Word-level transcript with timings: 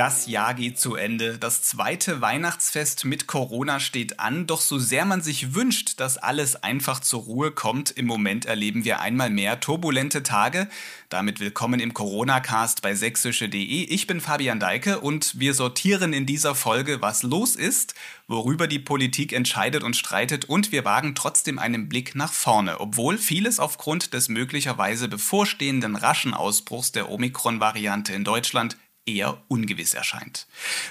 Das 0.00 0.26
Jahr 0.26 0.54
geht 0.54 0.80
zu 0.80 0.94
Ende. 0.94 1.36
Das 1.36 1.60
zweite 1.60 2.22
Weihnachtsfest 2.22 3.04
mit 3.04 3.26
Corona 3.26 3.80
steht 3.80 4.18
an. 4.18 4.46
Doch 4.46 4.62
so 4.62 4.78
sehr 4.78 5.04
man 5.04 5.20
sich 5.20 5.54
wünscht, 5.54 6.00
dass 6.00 6.16
alles 6.16 6.56
einfach 6.56 7.00
zur 7.00 7.20
Ruhe 7.20 7.50
kommt, 7.50 7.90
im 7.90 8.06
Moment 8.06 8.46
erleben 8.46 8.86
wir 8.86 9.00
einmal 9.00 9.28
mehr 9.28 9.60
turbulente 9.60 10.22
Tage. 10.22 10.68
Damit 11.10 11.38
willkommen 11.38 11.80
im 11.80 11.92
Corona-Cast 11.92 12.80
bei 12.80 12.94
sächsische.de. 12.94 13.60
Ich 13.60 14.06
bin 14.06 14.22
Fabian 14.22 14.58
Deike 14.58 15.00
und 15.00 15.38
wir 15.38 15.52
sortieren 15.52 16.14
in 16.14 16.24
dieser 16.24 16.54
Folge, 16.54 17.02
was 17.02 17.22
los 17.22 17.54
ist, 17.54 17.94
worüber 18.26 18.68
die 18.68 18.78
Politik 18.78 19.34
entscheidet 19.34 19.82
und 19.82 19.98
streitet 19.98 20.46
und 20.46 20.72
wir 20.72 20.86
wagen 20.86 21.14
trotzdem 21.14 21.58
einen 21.58 21.90
Blick 21.90 22.14
nach 22.14 22.32
vorne, 22.32 22.80
obwohl 22.80 23.18
vieles 23.18 23.60
aufgrund 23.60 24.14
des 24.14 24.30
möglicherweise 24.30 25.08
bevorstehenden 25.08 25.94
raschen 25.94 26.32
Ausbruchs 26.32 26.90
der 26.90 27.10
Omikron-Variante 27.10 28.14
in 28.14 28.24
Deutschland 28.24 28.78
eher 29.14 29.42
ungewiss 29.48 29.94
erscheint. 29.94 30.46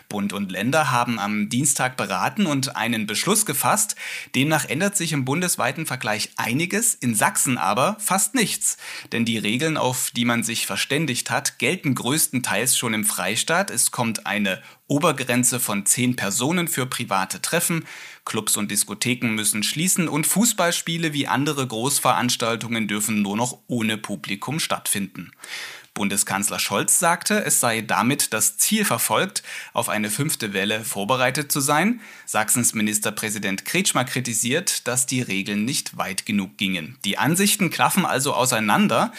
Bund 0.09 0.33
und 0.33 0.51
Länder 0.51 0.91
haben 0.91 1.19
am 1.19 1.49
Dienstag 1.49 1.97
beraten 1.97 2.45
und 2.45 2.75
einen 2.75 3.07
Beschluss 3.07 3.45
gefasst. 3.45 3.95
Demnach 4.35 4.65
ändert 4.65 4.97
sich 4.97 5.13
im 5.13 5.25
bundesweiten 5.25 5.85
Vergleich 5.85 6.29
einiges, 6.35 6.95
in 6.95 7.15
Sachsen 7.15 7.57
aber 7.57 7.97
fast 7.99 8.35
nichts. 8.35 8.77
Denn 9.11 9.25
die 9.25 9.37
Regeln, 9.37 9.77
auf 9.77 10.11
die 10.11 10.25
man 10.25 10.43
sich 10.43 10.65
verständigt 10.65 11.29
hat, 11.29 11.59
gelten 11.59 11.95
größtenteils 11.95 12.77
schon 12.77 12.93
im 12.93 13.05
Freistaat. 13.05 13.71
Es 13.71 13.91
kommt 13.91 14.25
eine 14.25 14.61
Obergrenze 14.87 15.59
von 15.59 15.85
zehn 15.85 16.15
Personen 16.15 16.67
für 16.67 16.87
private 16.87 17.41
Treffen, 17.41 17.85
Clubs 18.29 18.57
und 18.57 18.69
Diskotheken 18.69 19.29
müssen 19.33 19.63
schließen 19.63 20.07
und 20.07 20.27
Fußballspiele 20.27 21.13
wie 21.13 21.27
andere 21.27 21.65
Großveranstaltungen 21.65 22.87
dürfen 22.87 23.23
nur 23.23 23.35
noch 23.35 23.57
ohne 23.65 23.97
Publikum 23.97 24.59
stattfinden. 24.59 25.31
Bundeskanzler 25.99 26.59
Scholz 26.59 26.97
sagte, 26.97 27.43
es 27.43 27.59
sei 27.59 27.81
damit 27.81 28.31
das 28.31 28.57
Ziel 28.57 28.85
verfolgt, 28.85 29.43
auf 29.73 29.89
eine 29.89 30.09
fünfte 30.09 30.53
Welle 30.53 30.85
vorbereitet 30.85 31.51
zu 31.51 31.59
sein. 31.59 31.99
Sachsens 32.25 32.73
Ministerpräsident 32.73 33.65
Kretschmer 33.65 34.05
kritisiert, 34.05 34.87
dass 34.87 35.07
die 35.07 35.21
Regeln 35.21 35.65
nicht 35.65 35.97
weit 35.97 36.25
genug 36.25 36.55
gingen. 36.55 36.97
Die 37.03 37.17
Ansichten 37.17 37.69
klaffen 37.69 38.05
also 38.05 38.33
auseinander. 38.33 39.11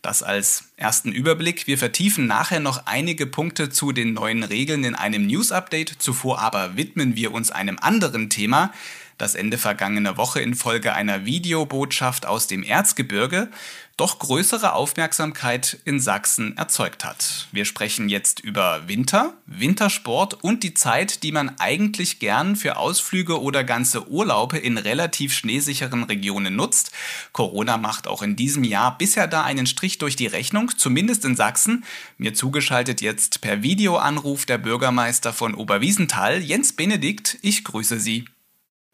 Das 0.00 0.22
als 0.22 0.68
ersten 0.76 1.10
Überblick. 1.10 1.66
Wir 1.66 1.76
vertiefen 1.76 2.28
nachher 2.28 2.60
noch 2.60 2.86
einige 2.86 3.26
Punkte 3.26 3.68
zu 3.68 3.90
den 3.90 4.12
neuen 4.12 4.44
Regeln 4.44 4.84
in 4.84 4.94
einem 4.94 5.26
News-Update. 5.26 5.96
Zuvor 5.98 6.38
aber 6.38 6.76
widmen 6.76 7.16
wir 7.16 7.32
uns 7.32 7.50
einem 7.50 7.80
anderen 7.80 8.30
Thema, 8.30 8.72
das 9.18 9.34
Ende 9.34 9.58
vergangener 9.58 10.16
Woche 10.16 10.40
infolge 10.40 10.94
einer 10.94 11.24
Videobotschaft 11.24 12.24
aus 12.24 12.46
dem 12.46 12.62
Erzgebirge 12.62 13.50
doch 13.98 14.20
größere 14.20 14.74
Aufmerksamkeit 14.74 15.80
in 15.84 15.98
Sachsen 15.98 16.56
erzeugt 16.56 17.04
hat. 17.04 17.48
Wir 17.50 17.64
sprechen 17.64 18.08
jetzt 18.08 18.38
über 18.38 18.86
Winter, 18.86 19.34
Wintersport 19.46 20.34
und 20.34 20.62
die 20.62 20.72
Zeit, 20.72 21.24
die 21.24 21.32
man 21.32 21.58
eigentlich 21.58 22.20
gern 22.20 22.54
für 22.54 22.76
Ausflüge 22.76 23.42
oder 23.42 23.64
ganze 23.64 24.08
Urlaube 24.08 24.56
in 24.56 24.78
relativ 24.78 25.34
schneesicheren 25.34 26.04
Regionen 26.04 26.54
nutzt. 26.54 26.92
Corona 27.32 27.76
macht 27.76 28.06
auch 28.06 28.22
in 28.22 28.36
diesem 28.36 28.62
Jahr 28.62 28.96
bisher 28.96 29.26
da 29.26 29.42
einen 29.42 29.66
Strich 29.66 29.98
durch 29.98 30.14
die 30.14 30.28
Rechnung, 30.28 30.70
zumindest 30.76 31.24
in 31.24 31.34
Sachsen. 31.34 31.84
Mir 32.18 32.34
zugeschaltet 32.34 33.00
jetzt 33.00 33.40
per 33.40 33.64
Videoanruf 33.64 34.46
der 34.46 34.58
Bürgermeister 34.58 35.32
von 35.32 35.56
Oberwiesenthal, 35.56 36.40
Jens 36.40 36.72
Benedikt. 36.72 37.36
Ich 37.42 37.64
grüße 37.64 37.98
Sie. 37.98 38.26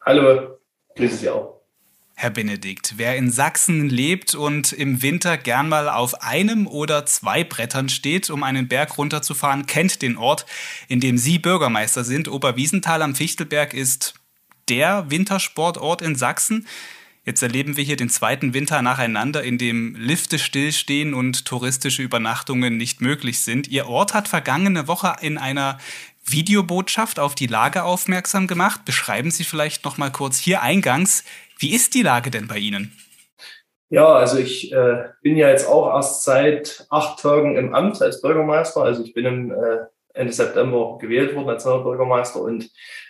Hallo, 0.07 0.59
grüße 0.95 1.15
Sie 1.17 1.29
auch. 1.29 1.61
Herr 2.13 2.29
Benedikt, 2.29 2.93
wer 2.97 3.15
in 3.15 3.31
Sachsen 3.31 3.89
lebt 3.89 4.35
und 4.35 4.71
im 4.71 5.01
Winter 5.01 5.35
gern 5.35 5.67
mal 5.67 5.89
auf 5.89 6.21
einem 6.21 6.67
oder 6.67 7.07
zwei 7.07 7.43
Brettern 7.43 7.89
steht, 7.89 8.29
um 8.29 8.43
einen 8.43 8.67
Berg 8.67 8.99
runterzufahren, 8.99 9.65
kennt 9.65 10.03
den 10.03 10.15
Ort, 10.15 10.45
in 10.87 10.99
dem 10.99 11.17
Sie 11.17 11.39
Bürgermeister 11.39 12.03
sind. 12.03 12.27
Oberwiesenthal 12.27 13.01
am 13.01 13.15
Fichtelberg 13.15 13.73
ist 13.73 14.13
der 14.69 15.09
Wintersportort 15.09 16.03
in 16.03 16.15
Sachsen. 16.15 16.67
Jetzt 17.25 17.41
erleben 17.41 17.75
wir 17.75 17.83
hier 17.83 17.97
den 17.97 18.09
zweiten 18.09 18.53
Winter 18.53 18.83
nacheinander, 18.83 19.43
in 19.43 19.57
dem 19.57 19.95
Lifte 19.95 20.37
stillstehen 20.37 21.15
und 21.15 21.45
touristische 21.45 22.03
Übernachtungen 22.03 22.77
nicht 22.77 23.01
möglich 23.01 23.39
sind. 23.39 23.67
Ihr 23.67 23.87
Ort 23.87 24.13
hat 24.13 24.27
vergangene 24.27 24.87
Woche 24.87 25.15
in 25.21 25.39
einer 25.39 25.79
Videobotschaft 26.25 27.19
auf 27.19 27.35
die 27.35 27.47
Lage 27.47 27.83
aufmerksam 27.83 28.47
gemacht. 28.47 28.85
Beschreiben 28.85 29.31
Sie 29.31 29.43
vielleicht 29.43 29.85
noch 29.85 29.97
mal 29.97 30.11
kurz 30.11 30.37
hier 30.37 30.61
eingangs, 30.61 31.23
wie 31.59 31.73
ist 31.73 31.93
die 31.93 32.01
Lage 32.01 32.31
denn 32.31 32.47
bei 32.47 32.57
Ihnen? 32.57 32.91
Ja, 33.89 34.13
also 34.13 34.37
ich 34.37 34.71
äh, 34.73 35.05
bin 35.21 35.37
ja 35.37 35.49
jetzt 35.49 35.67
auch 35.67 35.93
erst 35.93 36.23
seit 36.23 36.85
acht 36.89 37.19
Tagen 37.21 37.55
im 37.55 37.73
Amt 37.73 38.01
als 38.01 38.21
Bürgermeister. 38.21 38.81
Also 38.81 39.03
ich 39.03 39.13
bin 39.13 39.25
im 39.25 39.51
äh, 39.51 39.85
Ende 40.13 40.33
September 40.33 40.97
gewählt 40.99 41.35
worden 41.35 41.49
als 41.49 41.65
neuer 41.65 41.83
Bürgermeister 41.83 42.41
und 42.41 42.69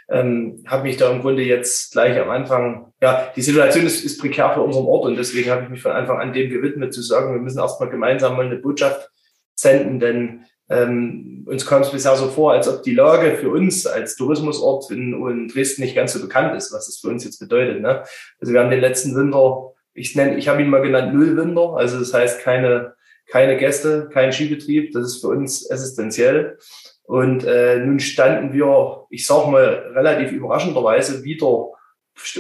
ähm, 0.10 0.64
habe 0.68 0.84
mich 0.84 0.98
da 0.98 1.10
im 1.12 1.22
Grunde 1.22 1.44
jetzt 1.44 1.94
gleich 1.94 2.20
am 2.20 2.30
Anfang, 2.30 2.94
ja, 3.02 3.32
die 3.36 3.42
Situation 3.42 3.86
ist, 3.86 4.04
ist 4.04 4.20
prekär 4.20 4.54
für 4.54 4.62
unseren 4.62 4.86
Ort 4.86 5.06
und 5.06 5.16
deswegen 5.16 5.50
habe 5.50 5.64
ich 5.64 5.70
mich 5.70 5.82
von 5.82 5.92
Anfang 5.92 6.20
an 6.20 6.34
dem 6.34 6.50
gewidmet 6.50 6.94
zu 6.94 7.02
sagen, 7.02 7.34
wir 7.34 7.42
müssen 7.42 7.60
erstmal 7.60 7.90
gemeinsam 7.90 8.36
mal 8.36 8.46
eine 8.46 8.58
Botschaft 8.58 9.10
senden, 9.56 10.00
denn 10.00 10.46
ähm, 10.70 11.46
uns 11.48 11.66
kam 11.66 11.82
es 11.82 11.92
bisher 11.92 12.16
so 12.16 12.28
vor, 12.28 12.54
als 12.54 12.68
ob 12.68 12.82
die 12.84 12.96
Lage 12.96 13.38
für 13.38 13.50
uns 13.50 13.86
als 13.86 14.16
Tourismusort 14.16 14.90
in, 14.92 15.14
in 15.14 15.48
Dresden 15.48 15.84
nicht 15.84 15.96
ganz 15.96 16.14
so 16.14 16.22
bekannt 16.22 16.56
ist, 16.56 16.74
was 16.74 16.88
das 16.88 16.98
für 16.98 17.10
uns 17.10 17.24
jetzt 17.24 17.40
bedeutet. 17.40 17.82
Ne? 17.82 18.04
Also 18.40 18.54
wir 18.54 18.62
haben 18.62 18.72
den 18.72 18.82
letzten 18.82 19.16
Winter, 19.16 19.74
ich 19.94 20.16
nenne, 20.16 20.38
ich 20.38 20.48
habe 20.48 20.62
ihn 20.62 20.70
mal 20.70 20.82
genannt 20.82 21.14
Nullwinter, 21.14 21.76
also 21.78 22.00
das 22.00 22.14
heißt 22.14 22.42
keine, 22.42 22.96
keine 23.28 23.58
Gäste, 23.58 24.10
kein 24.12 24.34
Skibetrieb, 24.34 24.92
das 24.92 25.08
ist 25.08 25.22
für 25.22 25.30
uns 25.30 25.70
essentiell. 25.70 26.58
Und 27.04 27.44
äh, 27.46 27.78
nun 27.78 28.00
standen 28.00 28.52
wir, 28.52 29.06
ich 29.12 29.28
sage 29.28 29.52
mal, 29.52 29.92
relativ 29.94 30.32
überraschenderweise 30.32 31.24
wieder 31.24 31.70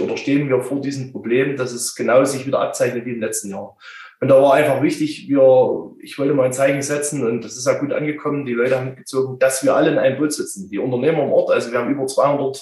oder 0.02 0.18
stehen 0.18 0.50
wir 0.50 0.62
vor 0.62 0.82
diesem 0.82 1.12
Problem, 1.12 1.58
dass 1.58 1.74
es 1.74 1.96
genau 1.96 2.24
sich 2.24 2.48
wieder 2.48 2.62
abzeichnet 2.62 3.06
wie 3.06 3.12
im 3.12 3.20
letzten 3.20 3.50
Jahr. 3.50 3.78
Und 4.26 4.30
da 4.30 4.42
war 4.42 4.56
einfach 4.56 4.82
wichtig, 4.82 5.30
wir, 5.30 5.92
ich 6.00 6.18
wollte 6.18 6.34
mal 6.34 6.46
ein 6.46 6.52
Zeichen 6.52 6.82
setzen 6.82 7.28
und 7.28 7.46
das 7.46 7.58
ist 7.58 7.68
ja 7.68 7.78
gut 7.78 7.94
angekommen. 7.94 8.44
Die 8.48 8.54
Leute 8.54 8.76
haben 8.76 8.88
mitgezogen, 8.88 9.38
dass 9.38 9.64
wir 9.64 9.76
alle 9.76 9.92
in 9.92 10.00
einem 10.00 10.18
Boot 10.18 10.34
sitzen. 10.34 10.68
Die 10.68 10.80
Unternehmer 10.80 11.26
im 11.26 11.32
Ort, 11.32 11.52
also 11.52 11.72
wir 11.72 11.78
haben 11.78 11.92
über 11.92 12.08
200 12.08 12.60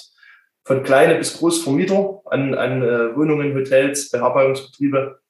von 0.65 0.83
kleine 0.83 1.15
bis 1.15 1.37
groß 1.37 1.63
Vermieter 1.63 2.21
an, 2.25 2.53
an 2.53 2.81
äh, 2.81 3.15
Wohnungen, 3.15 3.55
Hotels, 3.55 4.09
Beherbergungsbetriebe. 4.09 5.21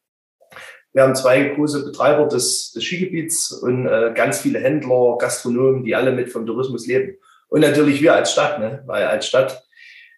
Wir 0.94 1.04
haben 1.04 1.14
zwei 1.14 1.44
große 1.50 1.86
Betreiber 1.86 2.26
des, 2.26 2.72
des 2.72 2.84
Skigebiets 2.84 3.52
und 3.52 3.86
äh, 3.86 4.12
ganz 4.16 4.42
viele 4.42 4.58
Händler, 4.58 5.20
Gastronomen, 5.20 5.84
die 5.84 5.94
alle 5.94 6.14
mit 6.14 6.32
vom 6.32 6.48
Tourismus 6.48 6.88
leben. 6.88 7.16
Und 7.48 7.62
natürlich 7.62 8.02
wir 8.02 8.16
als 8.16 8.32
Stadt, 8.32 8.58
ne? 8.58 8.82
weil 8.88 9.06
als 9.06 9.28
Stadt 9.28 9.63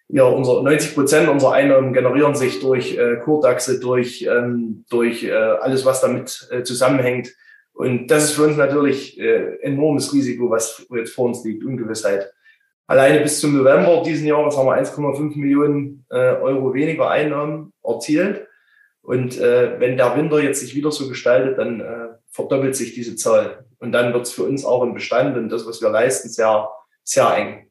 ja, 0.08 0.24
unser 0.24 0.62
90 0.62 0.94
Prozent 0.94 1.28
unserer 1.28 1.52
Einnahmen 1.52 1.92
generieren 1.92 2.34
sich 2.34 2.60
durch 2.60 2.96
äh, 2.96 3.16
Kurtaxe, 3.16 3.80
durch, 3.80 4.22
ähm, 4.22 4.84
durch 4.88 5.24
äh, 5.24 5.32
alles, 5.32 5.84
was 5.84 6.00
damit 6.00 6.48
äh, 6.50 6.62
zusammenhängt. 6.62 7.34
Und 7.72 8.06
das 8.08 8.24
ist 8.24 8.32
für 8.32 8.44
uns 8.44 8.56
natürlich 8.56 9.18
äh, 9.18 9.58
enormes 9.60 10.12
Risiko, 10.14 10.50
was 10.50 10.86
jetzt 10.94 11.12
vor 11.12 11.26
uns 11.26 11.44
liegt, 11.44 11.64
Ungewissheit. 11.64 12.32
Alleine 12.86 13.20
bis 13.20 13.40
zum 13.40 13.56
November 13.56 14.02
diesen 14.04 14.26
Jahres 14.28 14.56
haben 14.56 14.66
wir 14.66 14.80
1,5 14.80 15.36
Millionen 15.36 16.06
äh, 16.08 16.16
Euro 16.16 16.72
weniger 16.72 17.10
Einnahmen 17.10 17.72
erzielt. 17.82 18.46
Und 19.02 19.38
äh, 19.38 19.78
wenn 19.80 19.96
der 19.96 20.16
Winter 20.16 20.40
jetzt 20.40 20.60
sich 20.60 20.74
wieder 20.74 20.92
so 20.92 21.08
gestaltet, 21.08 21.58
dann 21.58 21.80
äh, 21.80 22.08
verdoppelt 22.30 22.76
sich 22.76 22.94
diese 22.94 23.16
Zahl. 23.16 23.64
Und 23.78 23.92
dann 23.92 24.12
wird 24.12 24.26
es 24.26 24.32
für 24.32 24.44
uns 24.44 24.64
auch 24.64 24.82
im 24.82 24.94
Bestand 24.94 25.36
und 25.36 25.48
das, 25.48 25.66
was 25.66 25.82
wir 25.82 25.90
leisten, 25.90 26.28
sehr, 26.28 26.68
sehr 27.02 27.36
eng. 27.36 27.70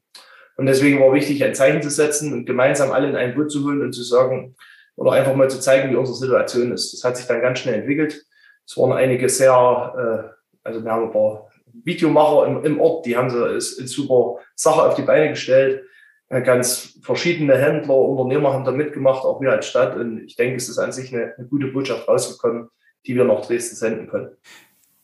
Und 0.56 0.66
deswegen 0.66 1.00
war 1.00 1.12
wichtig, 1.12 1.44
ein 1.44 1.54
Zeichen 1.54 1.82
zu 1.82 1.90
setzen 1.90 2.32
und 2.32 2.46
gemeinsam 2.46 2.92
alle 2.92 3.08
in 3.08 3.16
ein 3.16 3.34
Boot 3.34 3.50
zu 3.50 3.64
holen 3.64 3.82
und 3.82 3.92
zu 3.92 4.02
sagen, 4.02 4.56
oder 4.96 5.12
einfach 5.12 5.34
mal 5.34 5.50
zu 5.50 5.60
zeigen, 5.60 5.90
wie 5.90 5.96
unsere 5.96 6.16
Situation 6.16 6.72
ist. 6.72 6.92
Das 6.92 7.04
hat 7.04 7.16
sich 7.16 7.26
dann 7.26 7.42
ganz 7.42 7.58
schnell 7.58 7.74
entwickelt. 7.74 8.24
Es 8.66 8.76
waren 8.76 8.92
einige 8.92 9.28
sehr, 9.28 9.52
äh, 9.52 10.66
also 10.66 10.82
wir 10.82 10.90
haben 10.90 11.04
ein 11.04 11.12
paar 11.12 11.50
Videomacher 11.84 12.46
im, 12.46 12.64
im 12.64 12.80
Ort, 12.80 13.04
die 13.04 13.16
haben 13.16 13.30
so 13.30 13.44
eine 13.44 13.60
super 13.60 14.40
Sache 14.54 14.82
auf 14.82 14.94
die 14.94 15.02
Beine 15.02 15.28
gestellt. 15.28 15.84
Äh, 16.28 16.42
ganz 16.42 16.98
verschiedene 17.02 17.56
Händler, 17.56 17.94
Unternehmer 17.94 18.52
haben 18.52 18.64
da 18.64 18.72
mitgemacht, 18.72 19.24
auch 19.24 19.40
wir 19.40 19.52
als 19.52 19.68
Stadt. 19.68 19.96
Und 19.96 20.24
ich 20.24 20.36
denke, 20.36 20.56
es 20.56 20.68
ist 20.68 20.78
an 20.78 20.92
sich 20.92 21.14
eine, 21.14 21.34
eine 21.36 21.46
gute 21.46 21.66
Botschaft 21.68 22.08
rausgekommen, 22.08 22.68
die 23.06 23.14
wir 23.14 23.24
nach 23.24 23.44
Dresden 23.46 23.76
senden 23.76 24.08
können. 24.08 24.30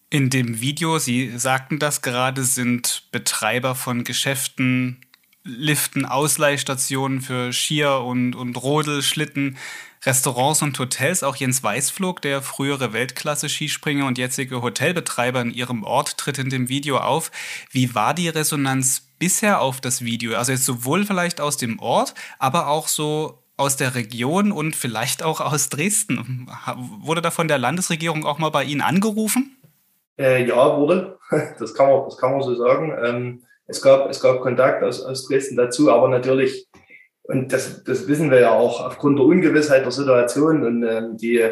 In 0.08 0.28
dem 0.30 0.60
Video, 0.60 0.98
Sie 0.98 1.38
sagten 1.38 1.78
das 1.78 2.02
gerade, 2.02 2.42
sind 2.42 3.08
Betreiber 3.12 3.74
von 3.74 4.04
Geschäften 4.04 5.00
Liften, 5.44 6.04
Ausleihstationen 6.04 7.20
für 7.20 7.52
Skier 7.52 8.00
und, 8.00 8.34
und 8.34 8.56
Rodelschlitten, 8.56 9.56
Restaurants 10.04 10.62
und 10.62 10.78
Hotels. 10.78 11.22
Auch 11.22 11.36
Jens 11.36 11.62
Weißflog, 11.62 12.22
der 12.22 12.42
frühere 12.42 12.92
Weltklasse-Skispringer 12.92 14.06
und 14.06 14.18
jetzige 14.18 14.62
Hotelbetreiber 14.62 15.40
in 15.40 15.50
ihrem 15.52 15.84
Ort, 15.84 16.18
tritt 16.18 16.38
in 16.38 16.50
dem 16.50 16.68
Video 16.68 16.98
auf. 16.98 17.30
Wie 17.70 17.94
war 17.94 18.14
die 18.14 18.28
Resonanz 18.28 19.08
bisher 19.18 19.60
auf 19.60 19.80
das 19.80 20.04
Video? 20.04 20.36
Also 20.36 20.52
jetzt 20.52 20.64
sowohl 20.64 21.04
vielleicht 21.04 21.40
aus 21.40 21.56
dem 21.56 21.78
Ort, 21.78 22.14
aber 22.38 22.68
auch 22.68 22.88
so 22.88 23.42
aus 23.56 23.76
der 23.76 23.94
Region 23.94 24.50
und 24.50 24.74
vielleicht 24.74 25.22
auch 25.22 25.40
aus 25.40 25.68
Dresden. 25.68 26.48
Wurde 27.00 27.22
da 27.22 27.30
von 27.30 27.48
der 27.48 27.58
Landesregierung 27.58 28.26
auch 28.26 28.38
mal 28.38 28.50
bei 28.50 28.64
Ihnen 28.64 28.80
angerufen? 28.80 29.56
Äh, 30.18 30.46
ja, 30.46 30.76
wurde. 30.76 31.18
Das 31.58 31.74
kann 31.74 31.88
man, 31.88 32.04
das 32.04 32.18
kann 32.18 32.32
man 32.32 32.42
so 32.42 32.54
sagen. 32.54 32.92
Ähm, 33.02 33.42
es, 33.72 33.82
gab, 33.82 34.08
es 34.10 34.20
gab 34.20 34.40
Kontakt 34.40 34.82
aus, 34.82 35.04
aus 35.04 35.26
Dresden 35.26 35.56
dazu, 35.56 35.90
aber 35.90 36.08
natürlich, 36.08 36.68
und 37.22 37.52
das, 37.52 37.84
das 37.84 38.08
wissen 38.08 38.30
wir 38.30 38.40
ja 38.40 38.52
auch, 38.52 38.84
aufgrund 38.84 39.18
der 39.18 39.26
Ungewissheit 39.26 39.84
der 39.84 39.92
Situation 39.92 40.64
und 40.64 40.82
ähm, 40.82 41.16
die, 41.16 41.42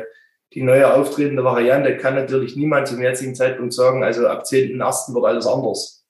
die 0.52 0.62
neue 0.62 0.92
auftretende 0.92 1.44
Variante 1.44 1.96
kann 1.96 2.14
natürlich 2.14 2.56
niemand 2.56 2.88
zum 2.88 3.00
jetzigen 3.00 3.34
Zeitpunkt 3.34 3.72
sagen, 3.72 4.04
also 4.04 4.26
ab 4.26 4.44
10.01. 4.44 5.14
wird 5.14 5.24
alles 5.24 5.46
anders. 5.46 6.04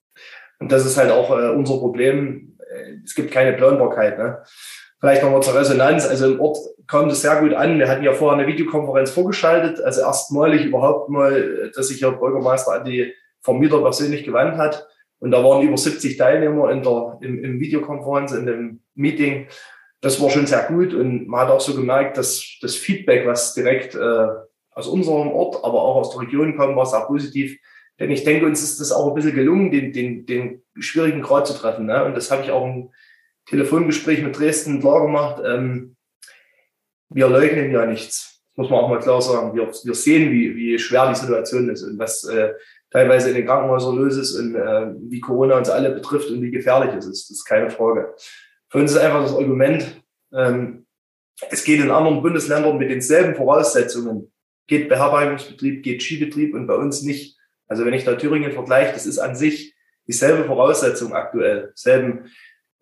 Und 0.59 0.71
das 0.71 0.85
ist 0.85 0.97
halt 0.97 1.11
auch 1.11 1.31
äh, 1.31 1.51
unser 1.51 1.79
Problem. 1.79 2.59
Äh, 2.59 2.99
es 3.05 3.15
gibt 3.15 3.31
keine 3.31 3.55
Planbarkeit. 3.55 4.19
Ne? 4.19 4.43
Vielleicht 5.01 5.23
nochmal 5.23 5.43
zur 5.43 5.55
Resonanz. 5.55 6.07
Also 6.07 6.27
im 6.27 6.41
Ort 6.41 6.59
kam 6.87 7.09
das 7.09 7.23
sehr 7.23 7.41
gut 7.41 7.55
an. 7.55 7.79
Wir 7.79 7.89
hatten 7.89 8.05
ja 8.05 8.13
vorher 8.13 8.39
eine 8.39 8.47
Videokonferenz 8.47 9.11
vorgeschaltet. 9.11 9.81
Also 9.83 10.03
erstmalig 10.03 10.67
überhaupt 10.67 11.09
mal, 11.09 11.71
dass 11.75 11.89
sich 11.89 12.03
Herr 12.03 12.13
Bürgermeister 12.13 12.73
an 12.73 12.85
die 12.85 13.15
Vermieter 13.43 13.81
persönlich 13.81 14.25
gewandt 14.25 14.59
hat. 14.59 14.87
Und 15.21 15.31
da 15.31 15.45
waren 15.45 15.67
über 15.67 15.77
70 15.77 16.17
Teilnehmer 16.17 16.71
in 16.71 16.83
der, 16.83 17.19
im, 17.21 17.45
im 17.45 17.61
Videokonferenz, 17.61 18.33
in 18.33 18.47
dem 18.47 18.81
Meeting. 18.95 19.47
Das 20.01 20.21
war 20.21 20.31
schon 20.31 20.47
sehr 20.47 20.65
gut. 20.65 20.95
Und 20.95 21.29
man 21.29 21.41
hat 21.41 21.51
auch 21.51 21.61
so 21.61 21.75
gemerkt, 21.75 22.17
dass 22.17 22.59
das 22.61 22.75
Feedback, 22.75 23.27
was 23.27 23.55
direkt 23.55 23.95
äh, 23.95 24.27
aus 24.73 24.89
unserem 24.89 25.29
Ort, 25.29 25.63
aber 25.63 25.83
auch 25.83 25.97
aus 25.97 26.11
der 26.11 26.23
Region 26.23 26.57
kam, 26.57 26.75
war 26.75 26.87
sehr 26.87 27.01
positiv. 27.01 27.59
Denn 27.99 28.11
ich 28.11 28.25
denke, 28.25 28.47
uns 28.47 28.63
ist 28.63 28.81
das 28.81 28.93
auch 28.93 29.09
ein 29.09 29.15
bisschen 29.15 29.35
gelungen, 29.35 29.71
den, 29.71 29.93
den, 29.93 30.25
den 30.25 30.63
schwierigen 30.79 31.21
Grad 31.21 31.47
zu 31.47 31.53
treffen. 31.53 31.85
Ne? 31.85 32.03
Und 32.05 32.17
das 32.17 32.31
habe 32.31 32.43
ich 32.43 32.51
auch 32.51 32.65
im 32.65 32.91
Telefongespräch 33.47 34.23
mit 34.23 34.39
Dresden 34.39 34.81
klar 34.81 35.03
gemacht. 35.03 35.43
Ähm, 35.45 35.97
wir 37.11 37.29
leugnen 37.29 37.71
ja 37.71 37.85
nichts. 37.85 38.43
Das 38.57 38.57
muss 38.57 38.71
man 38.71 38.81
auch 38.81 38.89
mal 38.89 39.01
klar 39.01 39.21
sagen. 39.21 39.55
Wir, 39.55 39.67
wir 39.67 39.95
sehen, 39.95 40.33
wie, 40.33 40.57
wie 40.57 40.79
schwer 40.79 41.11
die 41.11 41.19
Situation 41.19 41.69
ist 41.69 41.83
und 41.83 41.99
was 41.99 42.25
äh, 42.25 42.55
teilweise 42.91 43.29
in 43.31 43.37
den 43.37 43.47
Krankenhäusern 43.47 43.97
los 43.97 44.17
ist 44.17 44.35
und 44.37 44.55
äh, 44.55 44.95
wie 45.09 45.21
Corona 45.21 45.57
uns 45.57 45.71
alle 45.71 45.91
betrifft 45.91 46.31
und 46.31 46.43
wie 46.43 46.51
gefährlich 46.51 46.95
es 46.95 47.07
ist. 47.07 47.31
Das 47.31 47.39
ist 47.39 47.45
keine 47.45 47.71
Frage. 47.71 48.15
Für 48.69 48.79
uns 48.79 48.93
ist 48.93 48.99
einfach 48.99 49.23
das 49.23 49.35
Argument, 49.35 50.03
ähm, 50.33 50.87
es 51.51 51.65
geht 51.65 51.81
in 51.81 51.91
anderen 51.91 52.23
Bundesländern 52.23 52.77
mit 52.77 52.91
denselben 52.91 53.35
Voraussetzungen. 53.35 54.31
Geht 54.67 54.89
Beherbergungsbetrieb, 54.89 55.83
geht 55.83 56.03
Skibetrieb 56.03 56.55
und 56.55 56.67
bei 56.67 56.75
uns 56.75 57.03
nicht. 57.03 57.39
Also 57.67 57.85
wenn 57.85 57.95
ich 57.95 58.05
da 58.05 58.15
Thüringen 58.15 58.53
vergleiche, 58.53 58.93
das 58.93 59.07
ist 59.07 59.19
an 59.19 59.35
sich 59.35 59.75
dieselbe 60.07 60.45
Voraussetzung 60.45 61.15
aktuell. 61.15 61.73
Selben 61.75 62.31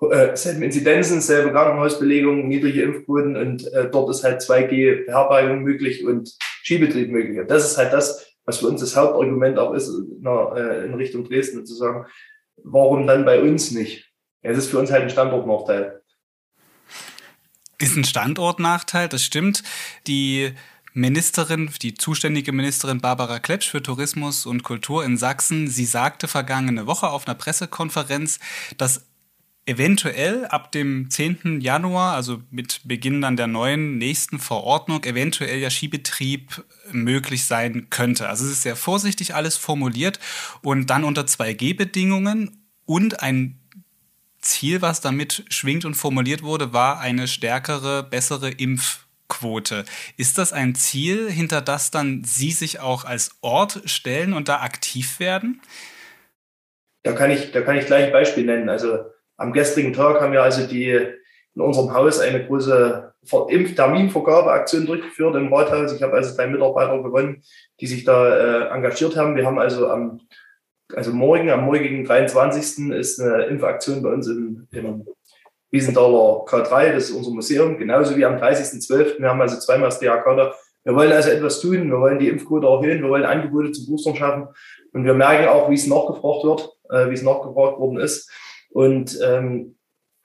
äh, 0.01 0.37
selben 0.37 0.63
Inzidenzen, 0.63 1.21
selbe 1.21 1.51
Krankenhausbelegung, 1.51 2.47
niedrige 2.47 2.83
Impfquoten 2.83 3.37
und 3.37 3.73
äh, 3.73 3.91
dort 3.91 4.11
ist 4.11 4.23
halt 4.23 4.41
2G 4.41 5.07
Beherbergung 5.07 5.63
möglich 5.63 6.05
und 6.05 6.37
Skibetrieb 6.63 7.11
möglich. 7.11 7.41
Das 7.49 7.69
ist 7.69 7.79
halt 7.79 7.93
das, 7.93 8.28
was 8.49 8.59
für 8.59 8.69
uns 8.69 8.81
das 8.81 8.97
Hauptargument 8.97 9.59
auch 9.59 9.75
ist, 9.75 9.93
na, 10.21 10.55
äh, 10.57 10.87
in 10.87 10.95
Richtung 10.95 11.23
Dresden 11.29 11.67
zu 11.67 11.75
sagen, 11.75 12.07
warum 12.65 13.07
dann 13.07 13.27
bei 13.27 13.43
uns 13.43 13.73
nicht? 13.73 14.11
Es 14.41 14.57
ist 14.57 14.71
für 14.71 14.79
uns 14.79 14.91
halt 14.91 15.03
ein 15.03 15.11
Standortnachteil. 15.11 16.01
Ist 17.79 17.97
ein 17.97 18.05
Standortnachteil, 18.05 19.09
das 19.09 19.23
stimmt. 19.23 19.63
Die 20.07 20.55
Ministerin, 20.95 21.71
die 21.83 21.93
zuständige 21.93 22.53
Ministerin 22.53 23.03
Barbara 23.03 23.39
Klepsch 23.39 23.69
für 23.69 23.83
Tourismus 23.83 24.47
und 24.47 24.63
Kultur 24.63 25.05
in 25.05 25.19
Sachsen, 25.19 25.69
sie 25.69 25.85
sagte 25.85 26.27
vergangene 26.27 26.87
Woche 26.87 27.11
auf 27.11 27.29
einer 27.29 27.35
Pressekonferenz, 27.35 28.39
dass 28.79 29.08
eventuell 29.69 30.47
ab 30.47 30.73
dem 30.73 31.11
10. 31.11 31.61
Januar, 31.61 32.15
also 32.15 32.43
mit 32.51 32.81
Beginn 32.85 33.21
dann 33.21 33.37
der 33.37 33.47
neuen 33.47 33.99
nächsten 33.99 34.39
Verordnung, 34.39 35.05
eventuell 35.05 35.59
ja 35.59 35.69
Skibetrieb 35.69 36.65
möglich 36.91 37.45
sein 37.45 37.89
könnte. 37.91 38.29
Also 38.29 38.47
es 38.47 38.53
ist 38.53 38.63
sehr 38.63 38.77
vorsichtig 38.77 39.35
alles 39.35 39.57
formuliert 39.59 40.19
und 40.63 40.89
dann 40.89 41.05
unter 41.05 41.23
2G-Bedingungen 41.23 42.65
und 42.87 43.23
ein 43.23 43.61
Ziel, 44.41 44.81
was 44.81 45.03
damit 45.03 45.45
schwingt 45.51 45.85
und 45.85 45.95
formuliert 45.95 46.43
wurde, 46.43 46.73
war 46.73 47.01
eine 47.01 47.29
stärkere, 47.29 48.03
bessere 48.03 48.51
Impfquote. 48.51 49.85
Ist 50.17 50.39
das 50.39 50.55
ein 50.55 50.75
Ziel, 50.77 51.31
hinter 51.31 51.61
das 51.61 51.91
dann 51.91 52.25
Sie 52.25 52.53
sich 52.53 52.81
auch 52.81 53.05
als 53.05 53.33
Ort 53.43 53.83
stellen 53.85 54.33
und 54.33 54.49
da 54.49 54.61
aktiv 54.61 55.21
werden? 55.21 55.61
Da 57.03 57.13
kann 57.13 57.31
ich, 57.31 57.53
da 57.53 57.61
kann 57.61 57.77
ich 57.77 57.87
gleich 57.87 58.07
ein 58.07 58.13
Beispiel 58.13 58.45
nennen. 58.45 58.69
Also 58.69 59.05
am 59.39 59.53
gestrigen 59.53 59.95
Tag 59.95 60.21
haben 60.21 60.33
wir 60.33 60.43
also 60.43 60.67
die 60.67 60.91
in 60.91 61.61
unserem 61.61 61.95
Haus 61.95 62.21
eine 62.21 62.47
große 62.47 63.15
Impfterminvergabeaktion 63.49 64.87
durchgeführt 64.87 65.35
im 65.37 65.53
Rathaus. 65.53 65.93
Ich 65.93 66.03
habe 66.03 66.15
also 66.15 66.37
drei 66.37 66.47
Mitarbeiter 66.47 67.03
gewonnen, 67.03 67.43
die 67.81 67.87
sich 67.87 68.05
da 68.05 68.69
äh, 68.69 68.75
engagiert 68.75 69.17
haben. 69.17 69.37
Wir 69.37 69.47
haben 69.47 69.59
also 69.59 69.89
am 69.89 70.21
also 70.95 71.13
morgen, 71.13 71.51
am 71.51 71.65
morgigen 71.65 72.05
23. 72.05 72.91
ist 72.91 73.21
eine 73.21 73.45
Impfaktion 73.45 74.03
bei 74.03 74.11
uns 74.11 74.27
im, 74.27 74.67
im 74.71 75.07
Wiesendaler 75.71 76.45
K3, 76.47 76.93
das 76.93 77.11
ist 77.11 77.17
unser 77.17 77.31
Museum, 77.31 77.77
genauso 77.77 78.17
wie 78.17 78.25
am 78.25 78.37
30.12. 78.37 79.19
Wir 79.19 79.29
haben 79.29 79.41
also 79.41 79.59
zweimal 79.59 79.91
das 79.91 80.01
DRK 80.01 80.25
da. 80.37 80.55
Wir 80.85 80.95
wollen 80.95 81.13
also 81.13 81.29
etwas 81.29 81.61
tun, 81.61 81.91
wir 81.91 82.01
wollen 82.01 82.19
die 82.19 82.29
Impfquote 82.29 82.67
erhöhen, 82.67 83.03
wir 83.03 83.11
wollen 83.11 83.27
Angebote 83.27 83.73
zu 83.73 83.87
Boostern 83.87 84.17
schaffen 84.17 84.49
und 84.93 85.05
wir 85.05 85.13
merken 85.13 85.49
auch, 85.49 85.69
wie 85.69 85.75
es 85.75 85.87
nachgefragt 85.87 86.45
wird, 86.45 86.71
äh, 86.89 87.11
wie 87.11 87.15
es 87.15 87.23
nachgefragt 87.23 87.79
worden 87.79 87.99
ist. 87.99 88.31
Und 88.71 89.19
ähm, 89.25 89.77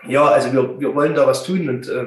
ja, 0.08 0.26
also 0.26 0.52
wir, 0.52 0.80
wir 0.80 0.96
wollen 0.96 1.16
da 1.16 1.26
was 1.26 1.44
tun 1.44 1.70
und 1.70 1.88
äh, 1.88 2.06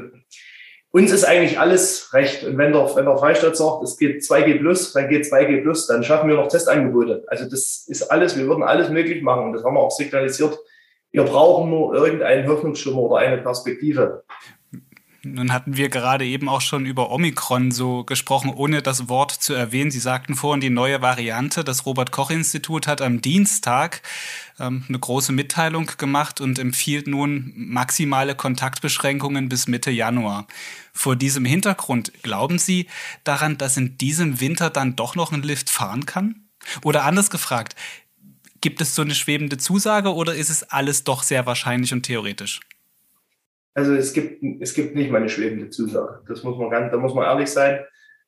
uns 0.96 1.12
ist 1.12 1.24
eigentlich 1.24 1.58
alles 1.60 2.14
recht. 2.14 2.42
Und 2.44 2.56
wenn 2.56 2.72
der, 2.72 2.84
wenn 2.96 3.04
der 3.04 3.18
Freistaat 3.18 3.54
sagt, 3.54 3.82
es 3.82 3.98
geht 3.98 4.22
2G 4.22 4.58
plus, 4.58 4.94
dann 4.94 5.10
geht 5.10 5.26
2G 5.26 5.62
plus, 5.62 5.86
dann 5.86 6.02
schaffen 6.02 6.28
wir 6.28 6.36
noch 6.36 6.48
Testangebote. 6.48 7.22
Also 7.26 7.44
das 7.44 7.84
ist 7.86 8.10
alles, 8.10 8.36
wir 8.38 8.46
würden 8.46 8.62
alles 8.62 8.88
möglich 8.88 9.22
machen. 9.22 9.44
Und 9.44 9.52
das 9.52 9.62
haben 9.62 9.74
wir 9.74 9.80
auch 9.80 9.90
signalisiert. 9.90 10.58
Wir 11.12 11.24
brauchen 11.24 11.68
nur 11.68 11.94
irgendeinen 11.94 12.48
Hoffnungsschimmer 12.48 12.98
oder 12.98 13.16
eine 13.16 13.42
Perspektive. 13.42 14.24
Nun 15.34 15.52
hatten 15.52 15.76
wir 15.76 15.88
gerade 15.88 16.24
eben 16.24 16.48
auch 16.48 16.60
schon 16.60 16.86
über 16.86 17.10
Omikron 17.10 17.70
so 17.70 18.04
gesprochen, 18.04 18.50
ohne 18.50 18.82
das 18.82 19.08
Wort 19.08 19.32
zu 19.32 19.54
erwähnen. 19.54 19.90
Sie 19.90 19.98
sagten 19.98 20.34
vorhin 20.34 20.60
die 20.60 20.70
neue 20.70 21.02
Variante. 21.02 21.64
Das 21.64 21.84
Robert 21.84 22.12
Koch 22.12 22.30
Institut 22.30 22.86
hat 22.86 23.02
am 23.02 23.20
Dienstag 23.20 24.02
ähm, 24.60 24.84
eine 24.88 24.98
große 24.98 25.32
Mitteilung 25.32 25.90
gemacht 25.98 26.40
und 26.40 26.58
empfiehlt 26.58 27.06
nun 27.06 27.52
maximale 27.56 28.34
Kontaktbeschränkungen 28.34 29.48
bis 29.48 29.66
Mitte 29.66 29.90
Januar. 29.90 30.46
Vor 30.92 31.16
diesem 31.16 31.44
Hintergrund 31.44 32.12
glauben 32.22 32.58
Sie 32.58 32.86
daran, 33.24 33.58
dass 33.58 33.76
in 33.76 33.98
diesem 33.98 34.40
Winter 34.40 34.70
dann 34.70 34.96
doch 34.96 35.16
noch 35.16 35.32
ein 35.32 35.42
Lift 35.42 35.70
fahren 35.70 36.06
kann? 36.06 36.46
Oder 36.82 37.04
anders 37.04 37.30
gefragt, 37.30 37.74
gibt 38.60 38.80
es 38.80 38.94
so 38.94 39.02
eine 39.02 39.14
schwebende 39.14 39.58
Zusage 39.58 40.14
oder 40.14 40.34
ist 40.34 40.50
es 40.50 40.62
alles 40.62 41.04
doch 41.04 41.22
sehr 41.22 41.46
wahrscheinlich 41.46 41.92
und 41.92 42.02
theoretisch? 42.02 42.60
Also 43.76 43.92
es 43.92 44.14
gibt, 44.14 44.42
es 44.62 44.72
gibt 44.72 44.94
nicht 44.94 45.10
mal 45.10 45.18
eine 45.18 45.28
schwebende 45.28 45.68
Zusage. 45.68 46.22
Das 46.26 46.42
muss 46.42 46.56
man 46.56 46.70
ganz, 46.70 46.90
da 46.90 46.96
muss 46.96 47.14
man 47.14 47.24
ehrlich 47.24 47.50
sein. 47.50 47.80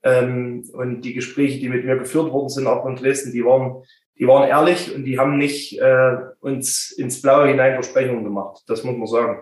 Ähm, 0.03 0.63
und 0.75 1.01
die 1.01 1.15
Gespräche, 1.15 1.59
die 1.59 1.71
mit 1.71 1.87
mir 1.87 1.97
geführt 1.97 2.31
worden 2.31 2.51
sind, 2.51 2.67
auch 2.67 2.85
in 2.85 2.97
Dresden, 2.97 3.33
die 3.33 3.43
waren, 3.43 3.83
die 4.19 4.27
waren 4.27 4.47
ehrlich 4.47 4.95
und 4.95 5.05
die 5.05 5.19
haben 5.19 5.39
nicht 5.39 5.81
äh, 5.81 6.17
uns 6.41 6.91
ins 6.91 7.23
Blaue 7.23 7.49
hinein 7.49 7.73
Versprechungen 7.73 8.25
gemacht. 8.25 8.63
Das 8.67 8.85
muss 8.85 8.99
man 8.99 9.07
sagen. 9.07 9.39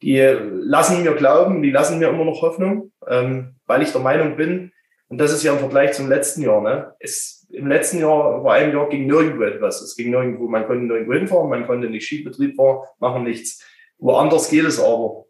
Die 0.00 0.18
lassen 0.18 1.02
mir 1.02 1.12
glauben, 1.12 1.62
die 1.62 1.70
lassen 1.70 1.98
mir 1.98 2.08
immer 2.08 2.24
noch 2.24 2.40
Hoffnung, 2.40 2.90
ähm, 3.06 3.56
weil 3.66 3.82
ich 3.82 3.92
der 3.92 4.00
Meinung 4.00 4.36
bin, 4.36 4.72
und 5.08 5.18
das 5.18 5.34
ist 5.34 5.42
ja 5.42 5.52
im 5.52 5.58
Vergleich 5.58 5.92
zum 5.92 6.08
letzten 6.08 6.40
Jahr, 6.40 6.62
ne? 6.62 6.94
Es, 6.98 7.46
Im 7.52 7.66
letzten 7.66 7.98
Jahr, 7.98 8.40
vor 8.40 8.54
einem 8.54 8.74
Jahr 8.74 8.88
ging 8.88 9.06
nirgendwo 9.06 9.42
etwas. 9.42 9.82
Es 9.82 9.94
ging 9.94 10.10
nirgendwo, 10.10 10.48
man 10.48 10.66
konnte 10.66 10.86
nirgendwo 10.86 11.12
hinfahren, 11.12 11.50
man 11.50 11.66
konnte 11.66 11.90
nicht 11.90 12.06
Skibetrieb 12.06 12.56
fahren, 12.56 12.86
machen 12.98 13.24
nichts. 13.24 13.62
Woanders 13.98 14.48
geht 14.48 14.64
es 14.64 14.80
aber. 14.80 15.26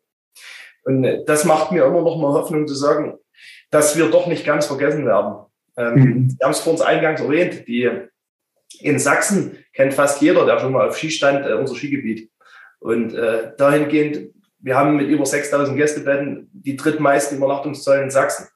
Und 0.85 1.25
das 1.27 1.45
macht 1.45 1.73
mir 1.73 1.85
immer 1.85 2.03
noch 2.03 2.17
mal 2.17 2.33
Hoffnung 2.33 2.67
zu 2.67 2.75
sagen, 2.75 3.19
dass 3.71 3.97
wir 3.97 4.11
doch 4.11 4.27
nicht 4.27 4.45
ganz 4.45 4.67
vergessen 4.67 5.07
werden. 5.07 5.47
Ähm, 5.77 5.95
mhm. 5.95 6.31
Sie 6.31 6.39
haben 6.43 6.51
es 6.51 6.61
vor 6.61 6.73
uns 6.73 6.83
eingangs 6.83 7.21
erwähnt, 7.21 7.67
die 7.67 7.91
in 8.81 8.99
Sachsen 8.99 9.59
kennt 9.73 9.95
fast 9.95 10.21
jeder, 10.21 10.45
der 10.45 10.59
schon 10.59 10.73
mal 10.73 10.89
auf 10.89 10.97
Ski 10.97 11.11
stand, 11.11 11.47
äh, 11.47 11.55
unser 11.55 11.75
Skigebiet. 11.75 12.31
Und 12.81 13.15
äh, 13.15 13.53
dahingehend, 13.57 14.33
wir 14.59 14.77
haben 14.77 14.97
mit 14.97 15.09
über 15.09 15.25
6000 15.25 15.77
Gästebetten 15.77 16.51
die 16.53 16.77
drittmeisten 16.77 17.39
Übernachtungszahlen 17.39 18.05
in 18.05 18.11
Sachsen. 18.11 18.49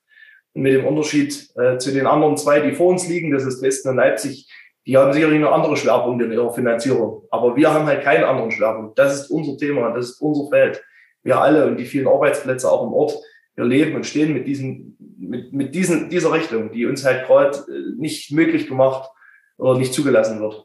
Und 0.53 0.63
mit 0.63 0.75
dem 0.75 0.87
Unterschied 0.87 1.51
äh, 1.57 1.79
zu 1.79 1.93
den 1.93 2.07
anderen 2.07 2.37
zwei, 2.37 2.61
die 2.61 2.73
vor 2.73 2.89
uns 2.89 3.09
liegen, 3.09 3.31
das 3.31 3.45
ist 3.45 3.63
Dresden 3.63 3.91
und 3.91 3.97
Leipzig, 3.97 4.51
die 4.87 4.97
haben 4.97 5.13
sicherlich 5.13 5.41
noch 5.41 5.53
andere 5.53 5.77
Schwerpunkte 5.77 6.27
in 6.27 6.33
ihrer 6.33 6.53
Finanzierung. 6.53 7.25
Aber 7.31 7.57
wir 7.57 7.73
haben 7.73 7.87
halt 7.87 8.03
keinen 8.03 8.25
anderen 8.25 8.53
Schwerpunkt. 8.53 8.99
Das 8.99 9.15
ist 9.15 9.31
unser 9.31 9.57
Thema, 9.57 9.91
das 9.93 10.11
ist 10.11 10.21
unser 10.21 10.49
Feld 10.49 10.83
wir 11.27 11.41
alle 11.41 11.67
und 11.67 11.77
die 11.77 11.85
vielen 11.85 12.07
Arbeitsplätze 12.07 12.71
auch 12.71 12.87
im 12.87 12.93
Ort, 12.93 13.19
wir 13.57 13.65
leben 13.65 13.95
und 13.97 14.07
stehen 14.07 14.33
mit 14.33 14.47
diesen, 14.47 14.97
mit, 15.19 15.53
mit 15.53 15.75
diesen, 15.75 16.09
dieser 16.09 16.33
Richtung, 16.33 16.73
die 16.73 16.87
uns 16.87 17.05
halt 17.05 17.27
gerade 17.27 17.59
äh, 17.69 18.01
nicht 18.01 18.31
möglich 18.31 18.69
gemacht 18.69 19.11
oder 19.59 19.79
nicht 19.79 19.93
zugelassen 19.93 20.41
wird. 20.41 20.65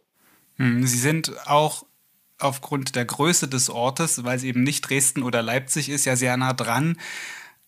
Hm, 0.58 0.86
Sie 0.86 0.98
sind 0.98 1.34
auch 1.48 1.86
aufgrund 2.38 2.96
der 2.96 3.06
Größe 3.06 3.48
des 3.48 3.70
Ortes, 3.70 4.24
weil 4.24 4.38
es 4.38 4.44
eben 4.44 4.63
nicht 4.63 4.82
Dresden 4.89 5.24
oder 5.24 5.41
Leipzig 5.41 5.89
ist, 5.89 6.06
ja 6.06 6.15
sehr 6.15 6.38
nah 6.38 6.53
dran 6.53 6.98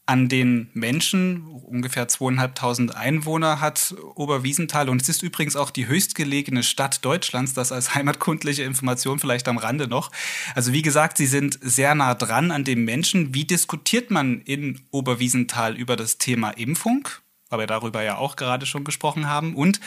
an 0.06 0.28
den 0.28 0.70
Menschen. 0.74 1.48
Ungefähr 1.48 2.08
zweieinhalbtausend 2.08 2.96
Einwohner 2.96 3.62
hat 3.62 3.96
Oberwiesenthal 4.16 4.90
und 4.90 5.02
es 5.02 5.10
ist 5.10 5.24
übrigens 5.24 5.56
auch 5.56 5.70
die 5.70 5.88
höchstgelegene 5.88 6.64
Stadt 6.64 7.04
Deutschlands. 7.06 7.54
Das 7.54 7.72
als 7.72 7.96
heimatkundliche 7.96 8.64
Information 8.64 9.20
vielleicht 9.20 9.48
am 9.48 9.58
Rande 9.58 9.88
noch. 9.88 10.12
Also 10.56 10.74
wie 10.74 10.82
gesagt, 10.82 11.18
Sie 11.18 11.26
sind 11.26 11.58
sehr 11.62 11.96
nah 11.96 12.16
dran 12.16 12.52
an 12.52 12.64
dem 12.64 12.86
Menschen. 12.86 13.34
Wie 13.34 13.46
diskutiert 13.46 14.12
man 14.12 14.42
in 14.42 14.82
Oberwiesenthal 14.92 15.76
über 15.78 15.96
das 15.96 16.18
Thema 16.18 16.52
Impfung? 16.52 17.08
weil 17.50 17.60
wir 17.60 17.68
darüber 17.68 18.02
ja 18.02 18.18
auch 18.18 18.36
gerade 18.36 18.66
schon 18.66 18.84
gesprochen 18.84 19.28
haben. 19.28 19.56
Und 19.56 19.80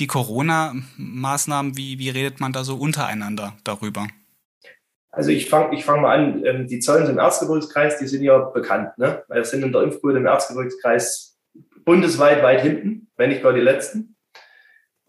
die 0.00 0.08
Corona-Maßnahmen, 0.08 1.76
wie, 1.76 2.00
wie 2.00 2.08
redet 2.08 2.40
man 2.40 2.52
da 2.52 2.64
so 2.64 2.74
untereinander 2.74 3.56
darüber? 3.62 4.08
Also 5.12 5.30
ich 5.30 5.50
fange 5.50 5.76
ich 5.76 5.84
fang 5.84 6.00
mal 6.00 6.18
an, 6.18 6.44
ähm, 6.44 6.66
die 6.66 6.80
Zahlen 6.80 7.08
im 7.08 7.18
Erzgebirgskreis, 7.18 7.98
die 7.98 8.06
sind 8.06 8.22
ja 8.22 8.38
bekannt. 8.38 8.96
Ne? 8.96 9.22
Wir 9.28 9.44
sind 9.44 9.62
in 9.62 9.70
der 9.70 9.82
Impfquote 9.82 10.16
im 10.16 10.26
Erzgebirgskreis 10.26 11.38
bundesweit 11.84 12.42
weit 12.42 12.62
hinten, 12.62 13.08
wenn 13.16 13.28
nicht 13.28 13.42
gar 13.42 13.52
die 13.52 13.60
letzten. 13.60 14.16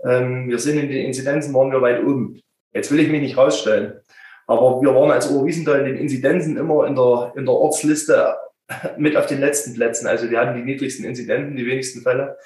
Ähm, 0.03 0.49
wir 0.49 0.59
sind 0.59 0.77
in 0.77 0.89
den 0.89 1.05
Inzidenzen, 1.05 1.53
waren 1.53 1.71
wir 1.71 1.81
weit 1.81 2.03
oben. 2.03 2.41
Jetzt 2.73 2.91
will 2.91 2.99
ich 2.99 3.09
mich 3.09 3.21
nicht 3.21 3.37
rausstellen. 3.37 4.01
Aber 4.45 4.81
wir 4.81 4.93
waren 4.93 5.11
als 5.11 5.31
Oberwiesenthal 5.31 5.79
in 5.79 5.85
den 5.85 5.97
Inzidenzen 5.97 6.57
immer 6.57 6.85
in 6.85 6.95
der, 6.95 7.31
in 7.37 7.45
der 7.45 7.53
Ortsliste 7.53 8.35
mit 8.97 9.15
auf 9.15 9.27
den 9.27 9.39
letzten 9.39 9.73
Plätzen. 9.73 10.05
Also 10.07 10.29
wir 10.29 10.37
hatten 10.39 10.57
die 10.57 10.63
niedrigsten 10.63 11.05
Inzidenten, 11.05 11.55
die 11.55 11.65
wenigsten 11.65 12.01
Fälle. 12.01 12.37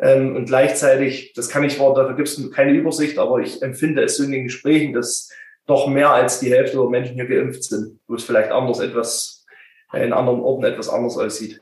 Ähm, 0.00 0.34
und 0.34 0.46
gleichzeitig, 0.46 1.34
das 1.34 1.48
kann 1.48 1.62
ich, 1.62 1.78
dafür 1.78 2.16
gibt 2.16 2.28
es 2.28 2.50
keine 2.50 2.72
Übersicht, 2.72 3.18
aber 3.18 3.38
ich 3.38 3.62
empfinde 3.62 4.02
es 4.02 4.16
so 4.16 4.24
in 4.24 4.32
den 4.32 4.44
Gesprächen, 4.44 4.92
dass 4.92 5.30
doch 5.66 5.88
mehr 5.88 6.10
als 6.10 6.40
die 6.40 6.50
Hälfte 6.50 6.76
der 6.76 6.88
Menschen 6.88 7.14
hier 7.14 7.26
geimpft 7.26 7.64
sind, 7.64 7.98
wo 8.06 8.14
es 8.14 8.24
vielleicht 8.24 8.50
anders 8.50 8.80
etwas, 8.80 9.44
äh, 9.92 10.04
in 10.04 10.12
anderen 10.12 10.40
Orten 10.40 10.64
etwas 10.64 10.88
anders 10.88 11.18
aussieht. 11.18 11.60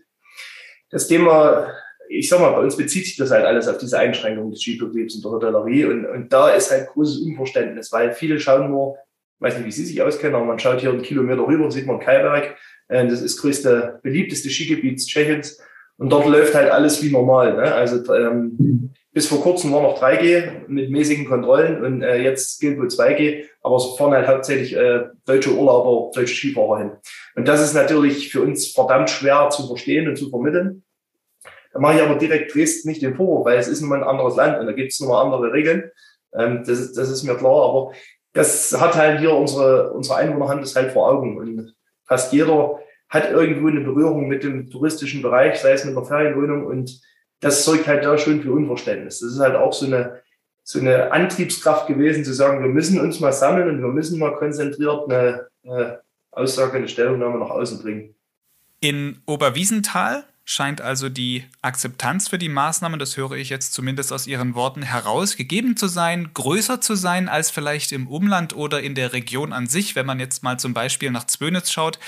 Das 0.90 1.08
Thema, 1.08 1.72
ich 2.08 2.28
sag 2.28 2.40
mal, 2.40 2.52
bei 2.52 2.60
uns 2.60 2.76
bezieht 2.76 3.06
sich 3.06 3.16
das 3.16 3.30
halt 3.30 3.44
alles 3.44 3.66
auf 3.66 3.78
diese 3.78 3.98
Einschränkung 3.98 4.50
des 4.50 4.60
Skibetriebs 4.60 5.16
und 5.16 5.24
der 5.24 5.32
Hotellerie 5.32 5.86
und, 5.86 6.06
und 6.06 6.32
da 6.32 6.50
ist 6.50 6.70
halt 6.70 6.88
großes 6.88 7.22
Unverständnis, 7.22 7.90
weil 7.92 8.12
viele 8.12 8.38
schauen 8.38 8.70
nur, 8.70 8.98
weiß 9.40 9.56
nicht, 9.56 9.66
wie 9.66 9.72
Sie 9.72 9.86
sich 9.86 10.02
auskennen, 10.02 10.36
aber 10.36 10.44
man 10.44 10.58
schaut 10.58 10.80
hier 10.80 10.90
einen 10.90 11.02
Kilometer 11.02 11.46
rüber 11.46 11.64
und 11.64 11.70
sieht 11.70 11.86
man 11.86 11.98
Kaiberg, 11.98 12.56
äh, 12.88 13.06
das 13.06 13.22
ist 13.22 13.40
größte, 13.40 14.00
beliebteste 14.02 14.50
Skigebiet 14.50 15.00
Tschechiens 15.00 15.58
und 15.96 16.10
dort 16.10 16.26
läuft 16.26 16.54
halt 16.54 16.70
alles 16.70 17.02
wie 17.02 17.10
normal. 17.10 17.54
Ne? 17.54 17.74
Also 17.74 18.14
ähm, 18.14 18.90
bis 19.14 19.28
vor 19.28 19.40
kurzem 19.40 19.72
war 19.72 19.80
noch 19.80 20.02
3G 20.02 20.66
mit 20.66 20.90
mäßigen 20.90 21.24
Kontrollen 21.24 21.84
und 21.84 22.02
äh, 22.02 22.20
jetzt 22.20 22.60
gilt 22.60 22.78
wohl 22.78 22.88
2G, 22.88 23.44
aber 23.62 23.76
es 23.76 23.96
fahren 23.96 24.12
halt 24.12 24.26
hauptsächlich 24.26 24.76
äh, 24.76 25.04
deutsche 25.24 25.54
Urlauber, 25.54 26.10
deutsche 26.12 26.34
Skifahrer 26.34 26.78
hin. 26.78 26.90
Und 27.36 27.46
das 27.46 27.62
ist 27.62 27.74
natürlich 27.74 28.32
für 28.32 28.42
uns 28.42 28.72
verdammt 28.72 29.08
schwer 29.08 29.48
zu 29.50 29.68
verstehen 29.68 30.08
und 30.08 30.16
zu 30.16 30.30
vermitteln. 30.30 30.82
Da 31.72 31.78
mache 31.78 31.94
ich 31.96 32.02
aber 32.02 32.16
direkt 32.16 32.52
Dresden 32.54 32.88
nicht 32.88 33.02
den 33.02 33.14
Vorwurf, 33.14 33.46
weil 33.46 33.56
es 33.56 33.68
ist 33.68 33.80
nun 33.80 33.90
mal 33.90 34.02
ein 34.02 34.08
anderes 34.08 34.34
Land 34.34 34.58
und 34.58 34.66
da 34.66 34.72
gibt 34.72 34.92
es 34.92 34.98
nochmal 34.98 35.24
andere 35.24 35.52
Regeln. 35.52 35.90
Ähm, 36.36 36.64
das, 36.66 36.80
ist, 36.80 36.98
das 36.98 37.08
ist 37.08 37.22
mir 37.22 37.36
klar, 37.36 37.68
aber 37.68 37.92
das 38.32 38.76
hat 38.80 38.96
halt 38.96 39.20
hier 39.20 39.32
unsere, 39.32 39.92
unsere 39.92 40.16
Einwohner 40.16 40.48
haben 40.48 40.60
das 40.60 40.74
halt 40.74 40.90
vor 40.90 41.08
Augen 41.08 41.38
und 41.38 41.76
fast 42.04 42.32
jeder 42.32 42.80
hat 43.08 43.30
irgendwo 43.30 43.68
eine 43.68 43.80
Berührung 43.80 44.26
mit 44.26 44.42
dem 44.42 44.68
touristischen 44.70 45.22
Bereich, 45.22 45.60
sei 45.60 45.70
es 45.70 45.84
mit 45.84 45.96
einer 45.96 46.04
Ferienwohnung 46.04 46.66
und 46.66 47.00
das 47.44 47.62
sorgt 47.62 47.86
halt 47.86 48.04
da 48.04 48.16
schon 48.16 48.40
für 48.40 48.52
Unverständnis. 48.52 49.20
Das 49.20 49.32
ist 49.32 49.38
halt 49.38 49.54
auch 49.54 49.74
so 49.74 49.84
eine, 49.84 50.22
so 50.62 50.78
eine 50.80 51.12
Antriebskraft 51.12 51.86
gewesen, 51.86 52.24
zu 52.24 52.32
sagen, 52.32 52.62
wir 52.62 52.70
müssen 52.70 52.98
uns 52.98 53.20
mal 53.20 53.34
sammeln 53.34 53.68
und 53.68 53.82
wir 53.82 53.88
müssen 53.88 54.18
mal 54.18 54.34
konzentriert 54.34 55.10
eine, 55.10 55.48
eine 55.62 56.00
Aussage, 56.30 56.78
eine 56.78 56.88
Stellungnahme 56.88 57.38
nach 57.38 57.50
außen 57.50 57.82
bringen. 57.82 58.14
In 58.80 59.18
Oberwiesenthal 59.26 60.24
scheint 60.46 60.82
also 60.82 61.08
die 61.08 61.44
Akzeptanz 61.62 62.28
für 62.28 62.36
die 62.36 62.50
Maßnahmen, 62.50 62.98
das 62.98 63.16
höre 63.16 63.32
ich 63.32 63.48
jetzt 63.48 63.72
zumindest 63.72 64.12
aus 64.12 64.26
Ihren 64.26 64.54
Worten 64.54 64.82
heraus, 64.82 65.36
gegeben 65.36 65.76
zu 65.76 65.88
sein, 65.88 66.30
größer 66.34 66.82
zu 66.82 66.94
sein 66.94 67.30
als 67.30 67.50
vielleicht 67.50 67.92
im 67.92 68.06
Umland 68.06 68.54
oder 68.54 68.82
in 68.82 68.94
der 68.94 69.14
Region 69.14 69.54
an 69.54 69.66
sich. 69.66 69.96
Wenn 69.96 70.04
man 70.04 70.20
jetzt 70.20 70.42
mal 70.42 70.58
zum 70.58 70.74
Beispiel 70.74 71.10
nach 71.10 71.24
Zwönitz 71.24 71.72
schaut, 71.72 71.98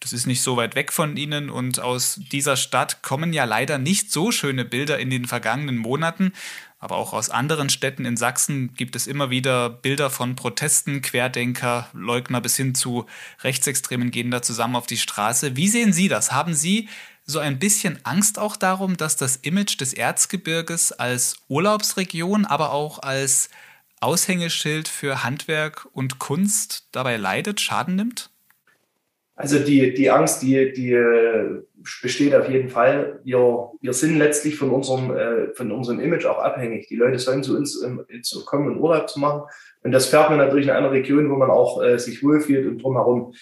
das 0.00 0.12
ist 0.12 0.26
nicht 0.26 0.42
so 0.42 0.58
weit 0.58 0.74
weg 0.74 0.92
von 0.92 1.16
Ihnen 1.16 1.48
und 1.48 1.80
aus 1.80 2.20
dieser 2.30 2.56
Stadt 2.56 3.02
kommen 3.02 3.32
ja 3.32 3.44
leider 3.44 3.78
nicht 3.78 4.12
so 4.12 4.30
schöne 4.30 4.66
Bilder 4.66 4.98
in 4.98 5.08
den 5.08 5.24
vergangenen 5.24 5.78
Monaten. 5.78 6.32
Aber 6.78 6.96
auch 6.96 7.14
aus 7.14 7.30
anderen 7.30 7.70
Städten 7.70 8.04
in 8.04 8.18
Sachsen 8.18 8.74
gibt 8.74 8.94
es 8.96 9.06
immer 9.06 9.30
wieder 9.30 9.70
Bilder 9.70 10.10
von 10.10 10.36
Protesten, 10.36 11.00
Querdenker, 11.00 11.88
Leugner 11.94 12.42
bis 12.42 12.56
hin 12.56 12.74
zu 12.74 13.06
Rechtsextremen 13.42 14.10
gehen 14.10 14.30
da 14.30 14.42
zusammen 14.42 14.76
auf 14.76 14.86
die 14.86 14.98
Straße. 14.98 15.56
Wie 15.56 15.68
sehen 15.68 15.94
Sie 15.94 16.08
das? 16.08 16.32
Haben 16.32 16.52
Sie 16.52 16.90
so 17.26 17.40
ein 17.40 17.58
bisschen 17.58 17.98
Angst 18.04 18.38
auch 18.38 18.56
darum, 18.56 18.96
dass 18.96 19.16
das 19.16 19.36
Image 19.36 19.80
des 19.80 19.92
Erzgebirges 19.92 20.92
als 20.92 21.36
Urlaubsregion, 21.48 22.44
aber 22.44 22.72
auch 22.72 23.00
als 23.00 23.50
Aushängeschild 24.00 24.88
für 24.88 25.24
Handwerk 25.24 25.88
und 25.92 26.18
Kunst 26.18 26.88
dabei 26.92 27.16
leidet, 27.16 27.60
Schaden 27.60 27.96
nimmt? 27.96 28.30
Also 29.34 29.58
die, 29.58 29.92
die 29.92 30.10
Angst, 30.10 30.42
die, 30.42 30.72
die 30.72 30.92
äh, 30.92 31.62
besteht 32.02 32.34
auf 32.34 32.48
jeden 32.48 32.70
Fall. 32.70 33.20
Wir, 33.24 33.70
wir 33.80 33.92
sind 33.92 34.16
letztlich 34.16 34.56
von 34.56 34.70
unserem, 34.70 35.14
äh, 35.14 35.52
von 35.54 35.72
unserem 35.72 36.00
Image 36.00 36.24
auch 36.24 36.38
abhängig. 36.38 36.86
Die 36.88 36.96
Leute 36.96 37.18
sollen 37.18 37.42
zu 37.42 37.56
uns 37.56 37.82
ähm, 37.82 38.06
kommen, 38.46 38.70
um 38.70 38.80
Urlaub 38.80 39.10
zu 39.10 39.20
machen. 39.20 39.42
Und 39.82 39.92
das 39.92 40.06
fährt 40.06 40.30
man 40.30 40.38
natürlich 40.38 40.66
in 40.66 40.72
einer 40.72 40.90
Region, 40.90 41.30
wo 41.30 41.36
man 41.36 41.50
auch 41.50 41.82
äh, 41.82 41.98
sich 41.98 42.22
wohlfühlt 42.22 42.66
und 42.66 42.82
drumherum. 42.82 43.34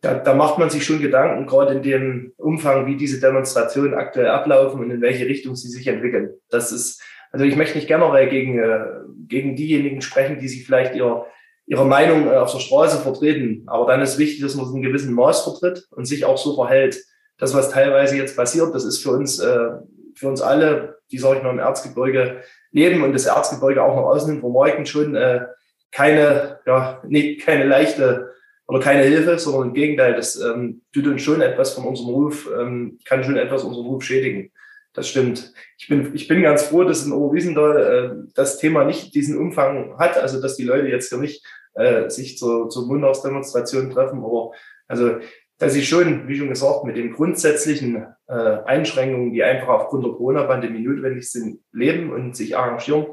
Da, 0.00 0.14
da 0.14 0.34
macht 0.34 0.58
man 0.58 0.68
sich 0.68 0.84
schon 0.84 1.00
Gedanken, 1.00 1.46
gerade 1.46 1.74
in 1.74 1.82
dem 1.82 2.32
Umfang, 2.36 2.86
wie 2.86 2.96
diese 2.96 3.20
Demonstrationen 3.20 3.94
aktuell 3.94 4.28
ablaufen 4.28 4.80
und 4.80 4.90
in 4.90 5.00
welche 5.00 5.26
Richtung 5.26 5.56
sie 5.56 5.68
sich 5.68 5.86
entwickeln. 5.86 6.34
Das 6.50 6.72
ist, 6.72 7.02
also 7.32 7.44
ich 7.44 7.56
möchte 7.56 7.76
nicht 7.76 7.88
generell 7.88 8.28
gegen, 8.28 8.58
äh, 8.58 8.84
gegen 9.26 9.56
diejenigen 9.56 10.02
sprechen, 10.02 10.38
die 10.38 10.48
sich 10.48 10.66
vielleicht 10.66 10.94
ihr 10.94 11.24
ihre 11.66 11.84
Meinung 11.84 12.28
äh, 12.28 12.36
auf 12.36 12.52
der 12.52 12.60
Straße 12.60 12.98
vertreten. 12.98 13.64
Aber 13.66 13.86
dann 13.86 14.00
ist 14.00 14.18
wichtig, 14.18 14.40
dass 14.40 14.54
man 14.54 14.66
es 14.66 14.72
in 14.72 14.82
gewissem 14.82 15.14
Maß 15.14 15.42
vertritt 15.42 15.86
und 15.90 16.06
sich 16.06 16.24
auch 16.24 16.38
so 16.38 16.54
verhält. 16.54 17.02
Das, 17.38 17.54
was 17.54 17.70
teilweise 17.70 18.16
jetzt 18.16 18.36
passiert, 18.36 18.74
das 18.74 18.84
ist 18.84 19.02
für 19.02 19.10
uns, 19.10 19.38
äh, 19.40 19.70
für 20.14 20.28
uns 20.28 20.40
alle, 20.40 20.98
die, 21.10 21.18
sag 21.18 21.36
ich 21.36 21.42
mal, 21.42 21.50
im 21.50 21.58
Erzgebirge 21.58 22.42
leben 22.70 23.02
und 23.02 23.12
das 23.12 23.26
Erzgebirge 23.26 23.82
auch 23.82 23.96
nach 23.96 24.04
außen 24.04 24.30
hin 24.30 24.40
vermarkten, 24.40 24.86
schon 24.86 25.14
äh, 25.14 25.46
keine, 25.92 26.60
ja, 26.66 27.02
nicht, 27.06 27.44
keine 27.44 27.64
leichte 27.64 28.34
oder 28.66 28.80
keine 28.80 29.02
Hilfe, 29.02 29.38
sondern 29.38 29.68
im 29.68 29.74
Gegenteil, 29.74 30.14
das 30.14 30.40
ähm, 30.40 30.82
tut 30.92 31.06
uns 31.06 31.22
schon 31.22 31.40
etwas 31.40 31.72
von 31.72 31.84
unserem 31.84 32.10
Ruf, 32.10 32.48
ähm, 32.58 32.98
kann 33.04 33.24
schon 33.24 33.36
etwas 33.36 33.64
unseren 33.64 33.86
Ruf 33.86 34.02
schädigen. 34.02 34.50
Das 34.92 35.08
stimmt. 35.08 35.52
Ich 35.78 35.88
bin, 35.88 36.14
ich 36.14 36.26
bin 36.26 36.42
ganz 36.42 36.64
froh, 36.64 36.82
dass 36.84 37.04
in 37.04 37.12
Oberwiesenthal 37.12 37.76
äh, 37.76 38.32
das 38.34 38.58
Thema 38.58 38.84
nicht 38.84 39.14
diesen 39.14 39.36
Umfang 39.36 39.96
hat, 39.98 40.16
also 40.16 40.40
dass 40.40 40.56
die 40.56 40.64
Leute 40.64 40.88
jetzt 40.88 41.10
hier 41.10 41.18
nicht 41.18 41.44
äh, 41.74 42.08
sich 42.08 42.38
zur, 42.38 42.70
zur 42.70 42.86
Montagsdemonstration 42.86 43.90
treffen, 43.90 44.24
aber 44.24 44.52
also 44.88 45.18
dass 45.58 45.74
ich 45.74 45.88
schon, 45.88 46.28
wie 46.28 46.36
schon 46.36 46.48
gesagt, 46.48 46.84
mit 46.84 46.96
den 46.96 47.12
grundsätzlichen 47.12 48.06
äh, 48.26 48.32
Einschränkungen, 48.32 49.32
die 49.32 49.42
einfach 49.42 49.68
aufgrund 49.68 50.04
der 50.04 50.12
Corona-Pandemie 50.12 50.80
notwendig 50.80 51.30
sind, 51.30 51.60
leben 51.72 52.12
und 52.12 52.36
sich 52.36 52.56
arrangieren. 52.56 53.06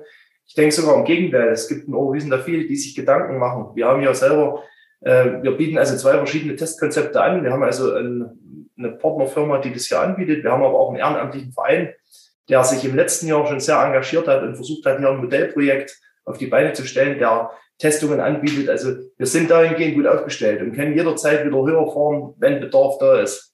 Ich 0.45 0.55
denke 0.55 0.75
sogar 0.75 0.97
im 0.97 1.05
Gegenteil, 1.05 1.49
es 1.49 1.67
gibt 1.67 1.87
in 1.87 1.93
Oberwiesenthal 1.93 2.43
viele, 2.43 2.67
die 2.67 2.75
sich 2.75 2.95
Gedanken 2.95 3.37
machen. 3.39 3.75
Wir 3.75 3.87
haben 3.87 4.01
ja 4.01 4.13
selber, 4.13 4.63
äh, 5.01 5.41
wir 5.41 5.51
bieten 5.51 5.77
also 5.77 5.95
zwei 5.97 6.13
verschiedene 6.17 6.55
Testkonzepte 6.55 7.21
an. 7.21 7.43
Wir 7.43 7.51
haben 7.51 7.63
also 7.63 7.93
ein 7.93 8.39
eine 8.77 8.91
Partnerfirma, 8.91 9.59
die 9.59 9.73
das 9.73 9.85
hier 9.85 9.99
anbietet. 9.99 10.43
Wir 10.43 10.51
haben 10.51 10.63
aber 10.63 10.79
auch 10.79 10.89
einen 10.89 10.99
ehrenamtlichen 10.99 11.53
Verein, 11.53 11.93
der 12.49 12.63
sich 12.63 12.83
im 12.85 12.95
letzten 12.95 13.27
Jahr 13.27 13.45
schon 13.47 13.59
sehr 13.59 13.81
engagiert 13.81 14.27
hat 14.27 14.43
und 14.43 14.55
versucht 14.55 14.85
hat, 14.85 14.99
hier 14.99 15.09
ein 15.09 15.17
Modellprojekt 15.17 15.97
auf 16.25 16.37
die 16.37 16.47
Beine 16.47 16.73
zu 16.73 16.85
stellen, 16.85 17.19
der 17.19 17.51
Testungen 17.77 18.19
anbietet. 18.19 18.69
Also 18.69 18.93
wir 19.17 19.25
sind 19.25 19.49
dahingehend 19.49 19.95
gut 19.95 20.07
aufgestellt 20.07 20.61
und 20.61 20.73
können 20.73 20.95
jederzeit 20.95 21.45
wieder 21.45 21.65
höher 21.65 21.91
fahren, 21.91 22.33
wenn 22.37 22.59
Bedarf 22.59 22.97
da 22.99 23.19
ist. 23.19 23.53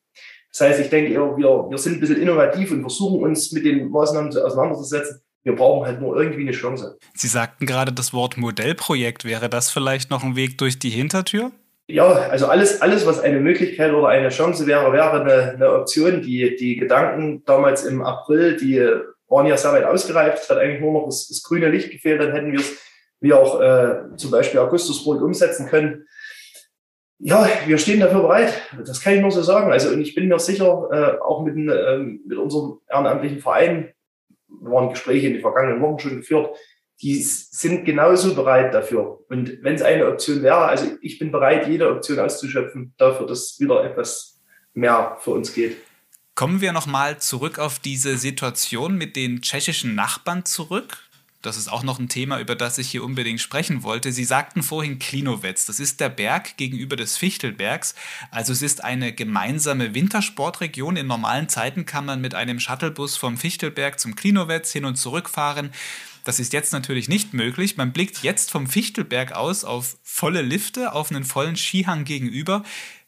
Das 0.51 0.61
heißt, 0.61 0.79
ich 0.79 0.89
denke, 0.89 1.11
wir, 1.11 1.37
wir 1.37 1.77
sind 1.77 1.95
ein 1.95 1.99
bisschen 1.99 2.21
innovativ 2.21 2.71
und 2.71 2.81
versuchen 2.81 3.23
uns 3.23 3.51
mit 3.51 3.65
den 3.65 3.89
Maßnahmen 3.89 4.35
auseinanderzusetzen. 4.35 5.21
Wir 5.43 5.55
brauchen 5.55 5.85
halt 5.85 6.01
nur 6.01 6.19
irgendwie 6.21 6.41
eine 6.41 6.51
Chance. 6.51 6.97
Sie 7.13 7.27
sagten 7.27 7.65
gerade 7.65 7.93
das 7.93 8.13
Wort 8.13 8.37
Modellprojekt. 8.37 9.25
Wäre 9.25 9.49
das 9.49 9.69
vielleicht 9.71 10.09
noch 10.09 10.23
ein 10.23 10.35
Weg 10.35 10.57
durch 10.57 10.79
die 10.79 10.89
Hintertür? 10.89 11.51
ja, 11.89 12.05
also 12.05 12.45
alles, 12.45 12.81
alles, 12.81 13.05
was 13.07 13.19
eine 13.19 13.39
Möglichkeit 13.39 13.91
oder 13.91 14.09
eine 14.09 14.29
Chance 14.29 14.67
wäre, 14.67 14.93
wäre 14.93 15.21
eine, 15.21 15.53
eine 15.53 15.73
Option. 15.73 16.21
Die, 16.21 16.55
die 16.55 16.75
Gedanken 16.75 17.43
damals 17.45 17.83
im 17.83 18.03
April, 18.03 18.57
die 18.57 18.79
waren 19.27 19.47
ja 19.47 19.57
sehr 19.57 19.73
weit 19.73 19.85
ausgereift. 19.85 20.43
Es 20.43 20.49
hat 20.49 20.59
eigentlich 20.59 20.81
nur 20.81 20.93
noch 20.93 21.05
das, 21.05 21.27
das 21.27 21.41
grüne 21.41 21.69
Licht 21.69 21.89
gefehlt. 21.89 22.21
Dann 22.21 22.31
hätten 22.31 22.51
wir 22.51 22.59
es 22.59 22.77
wie 23.21 23.33
auch 23.33 23.59
äh, 23.59 24.15
zum 24.17 24.29
Beispiel 24.29 24.59
Augustusbrot 24.59 25.21
umsetzen 25.21 25.65
können. 25.65 26.05
Ja, 27.17 27.49
wir 27.65 27.79
stehen 27.79 27.99
dafür 27.99 28.21
bereit. 28.21 28.53
Das 28.85 29.01
kann 29.01 29.15
ich 29.15 29.21
nur 29.21 29.31
so 29.31 29.41
sagen. 29.41 29.71
Also, 29.71 29.89
und 29.89 29.99
ich 29.99 30.13
bin 30.13 30.27
mir 30.27 30.39
sicher, 30.39 30.89
äh, 30.91 31.19
auch 31.21 31.43
mit, 31.43 31.55
äh, 31.55 31.97
mit 31.97 32.37
unserem 32.37 32.79
ehrenamtlichen 32.87 33.39
Verein, 33.39 33.91
waren 34.61 34.89
Gespräche 34.89 35.27
in 35.27 35.33
den 35.33 35.41
vergangenen 35.41 35.81
Wochen 35.81 35.99
schon 35.99 36.17
geführt, 36.17 36.55
die 37.01 37.21
sind 37.21 37.85
genauso 37.85 38.35
bereit 38.35 38.73
dafür. 38.73 39.19
Und 39.29 39.63
wenn 39.63 39.75
es 39.75 39.81
eine 39.81 40.07
Option 40.07 40.41
wäre, 40.43 40.65
also 40.65 40.85
ich 41.01 41.17
bin 41.17 41.31
bereit, 41.31 41.67
jede 41.67 41.89
Option 41.89 42.19
auszuschöpfen, 42.19 42.93
dafür, 42.97 43.25
dass 43.25 43.59
wieder 43.59 43.83
etwas 43.83 44.41
mehr 44.73 45.17
für 45.21 45.31
uns 45.31 45.53
geht. 45.53 45.77
Kommen 46.35 46.61
wir 46.61 46.71
nochmal 46.71 47.19
zurück 47.19 47.59
auf 47.59 47.79
diese 47.79 48.17
Situation 48.17 48.97
mit 48.97 49.15
den 49.15 49.41
tschechischen 49.41 49.95
Nachbarn 49.95 50.45
zurück. 50.45 51.08
Das 51.41 51.55
ist 51.55 51.71
auch 51.71 51.83
noch 51.83 51.99
ein 51.99 52.09
Thema, 52.09 52.39
über 52.39 52.55
das 52.55 52.77
ich 52.77 52.89
hier 52.89 53.03
unbedingt 53.03 53.39
sprechen 53.39 53.83
wollte. 53.83 54.11
Sie 54.11 54.25
sagten 54.25 54.61
vorhin 54.61 54.99
Klinowetz. 54.99 55.65
Das 55.65 55.79
ist 55.79 56.01
der 56.01 56.09
Berg 56.09 56.57
gegenüber 56.57 56.97
des 56.97 57.15
Fichtelbergs. 57.15 57.95
Also 58.29 58.51
es 58.51 58.61
ist 58.61 58.83
eine 58.83 59.13
gemeinsame 59.13 59.93
Wintersportregion. 59.93 60.97
In 60.97 61.07
normalen 61.07 61.47
Zeiten 61.47 61.85
kann 61.85 62.05
man 62.05 62.19
mit 62.19 62.35
einem 62.35 62.59
Shuttlebus 62.59 63.15
vom 63.15 63.37
Fichtelberg 63.37 64.01
zum 64.01 64.15
Klinowetz 64.15 64.73
hin 64.73 64.83
und 64.83 64.97
zurück 64.97 65.29
fahren. 65.29 65.71
Das 66.25 66.41
ist 66.41 66.51
jetzt 66.51 66.73
natürlich 66.73 67.07
nicht 67.07 67.33
möglich. 67.33 67.77
Man 67.77 67.93
blickt 67.93 68.21
jetzt 68.21 68.51
vom 68.51 68.67
Fichtelberg 68.67 69.31
aus 69.31 69.63
auf 69.63 69.97
volle 70.03 70.41
Lifte, 70.41 70.91
auf 70.91 71.09
einen 71.09 71.23
vollen 71.23 71.55
Skihang 71.55 72.03
gegenüber. 72.03 72.63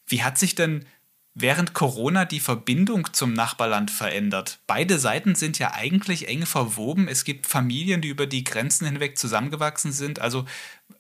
Wie 0.08 0.24
hat 0.24 0.38
sich 0.38 0.56
denn 0.56 0.86
während 1.34 1.74
Corona 1.74 2.26
die 2.26 2.40
Verbindung 2.40 3.14
zum 3.14 3.34
Nachbarland 3.34 3.90
verändert. 3.90 4.60
Beide 4.68 5.00
Seiten 5.00 5.36
sind 5.36 5.60
ja 5.60 5.72
eigentlich 5.74 6.28
eng 6.28 6.46
verwoben. 6.46 7.08
Es 7.08 7.24
gibt 7.24 7.48
Familien, 7.48 8.02
die 8.02 8.10
über 8.10 8.28
die 8.28 8.44
Grenzen 8.44 8.86
hinweg 8.86 9.18
zusammengewachsen 9.18 9.92
sind. 9.92 10.20
Also 10.20 10.46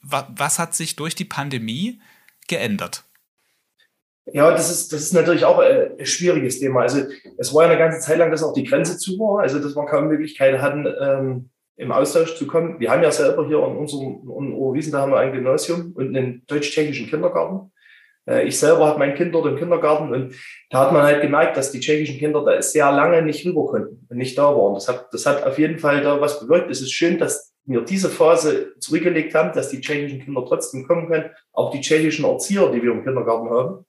was 0.02 0.58
hat 0.58 0.74
sich 0.74 0.96
durch 0.96 1.16
die 1.16 1.26
Pandemie 1.26 2.00
geändert? 2.48 3.04
Ja, 4.34 4.52
das 4.52 4.72
ist, 4.72 4.94
das 4.94 5.02
ist 5.02 5.14
natürlich 5.14 5.46
auch 5.46 5.62
äh, 5.62 5.92
ein 6.00 6.06
schwieriges 6.06 6.60
Thema. 6.60 6.82
Also 6.82 7.04
es 7.38 7.54
war 7.54 7.64
ja 7.64 7.70
eine 7.70 7.80
ganze 7.80 8.00
Zeit 8.00 8.18
lang, 8.18 8.32
dass 8.32 8.44
auch 8.44 8.54
die 8.54 8.64
Grenze 8.64 8.98
zu 8.98 9.18
war, 9.20 9.42
also 9.42 9.60
dass 9.60 9.76
wir 9.76 9.86
kaum 9.86 10.08
Möglichkeiten 10.08 10.62
hatten, 10.62 10.88
ähm, 11.02 11.50
im 11.76 11.92
Austausch 11.92 12.36
zu 12.36 12.46
kommen. 12.46 12.80
Wir 12.80 12.92
haben 12.92 13.02
ja 13.02 13.12
selber 13.12 13.48
hier 13.48 13.58
in 13.58 13.76
unserem 13.76 14.22
in 14.38 14.54
Oberwiesen, 14.54 14.92
da 14.92 15.02
haben 15.02 15.12
wir 15.12 15.20
ein 15.20 15.34
Gymnasium 15.34 15.94
und 15.94 16.16
einen 16.16 16.44
deutsch-tschechischen 16.46 17.08
Kindergarten. 17.08 17.71
Äh, 18.32 18.48
ich 18.48 18.58
selber 18.58 18.88
habe 18.88 19.00
mein 19.00 19.16
Kind 19.16 19.36
dort 19.36 19.48
im 19.48 19.58
Kindergarten 19.58 20.14
und 20.14 20.36
da 20.70 20.80
hat 20.80 20.94
man 20.94 21.04
halt 21.04 21.22
gemerkt, 21.22 21.58
dass 21.58 21.72
die 21.72 21.80
tschechischen 21.80 22.18
Kinder 22.18 22.44
da 22.44 22.62
sehr 22.62 22.92
lange 22.92 23.22
nicht 23.22 23.46
rüber 23.46 23.66
konnten 23.66 24.08
und 24.10 24.18
nicht 24.18 24.38
da 24.38 24.56
waren. 24.56 24.74
Das 24.74 24.88
hat, 24.88 25.08
das 25.12 25.26
hat 25.26 25.44
auf 25.44 25.60
jeden 25.60 25.80
Fall 25.80 26.02
da 26.02 26.22
was 26.22 26.40
bewirkt. 26.40 26.72
Es 26.72 26.82
ist 26.82 26.92
schön, 26.92 27.18
dass 27.18 27.54
wir 27.66 27.82
diese 27.82 28.10
Phase 28.10 28.74
zurückgelegt 28.80 29.36
haben, 29.36 29.54
dass 29.54 29.70
die 29.70 29.82
tschechischen 29.82 30.24
Kinder 30.24 30.44
trotzdem 30.48 30.88
kommen 30.88 31.08
können, 31.08 31.30
auch 31.54 31.72
die 31.72 31.82
tschechischen 31.82 32.26
Erzieher, 32.26 32.72
die 32.72 32.82
wir 32.82 32.92
im 32.92 33.04
Kindergarten 33.04 33.50
haben. 33.50 33.86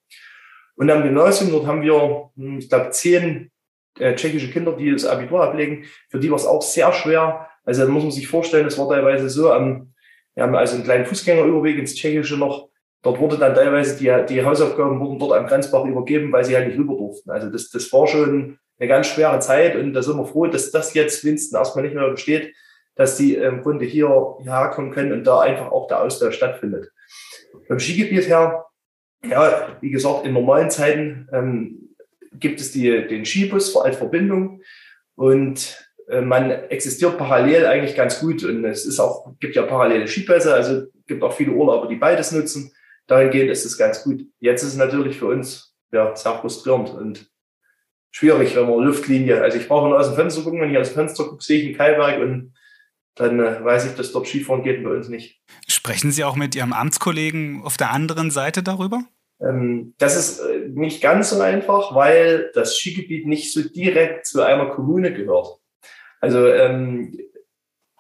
Und 0.75 0.91
am 0.91 1.03
Gymnasium, 1.03 1.53
dort 1.53 1.67
haben 1.67 1.83
wir, 1.83 2.31
hm, 2.37 2.59
ich 2.59 2.69
glaube, 2.69 2.91
zehn 2.91 3.51
äh, 3.99 4.15
tschechische 4.15 4.51
Kinder, 4.51 4.73
die 4.73 4.91
das 4.91 5.05
Abitur 5.05 5.43
ablegen. 5.43 5.85
Für 6.11 6.19
die 6.19 6.31
war 6.31 6.37
es 6.37 6.47
auch 6.47 6.63
sehr 6.63 6.93
schwer. 6.93 7.49
Also 7.65 7.85
da 7.85 7.89
muss 7.89 8.03
man 8.03 8.13
sich 8.13 8.27
vorstellen, 8.27 8.67
es 8.67 8.79
war 8.79 8.89
teilweise 8.89 9.29
so, 9.29 9.45
wir 9.45 10.43
haben 10.43 10.55
also 10.57 10.75
einen 10.75 10.85
kleinen 10.85 11.07
Fußgängerüberweg 11.07 11.79
ins 11.79 11.95
Tschechische 11.95 12.37
noch 12.37 12.72
Dort 13.03 13.19
wurde 13.19 13.37
dann 13.37 13.55
teilweise 13.55 13.97
die, 13.99 14.33
die 14.33 14.45
Hausaufgaben 14.45 15.01
wurden 15.01 15.19
dort 15.19 15.33
am 15.33 15.47
Grenzbach 15.47 15.85
übergeben, 15.85 16.33
weil 16.33 16.45
sie 16.45 16.57
halt 16.57 16.69
nicht 16.69 16.79
rüber 16.79 16.95
durften. 16.95 17.31
Also 17.31 17.51
das, 17.51 17.69
das 17.71 17.93
war 17.93 18.07
schon 18.07 18.59
eine 18.79 18.89
ganz 18.89 19.09
schwere 19.09 19.41
Zeit 19.41 19.77
und 19.77 19.93
da 19.93 20.03
sind 20.03 20.17
wir 20.17 20.27
froh, 20.27 20.47
dass 20.47 20.71
das 20.71 20.95
jetzt 20.95 21.25
Winston 21.25 21.59
erstmal 21.59 21.85
nicht 21.85 21.95
mehr 21.95 22.09
besteht, 22.09 22.55
dass 22.95 23.17
die 23.17 23.35
im 23.35 23.63
Grunde 23.63 23.85
hier 23.85 24.37
herkommen 24.45 24.93
können 24.93 25.13
und 25.13 25.25
da 25.25 25.41
einfach 25.41 25.73
auch 25.73 25.89
der 25.89 26.03
Austausch 26.03 26.37
stattfindet. 26.37 26.93
Beim 27.69 27.81
Skigebiet 27.81 28.29
her, 28.29 28.67
ja, 29.29 29.77
wie 29.81 29.91
gesagt, 29.91 30.25
in 30.25 30.33
normalen 30.33 30.71
Zeiten 30.71 31.29
ähm, 31.33 31.97
gibt 32.33 32.61
es 32.61 32.71
die, 32.73 33.07
den 33.09 33.25
Skibus 33.25 33.77
als 33.77 33.97
Verbindung 33.97 34.63
und 35.17 35.77
äh, 36.09 36.21
man 36.21 36.51
existiert 36.51 37.19
parallel 37.19 37.67
eigentlich 37.67 37.97
ganz 37.97 38.21
gut 38.21 38.45
und 38.45 38.65
es 38.65 38.85
ist 38.85 39.01
auch, 39.01 39.33
gibt 39.41 39.57
ja 39.57 39.63
parallele 39.63 40.07
Skipässe, 40.07 40.55
also 40.55 40.87
gibt 41.07 41.23
auch 41.23 41.33
viele 41.33 41.53
Urlauber, 41.53 41.89
die 41.89 41.97
beides 41.97 42.31
nutzen 42.31 42.73
dahingehend 43.07 43.51
ist 43.51 43.65
es 43.65 43.79
ganz 43.79 44.05
gut. 44.05 44.27
Jetzt 44.41 44.63
ist 44.63 44.71
es 44.71 44.77
natürlich 44.77 45.19
für 45.19 45.27
uns 45.27 45.75
ja, 45.93 46.15
sehr 46.17 46.35
frustrierend 46.35 46.91
und 46.91 47.31
schwierig, 48.11 48.55
wenn 48.57 48.69
man 48.69 48.85
Luftlinie, 48.85 49.43
also 49.43 49.59
ich 49.59 49.69
brauche 49.69 49.89
nur 49.89 49.99
aus 49.99 50.09
dem 50.09 50.17
Fenster 50.17 50.43
gucken, 50.43 50.61
wenn 50.61 50.71
ich 50.71 50.79
aus 50.79 50.91
dem 50.91 50.97
Fenster 50.97 51.25
gucke, 51.25 51.43
sehe 51.43 51.61
ich 51.61 51.69
ein 51.69 51.77
Keilwerk 51.77 52.21
und 52.21 52.55
dann 53.15 53.41
äh, 53.41 53.63
weiß 53.63 53.87
ich, 53.87 53.95
dass 53.95 54.13
dort 54.13 54.27
Skifahren 54.27 54.63
geht 54.63 54.79
und 54.79 54.85
bei 54.85 54.91
uns 54.91 55.09
nicht. 55.09 55.43
Sprechen 55.67 56.13
Sie 56.13 56.25
auch 56.25 56.37
mit 56.37 56.55
Ihrem 56.55 56.73
Amtskollegen 56.73 57.63
auf 57.63 57.77
der 57.77 57.91
anderen 57.91 58.31
Seite 58.31 58.63
darüber? 58.63 59.05
Ähm, 59.41 59.95
das 59.99 60.17
ist 60.17 60.41
äh, 60.41 60.69
nicht 60.69 61.03
ganz 61.03 61.31
so 61.31 61.41
einfach, 61.41 61.95
weil 61.95 62.51
das 62.55 62.79
Skigebiet 62.79 63.27
nicht 63.27 63.53
so 63.53 63.63
direkt 63.69 64.27
zu 64.27 64.43
einer 64.43 64.67
Kommune 64.67 65.13
gehört. 65.13 65.59
Also 66.21 66.47
ähm, 66.47 67.19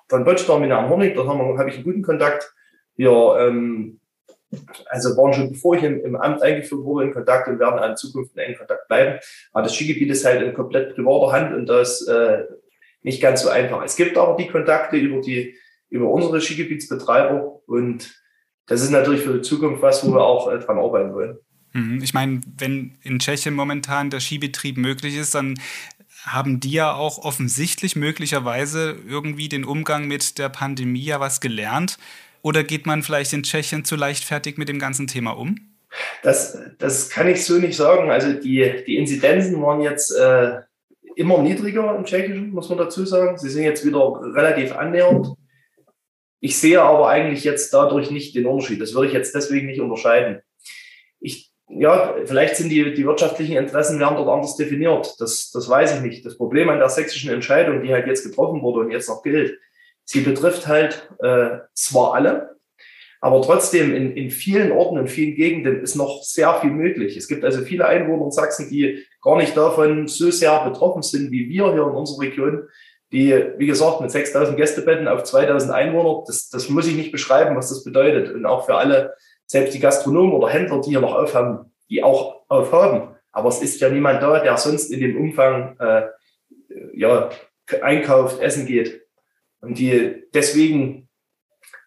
von 0.08 0.24
Potsdam 0.24 0.62
in 0.62 0.72
Hornig, 0.72 1.14
da 1.14 1.26
habe 1.26 1.58
hab 1.58 1.68
ich 1.68 1.74
einen 1.74 1.84
guten 1.84 2.02
Kontakt. 2.02 2.54
Wir 2.96 3.36
ähm, 3.40 4.00
also 4.86 5.16
waren 5.16 5.32
schon 5.32 5.50
bevor 5.50 5.76
ich 5.76 5.82
im, 5.82 6.04
im, 6.04 6.16
Amt 6.16 6.42
eingeführt 6.42 6.82
wurde 6.82 7.06
in 7.06 7.12
Kontakt 7.12 7.48
und 7.48 7.58
werden 7.58 7.82
in 7.82 7.96
Zukunft 7.96 8.32
in 8.34 8.40
engen 8.40 8.58
Kontakt 8.58 8.88
bleiben. 8.88 9.18
Aber 9.52 9.62
das 9.64 9.74
Skigebiet 9.74 10.10
ist 10.10 10.24
halt 10.24 10.42
in 10.42 10.54
komplett 10.54 10.94
privater 10.94 11.32
Hand 11.32 11.54
und 11.54 11.66
das 11.66 12.06
äh, 12.06 12.44
nicht 13.02 13.20
ganz 13.20 13.42
so 13.42 13.48
einfach. 13.48 13.82
Es 13.84 13.96
gibt 13.96 14.16
aber 14.16 14.36
die 14.36 14.48
Kontakte 14.48 14.96
über 14.96 15.20
die 15.20 15.54
über 15.88 16.08
unsere 16.08 16.40
Skigebietsbetreiber 16.40 17.60
und 17.66 18.18
das 18.66 18.80
ist 18.80 18.90
natürlich 18.90 19.20
für 19.20 19.34
die 19.34 19.42
Zukunft 19.42 19.82
was, 19.82 20.06
wo 20.06 20.14
wir 20.14 20.22
auch 20.22 20.50
äh, 20.50 20.58
dran 20.58 20.78
arbeiten 20.78 21.12
wollen. 21.12 21.38
Mhm. 21.72 22.00
Ich 22.02 22.14
meine, 22.14 22.40
wenn 22.56 22.96
in 23.02 23.18
Tschechien 23.18 23.54
momentan 23.54 24.10
der 24.10 24.20
Skibetrieb 24.20 24.78
möglich 24.78 25.16
ist, 25.16 25.34
dann 25.34 25.58
haben 26.24 26.60
die 26.60 26.72
ja 26.72 26.94
auch 26.94 27.18
offensichtlich 27.18 27.96
möglicherweise 27.96 28.96
irgendwie 29.06 29.48
den 29.48 29.64
Umgang 29.64 30.06
mit 30.06 30.38
der 30.38 30.48
Pandemie 30.48 31.02
ja 31.02 31.20
was 31.20 31.40
gelernt. 31.40 31.98
Oder 32.42 32.64
geht 32.64 32.86
man 32.86 33.02
vielleicht 33.02 33.32
in 33.32 33.44
Tschechien 33.44 33.84
zu 33.84 33.96
leichtfertig 33.96 34.58
mit 34.58 34.68
dem 34.68 34.78
ganzen 34.78 35.06
Thema 35.06 35.30
um? 35.30 35.56
Das, 36.22 36.58
das 36.78 37.10
kann 37.10 37.28
ich 37.28 37.44
so 37.44 37.58
nicht 37.58 37.76
sagen. 37.76 38.10
Also 38.10 38.32
die, 38.32 38.82
die 38.86 38.96
Inzidenzen 38.96 39.60
waren 39.62 39.80
jetzt 39.80 40.10
äh, 40.10 40.60
immer 41.16 41.38
niedriger 41.38 41.94
im 41.96 42.04
Tschechischen, 42.04 42.50
muss 42.50 42.68
man 42.68 42.78
dazu 42.78 43.04
sagen. 43.04 43.38
Sie 43.38 43.50
sind 43.50 43.64
jetzt 43.64 43.84
wieder 43.86 44.20
relativ 44.34 44.74
annähernd. 44.74 45.28
Ich 46.40 46.58
sehe 46.58 46.82
aber 46.82 47.08
eigentlich 47.08 47.44
jetzt 47.44 47.72
dadurch 47.72 48.10
nicht 48.10 48.34
den 48.34 48.46
Unterschied. 48.46 48.80
Das 48.80 48.94
würde 48.94 49.08
ich 49.08 49.14
jetzt 49.14 49.34
deswegen 49.34 49.66
nicht 49.66 49.80
unterscheiden. 49.80 50.40
Ich, 51.20 51.52
ja, 51.68 52.16
vielleicht 52.24 52.56
sind 52.56 52.70
die, 52.70 52.94
die 52.94 53.06
wirtschaftlichen 53.06 53.56
Interessen 53.56 54.00
werden 54.00 54.16
dort 54.16 54.28
anders 54.28 54.56
definiert. 54.56 55.14
Das, 55.20 55.52
das 55.52 55.68
weiß 55.68 55.96
ich 55.96 56.00
nicht. 56.00 56.26
Das 56.26 56.36
Problem 56.36 56.68
an 56.68 56.78
der 56.78 56.88
sächsischen 56.88 57.30
Entscheidung, 57.30 57.82
die 57.82 57.92
halt 57.92 58.08
jetzt 58.08 58.24
getroffen 58.24 58.62
wurde 58.62 58.80
und 58.80 58.90
jetzt 58.90 59.08
noch 59.08 59.22
gilt, 59.22 59.56
Sie 60.04 60.20
betrifft 60.20 60.66
halt 60.66 61.08
äh, 61.20 61.58
zwar 61.74 62.14
alle, 62.14 62.56
aber 63.20 63.40
trotzdem 63.40 63.94
in, 63.94 64.16
in 64.16 64.30
vielen 64.30 64.72
Orten, 64.72 64.98
in 64.98 65.06
vielen 65.06 65.36
Gegenden 65.36 65.80
ist 65.80 65.94
noch 65.94 66.24
sehr 66.24 66.54
viel 66.60 66.70
möglich. 66.70 67.16
Es 67.16 67.28
gibt 67.28 67.44
also 67.44 67.62
viele 67.62 67.86
Einwohner 67.86 68.24
in 68.24 68.32
Sachsen, 68.32 68.68
die 68.68 69.04
gar 69.22 69.36
nicht 69.36 69.56
davon 69.56 70.08
so 70.08 70.30
sehr 70.32 70.68
betroffen 70.68 71.02
sind 71.02 71.30
wie 71.30 71.48
wir 71.48 71.72
hier 71.72 71.84
in 71.84 71.94
unserer 71.94 72.22
Region, 72.22 72.68
die, 73.12 73.32
wie 73.58 73.66
gesagt, 73.66 74.00
mit 74.00 74.10
6000 74.10 74.56
Gästebetten 74.56 75.06
auf 75.06 75.22
2000 75.22 75.72
Einwohner, 75.72 76.24
das, 76.26 76.48
das 76.48 76.68
muss 76.68 76.88
ich 76.88 76.96
nicht 76.96 77.12
beschreiben, 77.12 77.54
was 77.56 77.68
das 77.68 77.84
bedeutet. 77.84 78.34
Und 78.34 78.44
auch 78.44 78.66
für 78.66 78.74
alle, 78.74 79.14
selbst 79.46 79.74
die 79.74 79.80
Gastronomen 79.80 80.32
oder 80.32 80.48
Händler, 80.48 80.80
die 80.80 80.90
hier 80.90 81.00
noch 81.00 81.14
aufhaben, 81.14 81.72
die 81.90 82.02
auch 82.02 82.42
aufhaben. 82.48 83.14
Aber 83.30 83.50
es 83.50 83.62
ist 83.62 83.80
ja 83.80 83.88
niemand 83.88 84.22
da, 84.22 84.40
der 84.40 84.56
sonst 84.56 84.90
in 84.90 85.00
dem 85.00 85.16
Umfang 85.16 85.76
äh, 85.78 86.06
ja, 86.94 87.30
einkauft, 87.82 88.40
essen 88.40 88.66
geht. 88.66 89.02
Und 89.62 89.78
die, 89.78 90.24
deswegen 90.34 91.08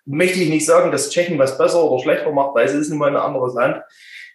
möchte 0.05 0.39
ich 0.39 0.49
nicht 0.49 0.65
sagen, 0.65 0.91
dass 0.91 1.09
Tschechien 1.09 1.37
was 1.37 1.57
besser 1.57 1.83
oder 1.83 2.01
schlechter 2.01 2.31
macht, 2.31 2.55
weil 2.55 2.65
es 2.65 2.73
ist 2.73 2.89
nun 2.89 2.99
mal 2.99 3.09
ein 3.09 3.15
anderes 3.15 3.53
Land. 3.53 3.83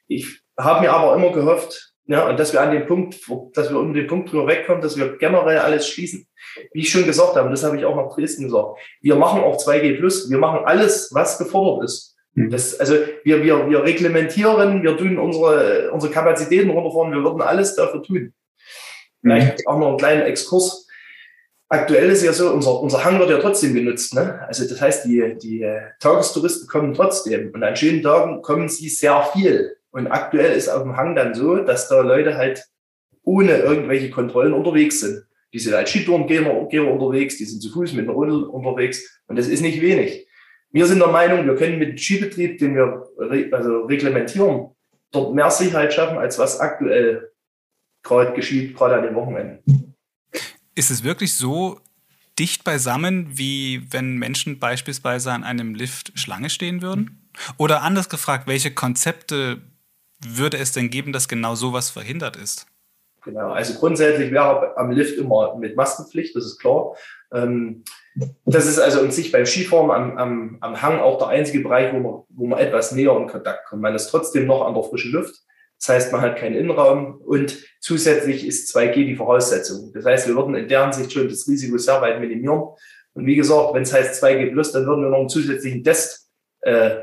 Ich 0.07 0.43
habe 0.59 0.83
mir 0.83 0.93
aber 0.93 1.15
immer 1.15 1.33
gehofft, 1.33 1.95
ja, 2.07 2.29
und 2.29 2.41
dass 2.41 2.53
wir 2.53 2.61
an 2.61 2.73
dem 2.73 2.87
Punkt, 2.87 3.21
dass 3.55 3.71
wir 3.71 3.79
um 3.79 3.95
den 3.95 4.09
Punkt 4.09 4.33
drüber 4.33 4.49
wegkommen, 4.49 4.83
dass 4.83 4.97
wir 4.97 5.17
generell 5.17 5.59
alles 5.59 5.89
schließen. 5.89 6.27
Wie 6.73 6.81
ich 6.81 6.91
schon 6.91 7.05
gesagt 7.05 7.37
habe, 7.37 7.49
das 7.51 7.63
habe 7.63 7.79
ich 7.79 7.85
auch 7.85 7.95
nach 7.95 8.13
Dresden 8.15 8.45
gesagt. 8.45 8.79
Wir 9.01 9.15
machen 9.15 9.43
auch 9.43 9.57
2G 9.57 9.99
Plus. 9.99 10.29
Wir 10.29 10.39
machen 10.39 10.65
alles, 10.65 11.11
was 11.15 11.39
gefordert 11.39 11.85
ist. 11.85 12.17
Hm. 12.35 12.51
Das, 12.51 12.79
also 12.81 12.97
wir, 13.23 13.45
wir, 13.45 13.71
wir 13.71 13.85
reglementieren, 13.85 14.83
wir 14.83 14.97
tun 14.97 15.19
unsere, 15.19 15.93
unsere 15.93 16.13
Kapazitäten 16.13 16.71
runterfahren, 16.71 17.13
wir 17.13 17.23
würden 17.23 17.43
alles 17.43 17.77
dafür 17.77 18.03
tun. 18.03 18.35
Vielleicht 19.21 19.61
hm. 19.61 19.67
auch 19.67 19.79
noch 19.79 19.89
einen 19.89 19.99
kleinen 19.99 20.23
Exkurs 20.23 20.89
aktuell 21.71 22.11
ist 22.11 22.23
ja 22.23 22.33
so, 22.33 22.53
unser, 22.53 22.81
unser 22.81 23.05
Hang 23.05 23.19
wird 23.19 23.31
ja 23.31 23.39
trotzdem 23.39 23.73
genutzt. 23.75 24.15
Ne? 24.15 24.41
Also 24.47 24.69
das 24.69 24.81
heißt, 24.81 25.07
die, 25.07 25.37
die 25.41 25.67
Tagestouristen 26.01 26.69
kommen 26.69 26.93
trotzdem 26.93 27.51
und 27.55 27.63
an 27.63 27.77
schönen 27.77 28.03
Tagen 28.03 28.43
kommen 28.43 28.69
sie 28.69 28.89
sehr 28.89 29.23
viel. 29.33 29.77
Und 29.93 30.09
aktuell 30.09 30.53
ist 30.53 30.69
auf 30.69 30.83
dem 30.83 30.97
Hang 30.97 31.17
dann 31.17 31.35
so, 31.35 31.57
dass 31.57 31.89
da 31.89 32.01
Leute 32.01 32.37
halt 32.37 32.65
ohne 33.23 33.59
irgendwelche 33.59 34.11
Kontrollen 34.11 34.53
unterwegs 34.53 35.01
sind. 35.01 35.25
Die 35.53 35.59
sind 35.59 35.75
als 35.75 35.91
Skitourengeher 35.91 36.93
unterwegs, 36.93 37.37
die 37.39 37.45
sind 37.45 37.61
zu 37.61 37.71
Fuß 37.71 37.93
mit 37.95 38.05
einer 38.05 38.15
Rolle 38.15 38.47
unterwegs 38.49 39.23
und 39.27 39.37
das 39.37 39.49
ist 39.49 39.63
nicht 39.63 39.81
wenig. 39.81 40.29
Wir 40.73 40.87
sind 40.87 41.01
der 41.01 41.09
Meinung, 41.09 41.45
wir 41.47 41.57
können 41.57 41.81
mit 41.81 41.89
dem 41.89 41.99
Skibetrieb, 41.99 42.59
den 42.59 42.77
wir 42.77 43.05
also 43.53 43.85
reglementieren, 43.87 44.71
dort 45.11 45.35
mehr 45.35 45.51
Sicherheit 45.51 45.93
schaffen, 45.93 46.19
als 46.19 46.39
was 46.39 46.61
aktuell 46.61 47.33
gerade 48.05 48.33
geschieht, 48.33 48.77
gerade 48.77 48.97
an 48.97 49.03
den 49.03 49.17
Wochenenden. 49.17 49.90
Ist 50.75 50.91
es 50.91 51.05
wirklich 51.05 51.35
so 51.35 51.81
dicht 52.39 52.65
beisammen, 52.65 53.37
wie 53.37 53.87
wenn 53.91 54.17
Menschen 54.17 54.59
beispielsweise 54.59 55.33
an 55.33 55.45
einem 55.45 55.75
Lift 55.75 56.13
Schlange 56.19 56.51
stehen 56.51 56.83
würden? 56.83 57.29
Oder 57.57 57.83
anders 57.83 58.09
gefragt, 58.09 58.47
welche 58.47 58.73
Konzepte 58.73 59.61
würde 60.21 60.59
es 60.59 60.73
denn 60.73 60.91
geben, 60.91 61.13
dass 61.13 61.29
genau 61.29 61.55
sowas 61.55 61.91
verhindert 61.91 62.37
ist? 62.37 62.67
Genau, 63.23 63.51
also 63.51 63.75
grundsätzlich 63.75 64.31
wäre 64.31 64.77
am 64.77 64.91
Lift 64.91 65.19
immer 65.19 65.55
mit 65.57 65.77
Maskenpflicht, 65.77 66.35
das 66.35 66.47
ist 66.47 66.59
klar. 66.59 66.95
Ähm, 67.33 67.85
das 68.45 68.67
ist 68.67 68.79
also 68.79 69.01
in 69.03 69.11
sich 69.11 69.31
beim 69.31 69.47
Skifahren 69.47 69.91
am, 69.91 70.19
am, 70.19 70.57
am 70.61 70.83
Hang 70.83 70.99
auch 70.99 71.19
der 71.19 71.29
einzige 71.29 71.61
Bereich, 71.61 71.93
wo 71.93 71.99
man, 71.99 72.23
wo 72.31 72.47
man 72.47 72.59
etwas 72.59 72.93
näher 72.93 73.17
in 73.17 73.29
Kontakt 73.29 73.67
kommt. 73.67 73.83
Man 73.83 73.95
ist 73.95 74.09
trotzdem 74.09 74.47
noch 74.47 74.67
an 74.67 74.75
der 74.75 74.83
frischen 74.83 75.13
Luft. 75.13 75.37
Das 75.81 75.89
heißt, 75.89 76.13
man 76.13 76.21
hat 76.21 76.37
keinen 76.37 76.57
Innenraum 76.57 77.17
und 77.25 77.59
zusätzlich 77.81 78.47
ist 78.47 78.77
2G 78.77 79.07
die 79.07 79.17
Voraussetzung. 79.17 79.93
Das 79.95 80.05
heißt, 80.05 80.29
wir 80.29 80.37
würden 80.37 80.55
in 80.55 80.69
der 80.69 80.83
Hinsicht 80.83 81.13
schon 81.13 81.29
das 81.29 81.49
Risiko 81.49 81.79
sehr 81.79 82.03
weit 82.03 82.21
minimieren. 82.21 82.65
Und 83.15 83.27
wie 83.27 83.35
gesagt, 83.35 83.73
wenn 83.73 83.83
es 83.83 83.93
heißt 83.93 84.23
2G 84.23 84.53
plus, 84.53 84.73
dann 84.73 84.85
würden 84.85 85.03
wir 85.03 85.09
noch 85.09 85.21
einen 85.21 85.31
zusätzlichen 85.31 85.83
Test 85.83 86.31
äh, 86.61 86.97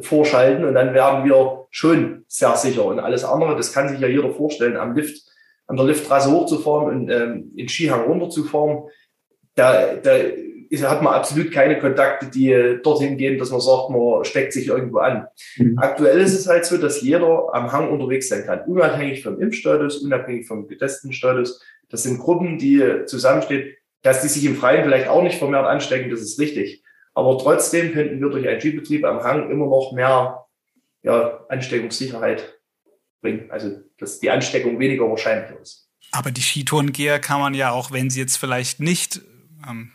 vorschalten 0.00 0.64
und 0.64 0.74
dann 0.74 0.94
werden 0.94 1.24
wir 1.24 1.66
schon 1.70 2.24
sehr 2.26 2.56
sicher. 2.56 2.84
Und 2.84 2.98
alles 2.98 3.24
andere, 3.24 3.56
das 3.56 3.72
kann 3.72 3.88
sich 3.88 4.00
ja 4.00 4.08
jeder 4.08 4.32
vorstellen, 4.32 4.76
am 4.76 4.96
Lift, 4.96 5.22
an 5.68 5.76
der 5.76 5.86
Lifttrasse 5.86 6.32
hochzufahren 6.32 6.88
und 6.88 7.08
ähm, 7.08 7.52
in 7.54 7.68
Skihang 7.68 8.02
runterzufahren. 8.02 8.82
Da, 9.54 9.94
da 9.94 10.10
hat 10.80 11.02
man 11.02 11.14
absolut 11.14 11.52
keine 11.52 11.78
Kontakte, 11.78 12.26
die 12.26 12.78
dorthin 12.82 13.18
gehen, 13.18 13.38
dass 13.38 13.50
man 13.50 13.60
sagt, 13.60 13.90
man 13.90 14.24
steckt 14.24 14.52
sich 14.52 14.68
irgendwo 14.68 14.98
an. 14.98 15.26
Mhm. 15.56 15.78
Aktuell 15.78 16.20
ist 16.20 16.32
es 16.32 16.48
halt 16.48 16.64
so, 16.64 16.78
dass 16.78 17.02
jeder 17.02 17.52
am 17.52 17.72
Hang 17.72 17.90
unterwegs 17.90 18.28
sein 18.28 18.46
kann, 18.46 18.62
unabhängig 18.62 19.22
vom 19.22 19.40
Impfstatus, 19.40 19.98
unabhängig 19.98 20.46
vom 20.46 20.68
getesteten 20.68 21.12
Status. 21.12 21.62
Das 21.90 22.04
sind 22.04 22.18
Gruppen, 22.18 22.58
die 22.58 23.04
zusammenstehen, 23.06 23.74
dass 24.00 24.22
die 24.22 24.28
sich 24.28 24.44
im 24.44 24.56
Freien 24.56 24.84
vielleicht 24.84 25.08
auch 25.08 25.22
nicht 25.22 25.38
vermehrt 25.38 25.66
anstecken, 25.66 26.10
das 26.10 26.20
ist 26.20 26.40
richtig. 26.40 26.82
Aber 27.14 27.38
trotzdem 27.38 27.92
könnten 27.92 28.20
wir 28.20 28.30
durch 28.30 28.48
einen 28.48 28.60
Skibetrieb 28.60 29.04
am 29.04 29.22
Hang 29.22 29.50
immer 29.50 29.66
noch 29.66 29.92
mehr 29.92 30.46
ja, 31.02 31.44
Ansteckungssicherheit 31.48 32.58
bringen. 33.20 33.50
Also, 33.50 33.80
dass 33.98 34.20
die 34.20 34.30
Ansteckung 34.30 34.78
weniger 34.78 35.08
wahrscheinlich 35.08 35.50
ist. 35.60 35.90
Aber 36.10 36.30
die 36.30 36.42
Skitourengeher 36.42 37.18
kann 37.18 37.40
man 37.40 37.54
ja 37.54 37.70
auch, 37.70 37.90
wenn 37.90 38.10
sie 38.10 38.20
jetzt 38.20 38.36
vielleicht 38.36 38.80
nicht 38.80 39.20
ähm, 39.68 39.92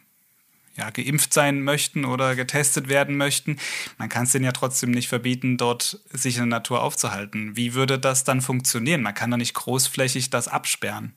ja, 0.78 0.90
geimpft 0.90 1.34
sein 1.34 1.62
möchten 1.62 2.06
oder 2.06 2.36
getestet 2.36 2.90
werden 2.90 3.18
möchten, 3.18 3.58
man 3.98 4.10
kann 4.10 4.24
es 4.24 4.32
denen 4.32 4.46
ja 4.46 4.52
trotzdem 4.52 4.92
nicht 4.92 5.10
verbieten, 5.10 5.58
dort 5.58 6.00
sich 6.12 6.38
in 6.38 6.50
der 6.50 6.60
Natur 6.60 6.84
aufzuhalten. 6.84 7.56
Wie 7.56 7.74
würde 7.74 8.00
das 8.00 8.24
dann 8.24 8.42
funktionieren? 8.42 9.02
Man 9.02 9.14
kann 9.14 9.32
doch 9.32 9.38
nicht 9.38 9.54
großflächig 9.54 10.30
das 10.30 10.48
absperren. 10.48 11.16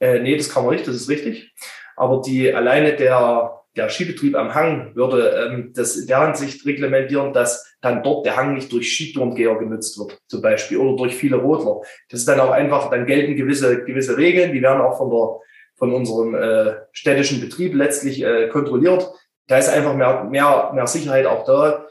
Äh, 0.00 0.20
nee, 0.20 0.36
das 0.36 0.50
kann 0.50 0.64
man 0.64 0.74
nicht, 0.74 0.86
das 0.86 0.96
ist 0.96 1.08
richtig. 1.08 1.52
Aber 1.96 2.22
die 2.24 2.52
alleine 2.52 2.94
der 2.94 3.56
der 3.76 3.90
Skibetrieb 3.90 4.34
am 4.34 4.54
Hang 4.54 4.94
würde 4.94 5.48
ähm, 5.52 5.72
das 5.74 5.96
in 5.96 6.06
der 6.06 6.24
Hinsicht 6.24 6.64
reglementieren, 6.64 7.32
dass 7.32 7.76
dann 7.82 8.02
dort 8.02 8.24
der 8.24 8.36
Hang 8.36 8.54
nicht 8.54 8.72
durch 8.72 8.90
Skitourengeher 8.90 9.56
genutzt 9.56 9.98
wird, 9.98 10.18
zum 10.28 10.40
Beispiel, 10.40 10.78
oder 10.78 10.96
durch 10.96 11.14
viele 11.14 11.36
Rodler. 11.36 11.82
Das 12.08 12.20
ist 12.20 12.28
dann 12.28 12.40
auch 12.40 12.50
einfach, 12.50 12.90
dann 12.90 13.06
gelten 13.06 13.36
gewisse, 13.36 13.84
gewisse 13.84 14.16
Regeln, 14.16 14.52
die 14.52 14.62
werden 14.62 14.80
auch 14.80 14.96
von 14.96 15.10
der, 15.10 15.40
von 15.76 15.92
unserem 15.92 16.34
äh, 16.34 16.76
städtischen 16.92 17.40
Betrieb 17.40 17.74
letztlich 17.74 18.22
äh, 18.22 18.48
kontrolliert. 18.48 19.10
Da 19.46 19.58
ist 19.58 19.68
einfach 19.68 19.94
mehr, 19.94 20.24
mehr, 20.24 20.72
mehr 20.74 20.86
Sicherheit 20.86 21.26
auch 21.26 21.44
da. 21.44 21.86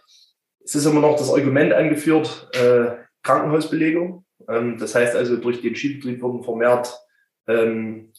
Es 0.64 0.76
ist 0.76 0.86
immer 0.86 1.02
noch 1.02 1.16
das 1.16 1.32
Argument 1.32 1.74
angeführt, 1.74 2.50
äh, 2.54 2.96
Krankenhausbelegung. 3.24 4.26
Ähm, 4.50 4.78
das 4.80 4.96
heißt 4.96 5.16
also, 5.16 5.38
durch 5.38 5.62
den 5.62 5.76
Skibetrieb 5.76 6.22
würden 6.22 6.44
vermehrt 6.44 7.00
ähm, 7.48 8.12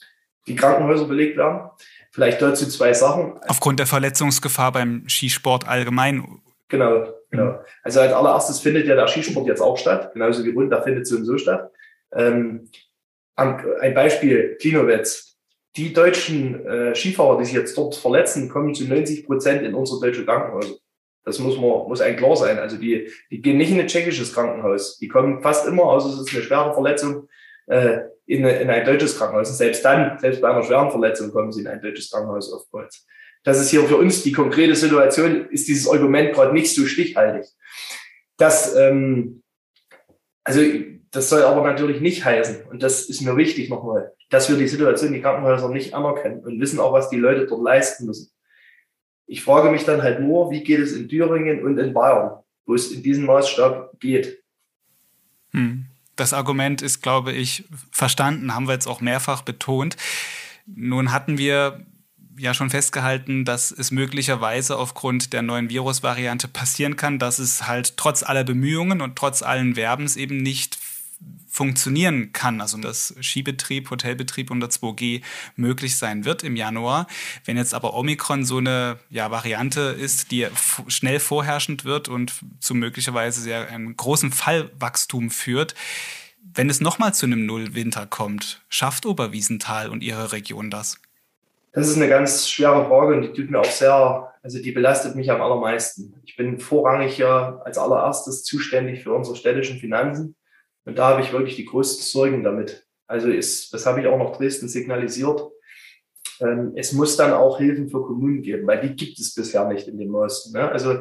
die 0.46 0.54
Krankenhäuser 0.54 1.06
belegt 1.06 1.36
werden. 1.36 1.70
Vielleicht 2.12 2.40
dazu 2.40 2.66
zwei 2.68 2.94
Sachen. 2.94 3.38
Aufgrund 3.48 3.80
der 3.80 3.86
Verletzungsgefahr 3.86 4.72
beim 4.72 5.08
Skisport 5.08 5.68
allgemein. 5.68 6.40
Genau, 6.68 7.08
genau. 7.30 7.60
Also 7.82 8.00
als 8.00 8.12
allererstes 8.12 8.60
findet 8.60 8.86
ja 8.86 8.94
der 8.94 9.08
Skisport 9.08 9.46
jetzt 9.46 9.60
auch 9.60 9.76
statt, 9.76 10.12
genauso 10.12 10.44
wie 10.44 10.50
Rund, 10.50 10.72
da 10.72 10.82
findet 10.82 11.06
so 11.06 11.16
und 11.16 11.24
so 11.24 11.36
statt. 11.36 11.70
Ähm, 12.14 12.70
ein 13.36 13.94
Beispiel, 13.94 14.56
Klinowetz. 14.60 15.25
Die 15.76 15.92
deutschen 15.92 16.64
äh, 16.66 16.94
Skifahrer, 16.94 17.38
die 17.38 17.44
sich 17.44 17.54
jetzt 17.54 17.76
dort 17.76 17.94
verletzen, 17.94 18.48
kommen 18.48 18.74
zu 18.74 18.84
90 18.84 19.26
Prozent 19.26 19.62
in 19.62 19.74
unsere 19.74 20.00
deutsche 20.00 20.24
Krankenhäuser. 20.24 20.76
Das 21.24 21.38
muss 21.38 21.56
man, 21.56 21.88
muss 21.88 22.00
ein 22.00 22.16
klar 22.16 22.36
sein. 22.36 22.58
Also 22.58 22.76
die, 22.76 23.10
die 23.30 23.42
gehen 23.42 23.58
nicht 23.58 23.72
in 23.72 23.80
ein 23.80 23.88
tschechisches 23.88 24.32
Krankenhaus. 24.32 24.96
Die 24.98 25.08
kommen 25.08 25.42
fast 25.42 25.66
immer, 25.66 25.82
außer 25.84 26.08
es 26.08 26.20
ist 26.20 26.34
eine 26.34 26.44
schwere 26.44 26.72
Verletzung, 26.72 27.28
äh, 27.66 27.98
in, 28.26 28.44
in 28.44 28.70
ein 28.70 28.84
deutsches 28.86 29.18
Krankenhaus. 29.18 29.50
Und 29.50 29.56
selbst 29.56 29.84
dann, 29.84 30.18
selbst 30.18 30.40
bei 30.40 30.48
einer 30.48 30.62
schweren 30.62 30.90
Verletzung 30.90 31.30
kommen 31.32 31.52
sie 31.52 31.60
in 31.60 31.68
ein 31.68 31.82
deutsches 31.82 32.10
Krankenhaus 32.10 32.52
oftmals. 32.52 33.06
Das 33.44 33.60
ist 33.60 33.70
hier 33.70 33.82
für 33.84 33.96
uns 33.96 34.22
die 34.22 34.32
konkrete 34.32 34.74
Situation, 34.74 35.48
ist 35.50 35.68
dieses 35.68 35.88
Argument 35.88 36.32
gerade 36.32 36.52
nicht 36.52 36.74
so 36.74 36.86
stichhaltig. 36.86 37.46
Das, 38.38 38.74
ähm, 38.76 39.42
also 40.42 40.60
das 41.10 41.28
soll 41.28 41.42
aber 41.42 41.62
natürlich 41.62 42.00
nicht 42.00 42.24
heißen, 42.24 42.64
und 42.66 42.82
das 42.82 43.02
ist 43.02 43.22
mir 43.22 43.36
wichtig 43.36 43.70
nochmal, 43.70 44.12
dass 44.30 44.48
wir 44.48 44.56
die 44.56 44.68
Situation 44.68 45.08
in 45.08 45.14
die 45.14 45.20
Krankenhäuser 45.22 45.68
nicht 45.68 45.94
anerkennen 45.94 46.40
und 46.40 46.60
wissen 46.60 46.80
auch, 46.80 46.92
was 46.92 47.10
die 47.10 47.16
Leute 47.16 47.46
dort 47.46 47.62
leisten 47.62 48.06
müssen. 48.06 48.30
Ich 49.26 49.42
frage 49.42 49.70
mich 49.70 49.84
dann 49.84 50.02
halt 50.02 50.20
nur, 50.20 50.50
wie 50.50 50.62
geht 50.62 50.80
es 50.80 50.92
in 50.92 51.08
Thüringen 51.08 51.64
und 51.64 51.78
in 51.78 51.92
Bayern, 51.92 52.38
wo 52.64 52.74
es 52.74 52.92
in 52.92 53.02
diesem 53.02 53.26
Maßstab 53.26 53.98
geht. 54.00 54.42
Hm. 55.50 55.86
Das 56.16 56.32
Argument 56.32 56.80
ist, 56.80 57.02
glaube 57.02 57.32
ich, 57.32 57.64
verstanden, 57.90 58.54
haben 58.54 58.66
wir 58.66 58.72
jetzt 58.72 58.86
auch 58.86 59.00
mehrfach 59.00 59.42
betont. 59.42 59.96
Nun 60.64 61.12
hatten 61.12 61.38
wir 61.38 61.84
ja 62.38 62.54
schon 62.54 62.70
festgehalten, 62.70 63.44
dass 63.44 63.70
es 63.70 63.90
möglicherweise 63.90 64.78
aufgrund 64.78 65.32
der 65.32 65.42
neuen 65.42 65.70
Virusvariante 65.70 66.48
passieren 66.48 66.96
kann, 66.96 67.18
dass 67.18 67.38
es 67.38 67.66
halt 67.66 67.96
trotz 67.96 68.22
aller 68.22 68.44
Bemühungen 68.44 69.00
und 69.00 69.16
trotz 69.16 69.42
allen 69.42 69.76
Werbens 69.76 70.16
eben 70.16 70.38
nicht 70.38 70.78
funktionieren 71.48 72.32
kann, 72.32 72.60
also 72.60 72.76
dass 72.78 73.14
Skibetrieb, 73.20 73.90
Hotelbetrieb 73.90 74.50
unter 74.50 74.66
2G 74.66 75.22
möglich 75.56 75.96
sein 75.96 76.24
wird 76.24 76.44
im 76.44 76.54
Januar. 76.54 77.06
Wenn 77.44 77.56
jetzt 77.56 77.72
aber 77.72 77.94
Omikron 77.94 78.44
so 78.44 78.58
eine 78.58 78.98
ja, 79.08 79.30
Variante 79.30 79.80
ist, 79.80 80.30
die 80.30 80.46
schnell 80.88 81.18
vorherrschend 81.18 81.84
wird 81.84 82.08
und 82.08 82.34
zu 82.60 82.74
möglicherweise 82.74 83.40
sehr 83.40 83.68
einem 83.68 83.96
großen 83.96 84.32
Fallwachstum 84.32 85.30
führt, 85.30 85.74
wenn 86.54 86.68
es 86.68 86.80
nochmal 86.80 87.14
zu 87.14 87.26
einem 87.26 87.46
Nullwinter 87.46 88.06
kommt, 88.06 88.62
schafft 88.68 89.06
Oberwiesenthal 89.06 89.88
und 89.88 90.02
ihre 90.02 90.32
Region 90.32 90.70
das? 90.70 90.98
Das 91.72 91.88
ist 91.88 91.96
eine 91.96 92.08
ganz 92.08 92.48
schwere 92.48 92.86
Frage 92.86 93.14
und 93.14 93.22
die 93.22 93.32
tut 93.32 93.50
mir 93.50 93.60
auch 93.60 93.64
sehr, 93.64 94.32
also 94.42 94.62
die 94.62 94.72
belastet 94.72 95.16
mich 95.16 95.30
am 95.30 95.42
allermeisten. 95.42 96.14
Ich 96.24 96.36
bin 96.36 96.58
vorrangig 96.58 97.18
ja 97.18 97.60
als 97.64 97.78
allererstes 97.78 98.44
zuständig 98.44 99.02
für 99.02 99.12
unsere 99.12 99.36
städtischen 99.36 99.78
Finanzen 99.78 100.34
und 100.86 100.96
da 100.96 101.08
habe 101.08 101.20
ich 101.20 101.32
wirklich 101.32 101.56
die 101.56 101.66
größten 101.66 102.04
Sorgen 102.04 102.42
damit. 102.42 102.86
Also 103.06 103.28
ist, 103.28 103.74
das 103.74 103.86
habe 103.86 104.00
ich 104.00 104.06
auch 104.06 104.18
noch 104.18 104.36
Dresden 104.36 104.68
signalisiert. 104.68 105.42
Ähm, 106.40 106.72
es 106.76 106.92
muss 106.92 107.16
dann 107.16 107.32
auch 107.32 107.58
Hilfen 107.58 107.88
für 107.88 108.02
Kommunen 108.02 108.42
geben, 108.42 108.66
weil 108.66 108.80
die 108.80 108.94
gibt 108.94 109.18
es 109.18 109.34
bisher 109.34 109.66
nicht 109.68 109.88
in 109.88 109.98
den 109.98 110.10
neuesten. 110.10 110.52
Ne? 110.52 110.70
Also 110.70 110.92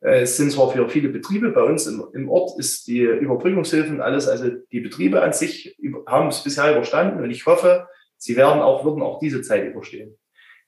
äh, 0.00 0.22
es 0.22 0.36
sind 0.36 0.52
zwar 0.52 0.70
für 0.70 0.88
viele 0.88 1.08
Betriebe 1.08 1.50
bei 1.50 1.62
uns 1.62 1.86
im, 1.86 2.04
im 2.14 2.28
Ort 2.28 2.58
ist 2.58 2.86
die 2.86 3.00
Überbrückungshilfen 3.00 4.00
alles, 4.00 4.28
also 4.28 4.50
die 4.72 4.80
Betriebe 4.80 5.22
an 5.22 5.32
sich 5.32 5.78
haben 6.06 6.28
es 6.28 6.42
bisher 6.42 6.72
überstanden 6.72 7.22
und 7.22 7.30
ich 7.30 7.44
hoffe, 7.46 7.88
sie 8.16 8.36
werden 8.36 8.60
auch, 8.62 8.84
würden 8.84 9.02
auch 9.02 9.18
diese 9.18 9.42
Zeit 9.42 9.66
überstehen. 9.66 10.16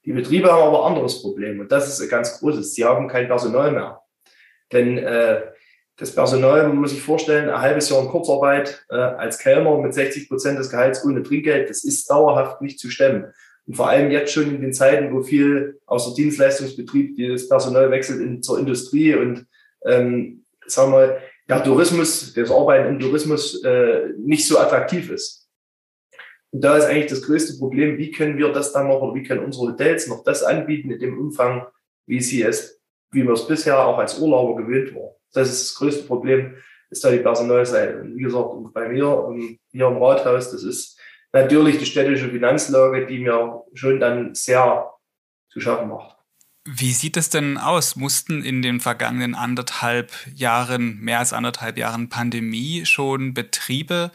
Die 0.05 0.13
Betriebe 0.13 0.53
haben 0.53 0.63
aber 0.63 0.85
ein 0.85 0.93
anderes 0.93 1.23
Problem 1.23 1.61
und 1.61 1.73
das 1.73 1.89
ist 1.89 2.01
ein 2.01 2.09
ganz 2.09 2.39
großes. 2.39 2.75
Sie 2.75 2.85
haben 2.85 3.09
kein 3.09 3.27
Personal 3.27 3.73
mehr. 3.73 4.03
Denn 4.73 4.99
äh, 4.99 5.43
das 5.97 6.15
Personal, 6.15 6.69
man 6.69 6.77
muss 6.77 6.91
sich 6.91 7.01
vorstellen, 7.01 7.49
ein 7.49 7.61
halbes 7.61 7.89
Jahr 7.89 8.03
in 8.03 8.09
Kurzarbeit 8.09 8.85
äh, 8.91 8.97
als 8.97 9.39
Kellner 9.39 9.79
mit 9.79 9.95
60 9.95 10.29
Prozent 10.29 10.59
des 10.59 10.71
Gehalts 10.71 11.05
ohne 11.05 11.23
Trinkgeld, 11.23 11.71
das 11.71 11.85
ist 11.85 12.11
dauerhaft 12.11 12.61
nicht 12.61 12.79
zu 12.79 12.91
stemmen. 12.91 13.33
Und 13.67 13.77
vor 13.77 13.89
allem 13.89 14.11
jetzt 14.11 14.33
schon 14.33 14.55
in 14.55 14.61
den 14.61 14.75
Zeiten, 14.75 15.13
wo 15.13 15.23
viel 15.23 15.81
aus 15.87 16.07
der 16.07 16.15
Dienstleistungsbetrieb 16.15 17.17
das 17.33 17.49
Personal 17.49 17.91
wechselt 17.91 18.21
in, 18.21 18.43
zur 18.43 18.59
Industrie 18.59 19.15
und 19.15 19.47
ähm, 19.85 20.45
sagen 20.67 20.93
wir, 20.93 21.19
der 21.49 21.65
Tourismus, 21.65 22.35
das 22.35 22.51
Arbeiten 22.51 22.89
im 22.89 23.01
Tourismus 23.01 23.63
äh, 23.65 24.11
nicht 24.19 24.47
so 24.47 24.59
attraktiv 24.59 25.11
ist. 25.11 25.49
Und 26.51 26.63
da 26.63 26.77
ist 26.77 26.85
eigentlich 26.85 27.11
das 27.11 27.23
größte 27.23 27.59
Problem, 27.59 27.99
wie 27.99 28.11
können 28.11 28.37
wir 28.39 28.53
das 28.53 28.73
dann 28.73 28.89
noch 28.89 29.01
oder 29.01 29.15
wie 29.15 29.23
können 29.23 29.45
unsere 29.45 29.69
Hotels 29.69 30.09
noch 30.09 30.25
das 30.25 30.43
anbieten 30.43 30.91
in 30.91 30.99
dem 30.99 31.19
Umfang, 31.19 31.67
wie 32.07 32.21
sie 32.21 32.43
es, 32.43 32.81
wie 33.13 33.25
wir 33.25 33.33
es 33.33 33.47
bisher 33.47 33.85
auch 33.85 33.99
als 33.99 34.19
Urlauber 34.19 34.63
gewöhnt 34.63 34.95
waren. 34.95 35.15
Das 35.37 35.51
ist 35.51 35.71
das 35.71 35.75
größte 35.77 36.05
Problem, 36.05 36.57
ist 36.91 37.05
da 37.05 37.11
die 37.11 37.19
Personalseite. 37.19 38.01
Und 38.01 38.17
wie 38.17 38.23
gesagt, 38.23 38.49
bei 38.73 38.89
mir 38.89 39.35
hier 39.71 39.87
im 39.87 40.03
Rathaus, 40.03 40.51
das 40.51 40.63
ist 40.63 40.99
natürlich 41.33 41.79
die 41.79 41.87
städtische 41.87 42.31
Finanzlage, 42.31 43.07
die 43.07 43.19
mir 43.19 43.63
schon 43.75 44.01
dann 44.01 44.35
sehr 44.35 44.91
zu 45.51 45.61
schaffen 45.61 45.89
macht. 45.89 46.17
Wie 46.65 46.93
sieht 46.93 47.17
es 47.17 47.31
denn 47.31 47.59
aus? 47.59 47.95
Mussten 47.95 48.43
in 48.43 48.61
den 48.61 48.81
vergangenen 48.81 49.37
anderthalb 49.37 50.11
Jahren, 50.35 50.99
mehr 51.01 51.21
als 51.21 51.33
anderthalb 51.33 51.79
Jahren 51.79 52.09
Pandemie 52.09 52.85
schon 52.87 53.35
Betriebe 53.35 54.11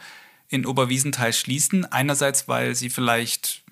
in 0.48 0.66
Oberwiesenthal 0.66 1.32
schließen? 1.32 1.90
Einerseits, 1.90 2.48
weil 2.48 2.74
sie 2.74 2.90
vielleicht 2.90 3.64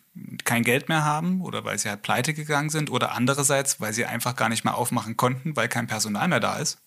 kein 0.44 0.62
Geld 0.62 0.88
mehr 0.88 1.04
haben 1.04 1.42
oder 1.42 1.64
weil 1.64 1.78
sie 1.78 1.90
halt 1.90 2.02
pleite 2.02 2.32
gegangen 2.32 2.70
sind 2.70 2.90
oder 2.90 3.12
andererseits, 3.12 3.80
weil 3.80 3.92
sie 3.92 4.06
einfach 4.06 4.34
gar 4.34 4.48
nicht 4.48 4.64
mehr 4.64 4.76
aufmachen 4.76 5.16
konnten, 5.16 5.56
weil 5.56 5.68
kein 5.68 5.86
Personal 5.86 6.28
mehr 6.28 6.40
da 6.40 6.56
ist? 6.56 6.78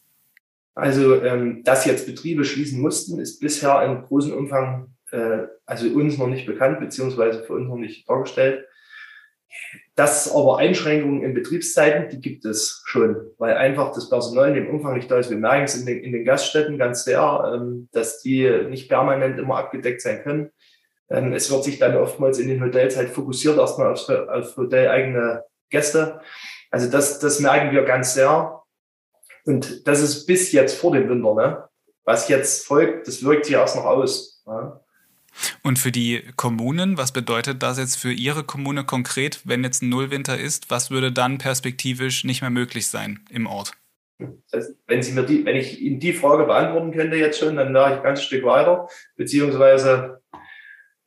Also, 0.75 1.21
ähm, 1.21 1.63
dass 1.63 1.85
jetzt 1.85 2.07
Betriebe 2.07 2.45
schließen 2.45 2.81
mussten, 2.81 3.19
ist 3.19 3.39
bisher 3.39 3.83
in 3.83 4.03
großem 4.03 4.33
Umfang 4.33 4.93
äh, 5.11 5.47
also 5.65 5.87
uns 5.89 6.17
noch 6.17 6.27
nicht 6.27 6.45
bekannt, 6.45 6.79
beziehungsweise 6.79 7.43
für 7.43 7.53
uns 7.53 7.67
noch 7.67 7.77
nicht 7.77 8.05
vorgestellt. 8.05 8.65
Das 9.95 10.33
aber 10.33 10.57
Einschränkungen 10.57 11.21
in 11.21 11.35
Betriebszeiten, 11.35 12.09
die 12.09 12.19
gibt 12.19 12.45
es 12.45 12.81
schon, 12.85 13.15
weil 13.37 13.55
einfach 13.55 13.93
das 13.93 14.09
Personal 14.09 14.49
in 14.49 14.55
dem 14.55 14.69
Umfang 14.69 14.95
nicht 14.95 15.11
da 15.11 15.19
ist. 15.19 15.29
Wir 15.29 15.37
merken 15.37 15.65
es 15.65 15.75
in 15.75 15.85
den, 15.85 15.99
in 15.99 16.11
den 16.11 16.25
Gaststätten 16.25 16.79
ganz 16.79 17.03
sehr, 17.03 17.53
ähm, 17.53 17.89
dass 17.91 18.21
die 18.21 18.49
nicht 18.69 18.89
permanent 18.89 19.37
immer 19.37 19.57
abgedeckt 19.57 20.01
sein 20.01 20.23
können. 20.23 20.49
Ähm, 21.11 21.33
es 21.33 21.51
wird 21.51 21.63
sich 21.63 21.77
dann 21.77 21.95
oftmals 21.95 22.39
in 22.39 22.47
den 22.47 22.63
Hotels 22.63 22.97
halt 22.97 23.09
fokussiert 23.09 23.57
erstmal 23.57 23.93
auf, 23.93 24.09
auf 24.09 24.57
hoteleigene 24.57 25.43
Gäste. 25.69 26.19
Also 26.71 26.89
das, 26.89 27.19
das 27.19 27.39
merken 27.39 27.71
wir 27.71 27.83
ganz 27.83 28.15
sehr. 28.15 28.62
Und 29.45 29.87
das 29.87 30.01
ist 30.01 30.25
bis 30.25 30.51
jetzt 30.51 30.77
vor 30.77 30.93
dem 30.93 31.09
Winter. 31.09 31.33
Ne? 31.35 31.63
Was 32.05 32.27
jetzt 32.29 32.65
folgt, 32.65 33.07
das 33.07 33.23
wirkt 33.23 33.45
sich 33.45 33.55
erst 33.55 33.75
noch 33.75 33.85
aus. 33.85 34.41
Ja? 34.45 34.79
Und 35.63 35.79
für 35.79 35.91
die 35.91 36.23
Kommunen, 36.35 36.97
was 36.97 37.11
bedeutet 37.11 37.63
das 37.63 37.77
jetzt 37.77 37.97
für 37.97 38.11
Ihre 38.11 38.43
Kommune 38.43 38.83
konkret, 38.85 39.41
wenn 39.45 39.63
jetzt 39.63 39.81
ein 39.81 39.89
Nullwinter 39.89 40.37
ist? 40.37 40.69
Was 40.69 40.91
würde 40.91 41.11
dann 41.11 41.37
perspektivisch 41.37 42.23
nicht 42.23 42.41
mehr 42.41 42.51
möglich 42.51 42.87
sein 42.87 43.19
im 43.29 43.47
Ort? 43.47 43.73
Das, 44.51 44.73
wenn, 44.87 45.01
Sie 45.01 45.11
mir 45.11 45.23
die, 45.23 45.45
wenn 45.45 45.55
ich 45.55 45.81
Ihnen 45.81 45.99
die 45.99 46.13
Frage 46.13 46.45
beantworten 46.45 46.91
könnte 46.91 47.17
jetzt 47.17 47.39
schon, 47.39 47.55
dann 47.55 47.73
wäre 47.73 47.91
ich 47.91 47.97
ein 47.97 48.03
ganzes 48.03 48.25
Stück 48.25 48.43
weiter. 48.45 48.87
Beziehungsweise, 49.15 50.21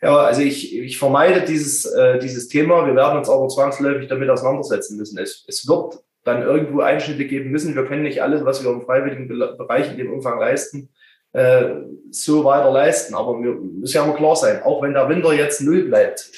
ja, 0.02 0.16
also 0.16 0.42
ich, 0.42 0.76
ich 0.76 0.98
vermeide 0.98 1.44
dieses, 1.44 1.84
äh, 1.84 2.18
dieses 2.18 2.48
Thema. 2.48 2.84
Wir 2.86 2.96
werden 2.96 3.18
uns 3.18 3.28
aber 3.28 3.48
zwangsläufig 3.48 4.08
damit 4.08 4.28
auseinandersetzen 4.28 4.96
müssen. 4.96 5.18
Es, 5.18 5.44
es 5.46 5.66
wird 5.68 6.02
dann 6.26 6.42
irgendwo 6.42 6.80
Einschnitte 6.80 7.24
geben 7.24 7.50
müssen. 7.50 7.76
Wir 7.76 7.86
können 7.86 8.02
nicht 8.02 8.20
alles, 8.20 8.44
was 8.44 8.64
wir 8.64 8.72
im 8.72 8.82
freiwilligen 8.82 9.28
Bereich 9.28 9.90
in 9.92 9.96
dem 9.96 10.12
Umfang 10.12 10.40
leisten, 10.40 10.90
äh, 11.32 11.76
so 12.10 12.44
weiter 12.44 12.72
leisten. 12.72 13.14
Aber 13.14 13.40
wir 13.40 13.52
müssen 13.52 13.96
ja 13.96 14.04
mal 14.04 14.16
klar 14.16 14.34
sein, 14.34 14.62
auch 14.64 14.82
wenn 14.82 14.92
der 14.92 15.08
Winter 15.08 15.32
jetzt 15.32 15.60
null 15.60 15.84
bleibt, 15.84 16.32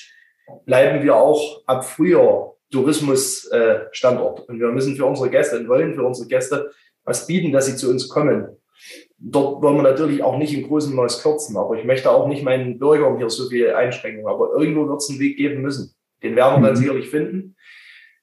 bleiben 0.67 1.03
wir 1.03 1.17
auch 1.17 1.63
ab 1.67 1.87
Frühjahr 1.87 2.55
Tourismusstandort. 2.71 4.41
Äh, 4.41 4.53
und 4.53 4.61
wir 4.61 4.69
müssen 4.69 4.95
für 4.95 5.07
unsere 5.07 5.31
Gäste 5.31 5.59
und 5.59 5.69
wollen 5.69 5.95
für 5.95 6.05
unsere 6.05 6.29
Gäste 6.29 6.71
was 7.05 7.27
bieten, 7.27 7.53
dass 7.53 7.65
sie 7.65 7.77
zu 7.77 7.89
uns 7.89 8.11
kommen. 8.11 8.47
Dort 9.17 9.63
wollen 9.63 9.77
wir 9.77 9.83
natürlich 9.83 10.23
auch 10.23 10.37
nicht 10.37 10.53
in 10.53 10.69
großem 10.69 10.95
Maß 10.95 11.23
kürzen, 11.23 11.57
aber 11.57 11.77
ich 11.77 11.85
möchte 11.85 12.11
auch 12.11 12.29
nicht 12.29 12.45
meinen 12.45 12.79
Bürgern 12.79 13.17
hier 13.17 13.31
so 13.31 13.49
viel 13.49 13.71
einschränken. 13.71 14.27
Aber 14.27 14.51
irgendwo 14.53 14.87
wird 14.87 15.01
es 15.01 15.09
einen 15.09 15.19
Weg 15.19 15.39
geben 15.39 15.63
müssen. 15.63 15.95
Den 16.23 16.37
werden 16.37 16.61
wir 16.61 16.67
dann 16.67 16.77
mhm. 16.77 16.81
sicherlich 16.83 17.09
finden. 17.09 17.57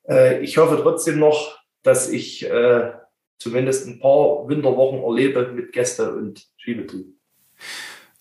Äh, 0.08 0.44
ich 0.44 0.58
hoffe 0.58 0.80
trotzdem 0.82 1.20
noch, 1.20 1.60
dass 1.84 2.10
ich 2.10 2.50
äh, 2.50 2.91
zumindest 3.38 3.88
ein 3.88 4.00
paar 4.00 4.48
Winterwochen 4.48 5.04
erlebe 5.04 5.52
mit 5.52 5.72
Gäste 5.72 6.13
und 6.15 6.48
Skibetrieb. 6.58 7.08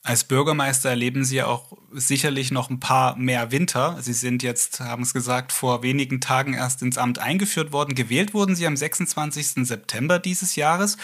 Als 0.06 0.24
Bürgermeister 0.24 0.90
erleben 0.90 1.24
Sie 1.24 1.42
auch 1.42 1.78
sicherlich 1.90 2.50
noch 2.50 2.68
ein 2.68 2.78
paar 2.78 3.16
mehr 3.16 3.52
Winter. 3.52 3.96
Sie 4.02 4.12
sind 4.12 4.42
jetzt, 4.42 4.80
haben 4.80 5.02
es 5.02 5.14
gesagt, 5.14 5.50
vor 5.50 5.82
wenigen 5.82 6.20
Tagen 6.20 6.52
erst 6.52 6.82
ins 6.82 6.98
Amt 6.98 7.18
eingeführt 7.18 7.72
worden. 7.72 7.94
Gewählt 7.94 8.34
wurden 8.34 8.54
Sie 8.54 8.66
am 8.66 8.76
26. 8.76 9.66
September 9.66 10.18
dieses 10.18 10.56
Jahres. 10.56 10.98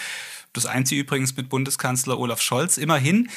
Das 0.53 0.67
einzige 0.67 1.01
übrigens 1.01 1.35
mit 1.35 1.49
Bundeskanzler 1.49 2.19
Olaf 2.19 2.41
Scholz. 2.41 2.77
Immerhin 2.77 3.31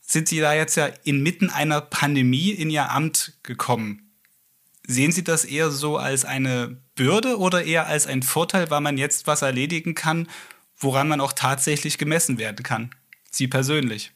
sind 0.00 0.26
Sie 0.26 0.40
da 0.40 0.52
jetzt 0.52 0.74
ja 0.74 0.86
inmitten 1.04 1.48
einer 1.48 1.80
Pandemie 1.80 2.50
in 2.50 2.68
Ihr 2.68 2.90
Amt 2.90 3.38
gekommen. 3.44 4.03
Sehen 4.86 5.12
Sie 5.12 5.24
das 5.24 5.44
eher 5.44 5.70
so 5.70 5.96
als 5.96 6.24
eine 6.24 6.76
Bürde 6.94 7.38
oder 7.38 7.64
eher 7.64 7.86
als 7.86 8.06
ein 8.06 8.22
Vorteil, 8.22 8.70
weil 8.70 8.80
man 8.80 8.98
jetzt 8.98 9.26
was 9.26 9.42
erledigen 9.42 9.94
kann, 9.94 10.28
woran 10.78 11.08
man 11.08 11.20
auch 11.20 11.32
tatsächlich 11.32 11.96
gemessen 11.96 12.38
werden 12.38 12.62
kann? 12.62 12.90
Sie 13.30 13.48
persönlich. 13.48 14.12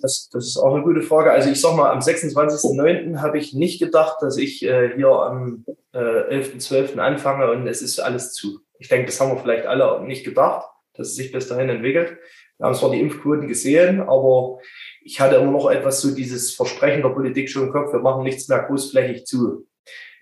Das, 0.00 0.28
das 0.32 0.46
ist 0.46 0.56
auch 0.56 0.74
eine 0.74 0.82
gute 0.82 1.02
Frage. 1.02 1.30
Also 1.30 1.50
ich 1.50 1.60
sag 1.60 1.76
mal, 1.76 1.90
am 1.90 2.00
26.09. 2.00 3.20
habe 3.20 3.38
ich 3.38 3.54
nicht 3.54 3.78
gedacht, 3.78 4.16
dass 4.20 4.36
ich 4.36 4.64
äh, 4.64 4.92
hier 4.96 5.08
am 5.08 5.64
äh, 5.92 5.98
11.12. 5.98 6.98
anfange 6.98 7.50
und 7.50 7.66
es 7.66 7.80
ist 7.80 8.00
alles 8.00 8.32
zu. 8.32 8.60
Ich 8.78 8.88
denke, 8.88 9.06
das 9.06 9.20
haben 9.20 9.30
wir 9.30 9.40
vielleicht 9.40 9.66
alle 9.66 10.02
nicht 10.04 10.24
gedacht, 10.24 10.68
dass 10.94 11.08
es 11.08 11.16
sich 11.16 11.30
bis 11.30 11.48
dahin 11.48 11.68
entwickelt. 11.68 12.18
Wir 12.58 12.66
haben 12.66 12.74
zwar 12.74 12.90
die 12.90 13.00
Impfquoten 13.00 13.48
gesehen, 13.48 14.00
aber 14.00 14.58
ich 15.02 15.20
hatte 15.20 15.36
immer 15.36 15.52
noch 15.52 15.70
etwas 15.70 16.00
so 16.00 16.14
dieses 16.14 16.52
Versprechen 16.54 17.02
der 17.02 17.10
Politik 17.10 17.48
schon 17.48 17.68
im 17.68 17.72
Kopf, 17.72 17.92
wir 17.92 18.00
machen 18.00 18.24
nichts 18.24 18.48
mehr 18.48 18.62
großflächig 18.62 19.24
zu. 19.26 19.66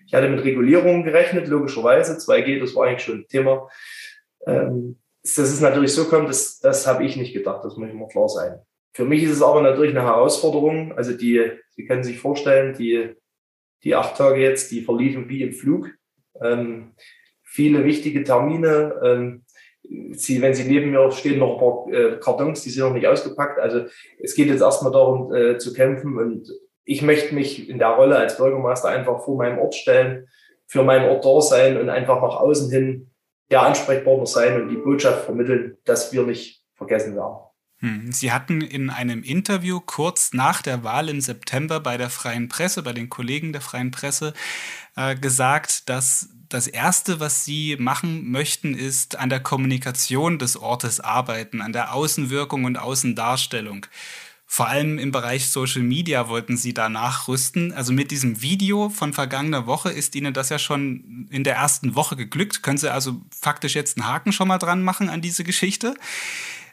Ich 0.05 0.13
hatte 0.13 0.29
mit 0.29 0.43
Regulierungen 0.43 1.03
gerechnet, 1.03 1.47
logischerweise. 1.47 2.13
2G, 2.13 2.59
das 2.59 2.75
war 2.75 2.87
eigentlich 2.87 3.03
schon 3.03 3.19
ein 3.19 3.27
Thema. 3.27 3.69
Ähm, 4.45 4.97
dass 5.23 5.37
es 5.37 5.61
natürlich 5.61 5.93
so 5.93 6.05
kommt, 6.05 6.29
das, 6.29 6.59
das 6.59 6.85
habe 6.85 7.05
ich 7.05 7.15
nicht 7.15 7.33
gedacht, 7.33 7.63
das 7.63 7.77
muss 7.77 7.89
immer 7.89 8.07
klar 8.07 8.27
sein. 8.27 8.59
Für 8.93 9.05
mich 9.05 9.23
ist 9.23 9.31
es 9.31 9.41
aber 9.41 9.61
natürlich 9.61 9.95
eine 9.95 10.05
Herausforderung. 10.05 10.95
Also 10.97 11.13
die, 11.13 11.51
Sie 11.71 11.85
können 11.85 12.03
sich 12.03 12.19
vorstellen, 12.19 12.75
die, 12.77 13.15
die 13.83 13.95
acht 13.95 14.17
Tage 14.17 14.41
jetzt, 14.41 14.71
die 14.71 14.81
verliefen 14.81 15.29
wie 15.29 15.41
im 15.41 15.53
Flug. 15.53 15.89
Ähm, 16.41 16.93
viele 17.41 17.83
wichtige 17.85 18.23
Termine. 18.23 18.99
Ähm, 19.03 19.45
Sie, 20.11 20.41
wenn 20.41 20.53
Sie 20.53 20.63
neben 20.63 20.91
mir 20.91 21.11
stehen, 21.11 21.39
noch 21.39 21.53
ein 21.53 21.59
paar 21.59 21.93
äh, 21.93 22.19
Kartons, 22.19 22.63
die 22.63 22.69
sind 22.69 22.83
noch 22.83 22.93
nicht 22.93 23.07
ausgepackt. 23.07 23.59
Also 23.59 23.85
es 24.19 24.35
geht 24.35 24.47
jetzt 24.47 24.61
erstmal 24.61 24.91
darum 24.91 25.33
äh, 25.33 25.57
zu 25.57 25.73
kämpfen 25.73 26.17
und 26.17 26.49
ich 26.85 27.01
möchte 27.01 27.33
mich 27.33 27.69
in 27.69 27.79
der 27.79 27.89
Rolle 27.89 28.17
als 28.17 28.37
Bürgermeister 28.37 28.89
einfach 28.89 29.23
vor 29.23 29.37
meinem 29.37 29.59
Ort 29.59 29.75
stellen, 29.75 30.27
für 30.67 30.83
meinen 30.83 31.09
Ort 31.09 31.25
da 31.25 31.41
sein 31.41 31.77
und 31.77 31.89
einfach 31.89 32.21
nach 32.21 32.35
außen 32.37 32.71
hin 32.71 33.11
der 33.51 33.61
Ansprechpartner 33.61 34.25
sein 34.25 34.61
und 34.61 34.69
die 34.69 34.77
Botschaft 34.77 35.25
vermitteln, 35.25 35.77
dass 35.85 36.11
wir 36.11 36.23
nicht 36.23 36.63
vergessen 36.75 37.15
werden. 37.15 37.37
Hm, 37.79 38.11
Sie 38.11 38.31
hatten 38.31 38.61
in 38.61 38.89
einem 38.89 39.23
Interview 39.23 39.79
kurz 39.79 40.33
nach 40.33 40.61
der 40.61 40.83
Wahl 40.83 41.09
im 41.09 41.21
September 41.21 41.79
bei 41.79 41.97
der 41.97 42.09
Freien 42.09 42.47
Presse, 42.47 42.81
bei 42.81 42.93
den 42.93 43.09
Kollegen 43.09 43.51
der 43.51 43.61
Freien 43.61 43.91
Presse, 43.91 44.33
äh, 44.95 45.15
gesagt, 45.15 45.89
dass 45.89 46.29
das 46.49 46.67
Erste, 46.67 47.19
was 47.19 47.45
Sie 47.45 47.75
machen 47.77 48.31
möchten, 48.31 48.73
ist 48.73 49.19
an 49.19 49.29
der 49.29 49.41
Kommunikation 49.41 50.39
des 50.39 50.55
Ortes 50.55 50.99
arbeiten, 50.99 51.61
an 51.61 51.73
der 51.73 51.93
Außenwirkung 51.93 52.63
und 52.63 52.77
Außendarstellung. 52.77 53.85
Vor 54.53 54.67
allem 54.67 54.99
im 54.99 55.11
Bereich 55.11 55.49
Social 55.49 55.81
Media 55.81 56.29
wollten 56.29 56.57
sie 56.57 56.75
da 56.75 56.87
nachrüsten. 56.87 57.73
Also 57.73 57.91
mit 57.91 58.11
diesem 58.11 58.43
Video 58.43 58.89
von 58.89 59.11
vergangener 59.11 59.65
Woche 59.65 59.89
ist 59.89 60.13
Ihnen 60.13 60.31
das 60.31 60.49
ja 60.49 60.59
schon 60.59 61.27
in 61.31 61.43
der 61.43 61.55
ersten 61.55 61.95
Woche 61.95 62.15
geglückt. 62.15 62.61
Können 62.61 62.77
Sie 62.77 62.93
also 62.93 63.19
faktisch 63.35 63.73
jetzt 63.73 63.97
einen 63.97 64.05
Haken 64.05 64.31
schon 64.31 64.47
mal 64.47 64.59
dran 64.59 64.83
machen 64.83 65.09
an 65.09 65.21
diese 65.21 65.43
Geschichte? 65.43 65.95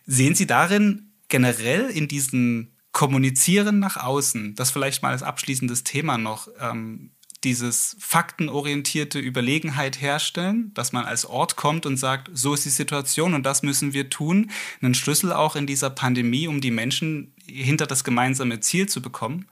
Sehen 0.04 0.34
Sie 0.34 0.46
darin 0.46 1.14
generell 1.28 1.88
in 1.88 2.06
diesem 2.06 2.72
Kommunizieren 2.92 3.78
nach 3.78 3.96
außen, 3.96 4.56
das 4.56 4.70
vielleicht 4.70 5.02
mal 5.02 5.12
als 5.12 5.22
abschließendes 5.22 5.82
Thema 5.82 6.18
noch, 6.18 6.48
ähm, 6.60 7.12
dieses 7.44 7.96
faktenorientierte 7.98 9.18
Überlegenheit 9.18 10.00
herstellen, 10.00 10.72
dass 10.74 10.92
man 10.92 11.06
als 11.06 11.24
Ort 11.24 11.56
kommt 11.56 11.86
und 11.86 11.96
sagt, 11.96 12.30
so 12.34 12.52
ist 12.52 12.66
die 12.66 12.70
Situation 12.70 13.32
und 13.32 13.44
das 13.44 13.62
müssen 13.62 13.94
wir 13.94 14.10
tun. 14.10 14.50
Einen 14.82 14.94
Schlüssel 14.94 15.32
auch 15.32 15.56
in 15.56 15.66
dieser 15.66 15.88
Pandemie, 15.90 16.48
um 16.48 16.60
die 16.60 16.70
Menschen 16.70 17.34
hinter 17.52 17.86
das 17.86 18.04
gemeinsame 18.04 18.60
Ziel 18.60 18.88
zu 18.88 19.02
bekommen? 19.02 19.48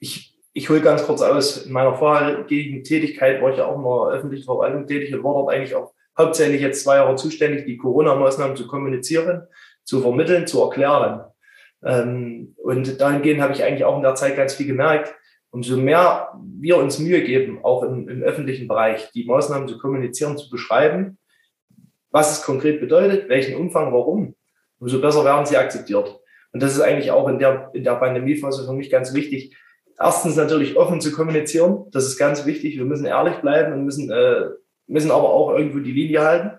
Ich, 0.00 0.36
ich 0.52 0.68
hole 0.68 0.80
ganz 0.80 1.04
kurz 1.04 1.22
aus. 1.22 1.66
In 1.66 1.72
meiner 1.72 1.94
vorherigen 1.94 2.82
Tätigkeit 2.84 3.40
war 3.42 3.50
ich 3.50 3.58
ja 3.58 3.66
auch 3.66 3.76
in 3.76 3.82
der 3.82 4.18
öffentlichen 4.18 4.44
Verwaltung 4.44 4.86
tätig 4.86 5.14
und 5.14 5.24
war 5.24 5.34
dort 5.34 5.54
eigentlich 5.54 5.74
auch 5.74 5.92
hauptsächlich 6.18 6.60
jetzt 6.60 6.82
zwei 6.84 6.96
Jahre 6.96 7.16
zuständig, 7.16 7.64
die 7.66 7.76
Corona-Maßnahmen 7.76 8.56
zu 8.56 8.66
kommunizieren, 8.66 9.46
zu 9.84 10.00
vermitteln, 10.00 10.46
zu 10.46 10.62
erklären. 10.62 11.24
Ähm, 11.82 12.54
und 12.62 13.00
dahingehend 13.00 13.40
habe 13.40 13.52
ich 13.52 13.64
eigentlich 13.64 13.84
auch 13.84 13.96
in 13.96 14.02
der 14.02 14.14
Zeit 14.14 14.36
ganz 14.36 14.54
viel 14.54 14.66
gemerkt, 14.66 15.14
umso 15.50 15.76
mehr 15.76 16.28
wir 16.58 16.76
uns 16.76 16.98
Mühe 16.98 17.22
geben, 17.22 17.64
auch 17.64 17.82
im, 17.82 18.08
im 18.08 18.22
öffentlichen 18.22 18.68
Bereich, 18.68 19.10
die 19.12 19.24
Maßnahmen 19.24 19.68
zu 19.68 19.78
kommunizieren, 19.78 20.36
zu 20.36 20.48
beschreiben, 20.50 21.18
was 22.10 22.38
es 22.38 22.44
konkret 22.44 22.80
bedeutet, 22.80 23.28
welchen 23.28 23.56
Umfang, 23.56 23.92
warum, 23.92 24.34
umso 24.78 25.00
besser 25.00 25.24
werden 25.24 25.46
sie 25.46 25.56
akzeptiert. 25.56 26.19
Und 26.52 26.62
das 26.62 26.72
ist 26.72 26.80
eigentlich 26.80 27.10
auch 27.10 27.28
in 27.28 27.38
der, 27.38 27.70
in 27.74 27.84
der 27.84 27.94
Pandemiephase 27.94 28.64
für 28.64 28.72
mich 28.72 28.90
ganz 28.90 29.14
wichtig. 29.14 29.56
Erstens 29.98 30.36
natürlich 30.36 30.76
offen 30.76 31.00
zu 31.00 31.12
kommunizieren. 31.12 31.86
Das 31.92 32.06
ist 32.06 32.18
ganz 32.18 32.46
wichtig. 32.46 32.76
Wir 32.76 32.84
müssen 32.84 33.06
ehrlich 33.06 33.36
bleiben 33.36 33.72
und 33.72 33.84
müssen, 33.84 34.10
äh, 34.10 34.46
müssen 34.86 35.10
aber 35.10 35.30
auch 35.30 35.56
irgendwo 35.56 35.78
die 35.78 35.92
Linie 35.92 36.22
halten. 36.22 36.58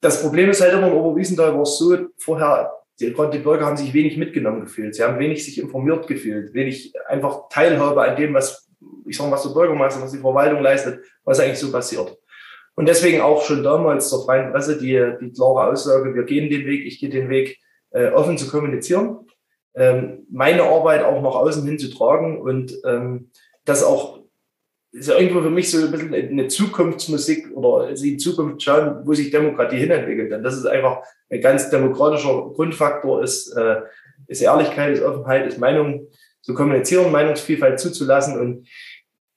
Das 0.00 0.22
Problem 0.22 0.50
ist 0.50 0.60
halt 0.60 0.72
immer 0.72 0.88
in 0.88 0.94
Oberwiesenthal 0.94 1.54
war 1.54 1.62
es 1.62 1.78
so, 1.78 1.96
vorher, 2.18 2.72
die, 3.00 3.14
die 3.14 3.38
Bürger 3.38 3.66
haben 3.66 3.76
sich 3.76 3.92
wenig 3.92 4.16
mitgenommen 4.16 4.60
gefühlt. 4.60 4.94
Sie 4.94 5.02
haben 5.02 5.18
wenig 5.18 5.44
sich 5.44 5.60
informiert 5.60 6.06
gefühlt, 6.06 6.54
wenig 6.54 6.94
einfach 7.08 7.48
Teilhabe 7.50 8.02
an 8.02 8.16
dem, 8.16 8.34
was, 8.34 8.68
ich 9.06 9.16
sag 9.16 9.26
mal, 9.26 9.32
was 9.32 9.42
der 9.42 9.50
Bürgermeister, 9.50 10.02
was 10.02 10.12
die 10.12 10.18
Verwaltung 10.18 10.62
leistet, 10.62 11.04
was 11.24 11.40
eigentlich 11.40 11.58
so 11.58 11.70
passiert. 11.70 12.16
Und 12.74 12.86
deswegen 12.88 13.20
auch 13.20 13.42
schon 13.44 13.62
damals 13.62 14.08
zur 14.10 14.24
freien 14.24 14.52
Presse 14.52 14.78
die, 14.78 15.12
die 15.20 15.32
klare 15.32 15.68
Aussage, 15.68 16.14
wir 16.14 16.24
gehen 16.24 16.50
den 16.50 16.66
Weg, 16.66 16.86
ich 16.86 17.00
gehe 17.00 17.08
den 17.08 17.28
Weg, 17.28 17.58
äh, 17.96 18.10
offen 18.10 18.36
zu 18.36 18.48
kommunizieren, 18.48 19.26
ähm, 19.74 20.26
meine 20.30 20.64
Arbeit 20.64 21.02
auch 21.04 21.22
nach 21.22 21.34
außen 21.34 21.64
hin 21.64 21.78
zu 21.78 21.90
tragen 21.90 22.40
und 22.40 22.72
ähm, 22.84 23.30
das 23.64 23.82
auch 23.82 24.20
ist 24.92 25.08
ja 25.08 25.18
irgendwo 25.18 25.42
für 25.42 25.50
mich 25.50 25.70
so 25.70 25.84
ein 25.84 25.90
bisschen 25.90 26.14
eine 26.14 26.48
Zukunftsmusik 26.48 27.54
oder 27.54 27.94
sie 27.96 28.14
in 28.14 28.18
Zukunft 28.18 28.62
schauen, 28.62 29.02
wo 29.04 29.12
sich 29.12 29.30
Demokratie 29.30 29.76
hinentwickelt. 29.76 30.32
Denn 30.32 30.42
das 30.42 30.56
ist 30.56 30.64
einfach 30.64 31.02
ein 31.28 31.42
ganz 31.42 31.68
demokratischer 31.68 32.50
Grundfaktor 32.54 33.22
ist, 33.22 33.54
äh, 33.56 33.82
ist 34.26 34.40
Ehrlichkeit, 34.40 34.94
ist 34.94 35.02
Offenheit, 35.02 35.46
ist 35.46 35.58
Meinung 35.58 36.08
zu 36.40 36.54
kommunizieren, 36.54 37.12
Meinungsvielfalt 37.12 37.78
zuzulassen. 37.78 38.40
Und 38.40 38.68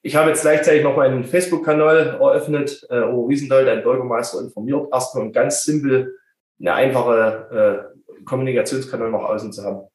ich 0.02 0.16
habe 0.16 0.30
jetzt 0.30 0.42
gleichzeitig 0.42 0.82
noch 0.82 0.96
meinen 0.96 1.24
Facebook-Kanal 1.24 2.18
eröffnet, 2.20 2.86
äh, 2.88 3.00
Oro 3.00 3.28
Wiesenthal, 3.28 3.66
dein 3.66 3.82
Bürgermeister 3.82 4.40
informiert, 4.40 4.88
erstmal 4.90 5.30
ganz 5.30 5.64
simpel 5.64 6.16
eine 6.58 6.74
einfache 6.74 7.89
äh, 7.89 7.89
Kommunikationskanal 8.24 9.10
nach 9.10 9.20
außen 9.20 9.52
zu 9.52 9.64
haben. 9.64 9.88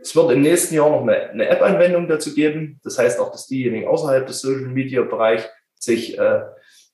Es 0.00 0.16
wird 0.16 0.32
im 0.32 0.42
nächsten 0.42 0.74
Jahr 0.74 0.90
noch 0.90 1.02
eine, 1.02 1.30
eine 1.30 1.48
App-Anwendung 1.48 2.08
dazu 2.08 2.34
geben. 2.34 2.80
Das 2.82 2.98
heißt 2.98 3.20
auch, 3.20 3.30
dass 3.32 3.46
diejenigen 3.46 3.86
außerhalb 3.86 4.26
des 4.26 4.40
Social-Media-Bereich 4.40 5.46
sich 5.74 6.18
äh, 6.18 6.42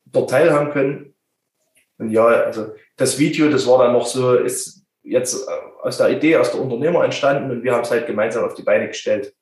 dort 0.06 0.30
teilhaben 0.30 0.70
können. 0.70 1.14
Und 1.98 2.10
ja, 2.10 2.26
also 2.26 2.74
das 2.96 3.18
Video, 3.18 3.48
das 3.48 3.66
war 3.66 3.78
dann 3.78 3.92
noch 3.92 4.06
so, 4.06 4.34
ist 4.34 4.84
jetzt 5.02 5.48
äh, 5.48 5.50
aus 5.82 5.98
der 5.98 6.10
Idee, 6.10 6.36
aus 6.36 6.50
der 6.50 6.60
Unternehmer 6.60 7.04
entstanden 7.04 7.50
und 7.50 7.62
wir 7.62 7.72
haben 7.72 7.82
es 7.82 7.90
halt 7.90 8.06
gemeinsam 8.06 8.44
auf 8.44 8.54
die 8.54 8.62
Beine 8.62 8.88
gestellt. 8.88 9.34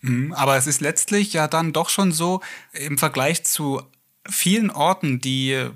Mhm, 0.00 0.32
aber 0.32 0.56
es 0.56 0.66
ist 0.66 0.80
letztlich 0.80 1.32
ja 1.32 1.48
dann 1.48 1.72
doch 1.72 1.88
schon 1.88 2.12
so 2.12 2.40
im 2.72 2.98
Vergleich 2.98 3.44
zu 3.44 3.82
vielen 4.28 4.70
Orten, 4.70 5.20
die 5.20 5.68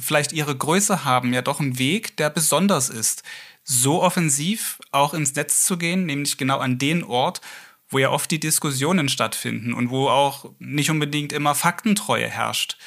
vielleicht 0.00 0.32
ihre 0.32 0.56
Größe 0.56 1.04
haben, 1.04 1.32
ja 1.32 1.42
doch 1.42 1.60
ein 1.60 1.78
Weg, 1.78 2.16
der 2.16 2.30
besonders 2.30 2.88
ist. 2.88 3.22
So 3.70 4.02
offensiv 4.02 4.78
auch 4.92 5.12
ins 5.12 5.34
Netz 5.34 5.64
zu 5.64 5.76
gehen, 5.76 6.06
nämlich 6.06 6.38
genau 6.38 6.56
an 6.56 6.78
den 6.78 7.04
Ort, 7.04 7.42
wo 7.90 7.98
ja 7.98 8.08
oft 8.08 8.30
die 8.30 8.40
Diskussionen 8.40 9.10
stattfinden 9.10 9.74
und 9.74 9.90
wo 9.90 10.08
auch 10.08 10.50
nicht 10.58 10.90
unbedingt 10.90 11.34
immer 11.34 11.54
Faktentreue 11.54 12.28
herrscht. 12.28 12.78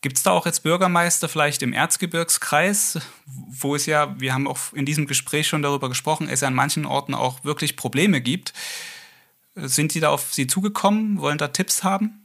Gibt 0.00 0.16
es 0.16 0.24
da 0.24 0.32
auch 0.32 0.44
jetzt 0.44 0.64
Bürgermeister 0.64 1.28
vielleicht 1.28 1.62
im 1.62 1.72
Erzgebirgskreis, 1.72 2.98
wo 3.26 3.76
es 3.76 3.86
ja, 3.86 4.16
wir 4.18 4.34
haben 4.34 4.48
auch 4.48 4.72
in 4.72 4.84
diesem 4.84 5.06
Gespräch 5.06 5.46
schon 5.46 5.62
darüber 5.62 5.88
gesprochen, 5.88 6.28
es 6.28 6.40
ja 6.40 6.48
an 6.48 6.54
manchen 6.54 6.84
Orten 6.84 7.14
auch 7.14 7.44
wirklich 7.44 7.76
Probleme 7.76 8.20
gibt. 8.20 8.52
Sind 9.54 9.94
die 9.94 10.00
da 10.00 10.08
auf 10.08 10.34
Sie 10.34 10.48
zugekommen, 10.48 11.20
wollen 11.20 11.38
da 11.38 11.46
Tipps 11.46 11.84
haben? 11.84 12.24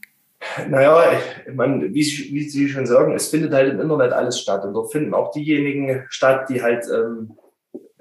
Naja, 0.68 1.14
ich 1.48 1.54
meine, 1.54 1.94
wie, 1.94 2.30
wie, 2.32 2.50
Sie 2.50 2.70
schon 2.70 2.88
sagen, 2.88 3.14
es 3.14 3.28
findet 3.28 3.54
halt 3.54 3.72
im 3.72 3.80
Internet 3.80 4.14
alles 4.14 4.40
statt. 4.40 4.66
Und 4.66 4.74
dort 4.74 4.92
finden 4.92 5.14
auch 5.14 5.32
diejenigen 5.32 6.06
statt, 6.10 6.50
die 6.50 6.64
halt, 6.64 6.86
ähm, 6.92 7.38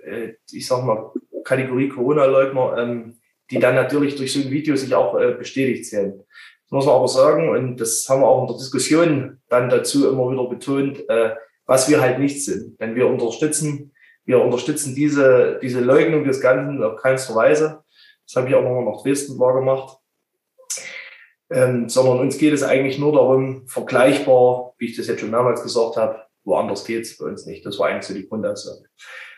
äh, 0.04 0.34
ich 0.50 0.66
sag 0.66 0.84
mal, 0.84 1.12
Kategorie 1.44 1.88
Corona-Leugner, 1.88 2.78
ähm, 2.78 3.18
die 3.50 3.58
dann 3.58 3.74
natürlich 3.74 4.16
durch 4.16 4.32
so 4.32 4.40
ein 4.40 4.50
Video 4.50 4.76
sich 4.76 4.94
auch 4.94 5.18
äh, 5.18 5.32
bestätigt 5.32 5.86
sehen 5.86 6.24
muss 6.72 6.86
man 6.86 6.94
aber 6.94 7.08
sagen, 7.08 7.50
und 7.50 7.78
das 7.80 8.08
haben 8.08 8.22
wir 8.22 8.26
auch 8.26 8.42
in 8.42 8.48
der 8.48 8.56
Diskussion 8.56 9.42
dann 9.48 9.68
dazu 9.68 10.08
immer 10.08 10.32
wieder 10.32 10.48
betont, 10.48 11.06
äh, 11.08 11.34
was 11.66 11.88
wir 11.90 12.00
halt 12.00 12.18
nicht 12.18 12.42
sind. 12.42 12.80
Denn 12.80 12.94
wir 12.94 13.06
unterstützen, 13.06 13.92
wir 14.24 14.40
unterstützen 14.40 14.94
diese, 14.94 15.58
diese 15.60 15.80
Leugnung 15.80 16.24
des 16.24 16.40
Ganzen 16.40 16.82
auf 16.82 16.96
keinster 16.96 17.34
Weise. 17.34 17.84
Das 18.26 18.36
habe 18.36 18.48
ich 18.48 18.54
auch 18.54 18.62
nochmal 18.62 18.86
nach 18.86 19.02
Dresden 19.02 19.38
wahr 19.38 19.52
gemacht. 19.52 19.98
Ähm, 21.50 21.90
sondern 21.90 22.20
uns 22.20 22.38
geht 22.38 22.54
es 22.54 22.62
eigentlich 22.62 22.98
nur 22.98 23.12
darum, 23.12 23.68
vergleichbar, 23.68 24.72
wie 24.78 24.86
ich 24.86 24.96
das 24.96 25.08
jetzt 25.08 25.20
schon 25.20 25.30
mehrmals 25.30 25.62
gesagt 25.62 25.98
habe, 25.98 26.22
woanders 26.44 26.86
geht 26.86 27.02
es 27.02 27.18
bei 27.18 27.26
uns 27.26 27.44
nicht. 27.44 27.66
Das 27.66 27.78
war 27.78 27.88
eigentlich 27.88 28.06
so 28.06 28.14
die 28.14 28.26
Grundaussage. 28.26 28.88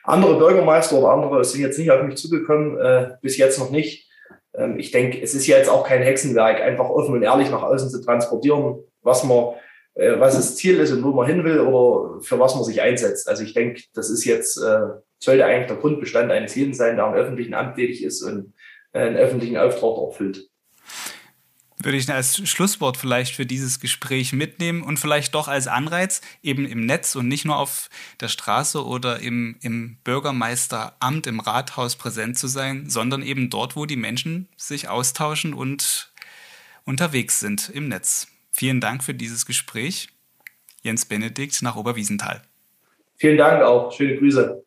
Andere 0.05 0.39
Bürgermeister 0.39 0.99
oder 0.99 1.09
andere 1.09 1.45
sind 1.45 1.63
jetzt 1.63 1.79
nicht 1.79 1.91
auf 1.91 2.03
mich 2.03 2.17
zugekommen, 2.17 2.79
äh, 2.79 3.17
bis 3.23 3.37
jetzt 3.37 3.59
noch 3.59 3.71
nicht. 3.71 4.11
Ähm, 4.55 4.79
ich 4.79 4.91
denke, 4.91 5.21
es 5.21 5.35
ist 5.35 5.47
ja 5.47 5.57
jetzt 5.57 5.71
auch 5.71 5.87
kein 5.87 6.03
Hexenwerk, 6.03 6.61
einfach 6.61 6.89
offen 6.89 7.15
und 7.15 7.23
ehrlich 7.23 7.51
nach 7.51 7.63
außen 7.63 7.91
zu 7.91 8.03
transportieren, 8.03 8.85
was 9.03 9.25
man, 9.25 9.55
äh, 9.95 10.19
was 10.19 10.37
das 10.37 10.57
Ziel 10.57 10.79
ist 10.79 10.93
und 10.93 11.03
wo 11.03 11.13
man 11.13 11.27
hin 11.27 11.43
will 11.45 11.61
oder 11.61 12.21
für 12.21 12.39
was 12.39 12.55
man 12.55 12.65
sich 12.65 12.83
einsetzt. 12.83 13.29
Also 13.29 13.43
ich 13.43 13.55
denke, 13.55 13.83
das 13.95 14.11
ist 14.11 14.25
jetzt, 14.25 14.59
äh, 14.59 14.89
sollte 15.19 15.47
eigentlich 15.47 15.69
der 15.69 15.77
Grundbestand 15.77 16.31
eines 16.31 16.55
jeden 16.55 16.75
sein, 16.75 16.97
der 16.97 17.07
im 17.07 17.15
öffentlichen 17.15 17.55
Amt 17.55 17.77
tätig 17.77 18.05
ist 18.05 18.23
und 18.23 18.53
einen 18.93 19.17
öffentlichen 19.17 19.57
Auftrag 19.57 19.97
erfüllt 19.99 20.49
würde 21.85 21.99
ich 21.99 22.11
als 22.11 22.49
Schlusswort 22.49 22.97
vielleicht 22.97 23.35
für 23.35 23.47
dieses 23.47 23.81
Gespräch 23.81 24.33
mitnehmen 24.33 24.83
und 24.83 24.99
vielleicht 24.99 25.35
doch 25.35 25.49
als 25.49 25.67
Anreiz, 25.67 26.21
eben 26.43 26.67
im 26.67 26.87
Netz 26.87 27.15
und 27.15 27.29
nicht 27.29 27.45
nur 27.45 27.59
auf 27.59 27.89
der 28.21 28.29
Straße 28.29 28.85
oder 28.85 29.21
im, 29.21 29.57
im 29.61 29.97
Bürgermeisteramt, 30.05 31.27
im 31.27 31.41
Rathaus 31.41 31.97
präsent 31.97 32.39
zu 32.39 32.47
sein, 32.47 32.89
sondern 32.89 33.23
eben 33.23 33.51
dort, 33.51 33.77
wo 33.77 33.87
die 33.87 33.97
Menschen 33.97 34.49
sich 34.57 34.89
austauschen 34.89 35.55
und 35.55 36.13
unterwegs 36.85 37.41
sind 37.41 37.71
im 37.71 37.89
Netz. 37.89 38.29
Vielen 38.53 38.81
Dank 38.81 39.03
für 39.05 39.15
dieses 39.15 39.47
Gespräch. 39.47 40.09
Jens 40.83 41.07
Benedikt 41.07 41.63
nach 41.63 41.77
Oberwiesenthal. 41.77 42.43
Vielen 43.17 43.39
Dank 43.39 43.63
auch. 43.63 43.91
Schöne 43.93 44.17
Grüße. 44.17 44.63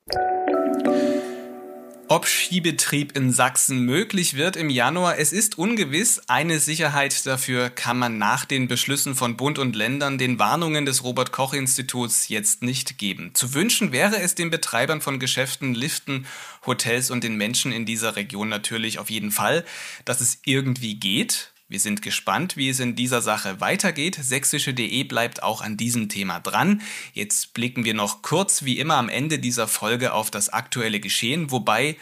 Ob 2.10 2.26
Skibetrieb 2.26 3.18
in 3.18 3.34
Sachsen 3.34 3.82
möglich 3.82 4.36
wird 4.36 4.56
im 4.56 4.70
Januar, 4.70 5.18
es 5.18 5.34
ist 5.34 5.58
ungewiss. 5.58 6.22
Eine 6.28 6.60
Sicherheit 6.60 7.26
dafür 7.26 7.70
kann 7.70 8.00
man 8.00 8.18
nach 8.18 8.46
den 8.46 8.70
Beschlüssen 8.70 9.14
von 9.14 9.36
Bund 9.36 9.60
und 9.60 9.76
Ländern, 9.76 10.18
den 10.18 10.40
Warnungen 10.40 10.86
des 10.86 11.04
Robert 11.04 11.34
Koch 11.34 11.54
Instituts 11.54 12.30
jetzt 12.30 12.64
nicht 12.64 12.98
geben. 12.98 13.32
Zu 13.34 13.54
wünschen 13.54 13.92
wäre 13.92 14.22
es 14.22 14.36
den 14.36 14.50
Betreibern 14.50 15.02
von 15.02 15.20
Geschäften, 15.20 15.76
Liften, 15.76 16.26
Hotels 16.66 17.12
und 17.12 17.26
den 17.26 17.36
Menschen 17.36 17.74
in 17.74 17.86
dieser 17.86 18.16
Region 18.16 18.48
natürlich 18.48 19.00
auf 19.00 19.10
jeden 19.10 19.32
Fall, 19.32 19.66
dass 20.06 20.22
es 20.22 20.40
irgendwie 20.46 20.96
geht. 20.96 21.52
Wir 21.70 21.82
sind 21.82 22.02
gespannt, 22.02 22.56
wie 22.56 22.70
es 22.70 22.80
in 22.80 22.96
dieser 22.96 23.22
Sache 23.22 23.60
weitergeht. 23.60 24.18
Sächsische.de 24.22 25.04
bleibt 25.04 25.44
auch 25.44 25.62
an 25.62 25.76
diesem 25.76 26.08
Thema 26.08 26.40
dran. 26.40 26.82
Jetzt 27.14 27.54
blicken 27.54 27.84
wir 27.84 27.94
noch 27.94 28.22
kurz 28.22 28.64
wie 28.64 28.80
immer 28.80 28.96
am 28.96 29.10
Ende 29.10 29.38
dieser 29.38 29.68
Folge 29.68 30.14
auf 30.14 30.32
das 30.32 30.48
aktuelle 30.48 31.02
Geschehen, 31.02 31.52
wobei 31.52 31.98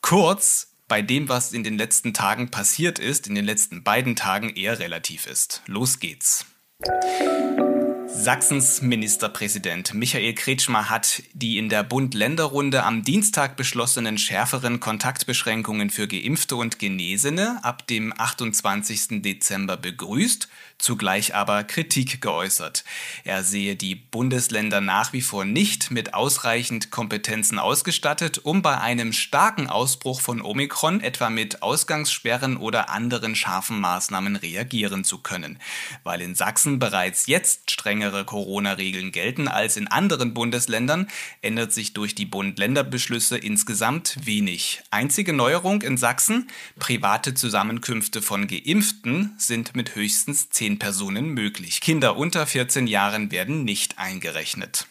kurz 0.00 0.72
bei 0.88 1.02
dem, 1.02 1.28
was 1.28 1.52
in 1.52 1.62
den 1.62 1.76
letzten 1.76 2.14
Tagen 2.14 2.50
passiert 2.50 2.98
ist, 2.98 3.26
in 3.26 3.34
den 3.34 3.44
letzten 3.44 3.82
beiden 3.82 4.16
Tagen 4.16 4.48
eher 4.48 4.78
relativ 4.78 5.26
ist. 5.26 5.62
Los 5.66 6.00
geht's. 6.00 6.46
Sachsens 8.14 8.82
Ministerpräsident 8.82 9.94
Michael 9.94 10.34
Kretschmer 10.34 10.90
hat 10.90 11.22
die 11.32 11.58
in 11.58 11.68
der 11.68 11.82
Bund-Länder-Runde 11.82 12.84
am 12.84 13.02
Dienstag 13.02 13.56
beschlossenen 13.56 14.18
schärferen 14.18 14.80
Kontaktbeschränkungen 14.80 15.90
für 15.90 16.06
Geimpfte 16.06 16.56
und 16.56 16.78
Genesene 16.78 17.58
ab 17.64 17.86
dem 17.86 18.12
28. 18.16 19.22
Dezember 19.22 19.76
begrüßt 19.76 20.48
zugleich 20.82 21.34
aber 21.34 21.64
Kritik 21.64 22.20
geäußert. 22.20 22.84
Er 23.24 23.44
sehe 23.44 23.76
die 23.76 23.94
Bundesländer 23.94 24.80
nach 24.80 25.12
wie 25.12 25.22
vor 25.22 25.44
nicht 25.44 25.90
mit 25.90 26.12
ausreichend 26.12 26.90
Kompetenzen 26.90 27.58
ausgestattet, 27.58 28.38
um 28.44 28.62
bei 28.62 28.78
einem 28.78 29.12
starken 29.12 29.68
Ausbruch 29.68 30.20
von 30.20 30.42
Omikron 30.42 31.00
etwa 31.00 31.30
mit 31.30 31.62
Ausgangssperren 31.62 32.56
oder 32.56 32.90
anderen 32.90 33.36
scharfen 33.36 33.80
Maßnahmen 33.80 34.36
reagieren 34.36 35.04
zu 35.04 35.18
können. 35.18 35.58
Weil 36.02 36.20
in 36.20 36.34
Sachsen 36.34 36.78
bereits 36.78 37.26
jetzt 37.26 37.70
strengere 38.02 38.24
Corona-Regeln 38.24 39.12
gelten 39.12 39.46
als 39.46 39.76
in 39.76 39.86
anderen 39.86 40.34
Bundesländern, 40.34 41.08
ändert 41.40 41.72
sich 41.72 41.92
durch 41.92 42.14
die 42.14 42.26
Bund-Länder-Beschlüsse 42.26 43.38
insgesamt 43.38 44.16
wenig. 44.24 44.82
Einzige 44.90 45.32
Neuerung 45.32 45.82
in 45.82 45.96
Sachsen, 45.96 46.48
private 46.78 47.34
Zusammenkünfte 47.34 48.20
von 48.20 48.48
Geimpften 48.48 49.34
sind 49.38 49.76
mit 49.76 49.94
höchstens 49.94 50.50
10 50.50 50.62
zehn 50.62 50.78
Personen 50.78 51.30
möglich. 51.30 51.80
Kinder 51.80 52.16
unter 52.16 52.46
14 52.46 52.86
Jahren 52.86 53.32
werden 53.32 53.64
nicht 53.64 53.98
eingerechnet. 53.98 54.86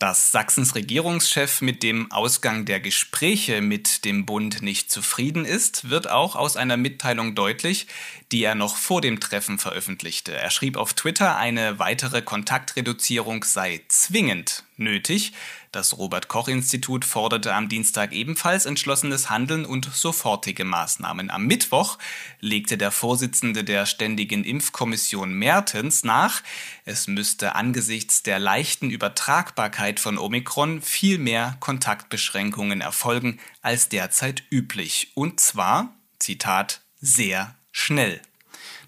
Dass 0.00 0.32
Sachsens 0.32 0.74
Regierungschef 0.74 1.60
mit 1.60 1.82
dem 1.82 2.10
Ausgang 2.10 2.64
der 2.64 2.80
Gespräche 2.80 3.60
mit 3.60 4.06
dem 4.06 4.24
Bund 4.24 4.62
nicht 4.62 4.90
zufrieden 4.90 5.44
ist, 5.44 5.90
wird 5.90 6.08
auch 6.08 6.36
aus 6.36 6.56
einer 6.56 6.78
Mitteilung 6.78 7.34
deutlich, 7.34 7.86
die 8.32 8.42
er 8.42 8.54
noch 8.54 8.76
vor 8.76 9.02
dem 9.02 9.20
Treffen 9.20 9.58
veröffentlichte. 9.58 10.34
Er 10.34 10.50
schrieb 10.50 10.78
auf 10.78 10.94
Twitter, 10.94 11.36
eine 11.36 11.78
weitere 11.78 12.22
Kontaktreduzierung 12.22 13.44
sei 13.44 13.82
zwingend 13.88 14.64
nötig. 14.78 15.34
Das 15.72 15.98
Robert 15.98 16.26
Koch 16.26 16.48
Institut 16.48 17.04
forderte 17.04 17.54
am 17.54 17.68
Dienstag 17.68 18.10
ebenfalls 18.12 18.66
entschlossenes 18.66 19.30
Handeln 19.30 19.64
und 19.64 19.88
sofortige 19.94 20.64
Maßnahmen. 20.64 21.30
Am 21.30 21.46
Mittwoch 21.46 21.96
legte 22.40 22.76
der 22.76 22.90
Vorsitzende 22.90 23.62
der 23.62 23.86
Ständigen 23.86 24.42
Impfkommission 24.42 25.32
Mertens 25.32 26.02
nach, 26.02 26.42
es 26.84 27.06
müsste 27.06 27.54
angesichts 27.54 28.24
der 28.24 28.40
leichten 28.40 28.90
Übertragbarkeit 28.90 30.00
von 30.00 30.18
Omikron 30.18 30.82
viel 30.82 31.18
mehr 31.18 31.56
Kontaktbeschränkungen 31.60 32.80
erfolgen 32.80 33.38
als 33.62 33.88
derzeit 33.88 34.42
üblich. 34.50 35.12
Und 35.14 35.38
zwar, 35.38 35.94
Zitat, 36.18 36.80
sehr 37.00 37.54
schnell. 37.70 38.20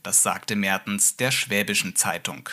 Das 0.03 0.25
sagte 0.25 0.57
Mertens 0.57 1.17
der 1.17 1.31
Schwäbischen 1.31 1.95
Zeitung. 1.95 2.49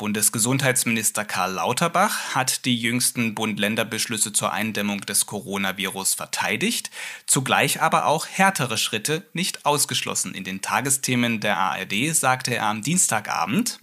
Bundesgesundheitsminister 0.00 1.26
Karl 1.26 1.52
Lauterbach 1.52 2.34
hat 2.34 2.64
die 2.64 2.74
jüngsten 2.74 3.34
Bund-Länder-Beschlüsse 3.34 4.32
zur 4.32 4.50
Eindämmung 4.50 5.02
des 5.02 5.26
Coronavirus 5.26 6.14
verteidigt, 6.14 6.90
zugleich 7.26 7.82
aber 7.82 8.06
auch 8.06 8.26
härtere 8.26 8.78
Schritte 8.78 9.24
nicht 9.34 9.66
ausgeschlossen. 9.66 10.32
In 10.32 10.42
den 10.42 10.62
Tagesthemen 10.62 11.40
der 11.40 11.58
ARD 11.58 12.14
sagte 12.14 12.54
er 12.54 12.64
am 12.64 12.80
Dienstagabend, 12.80 13.78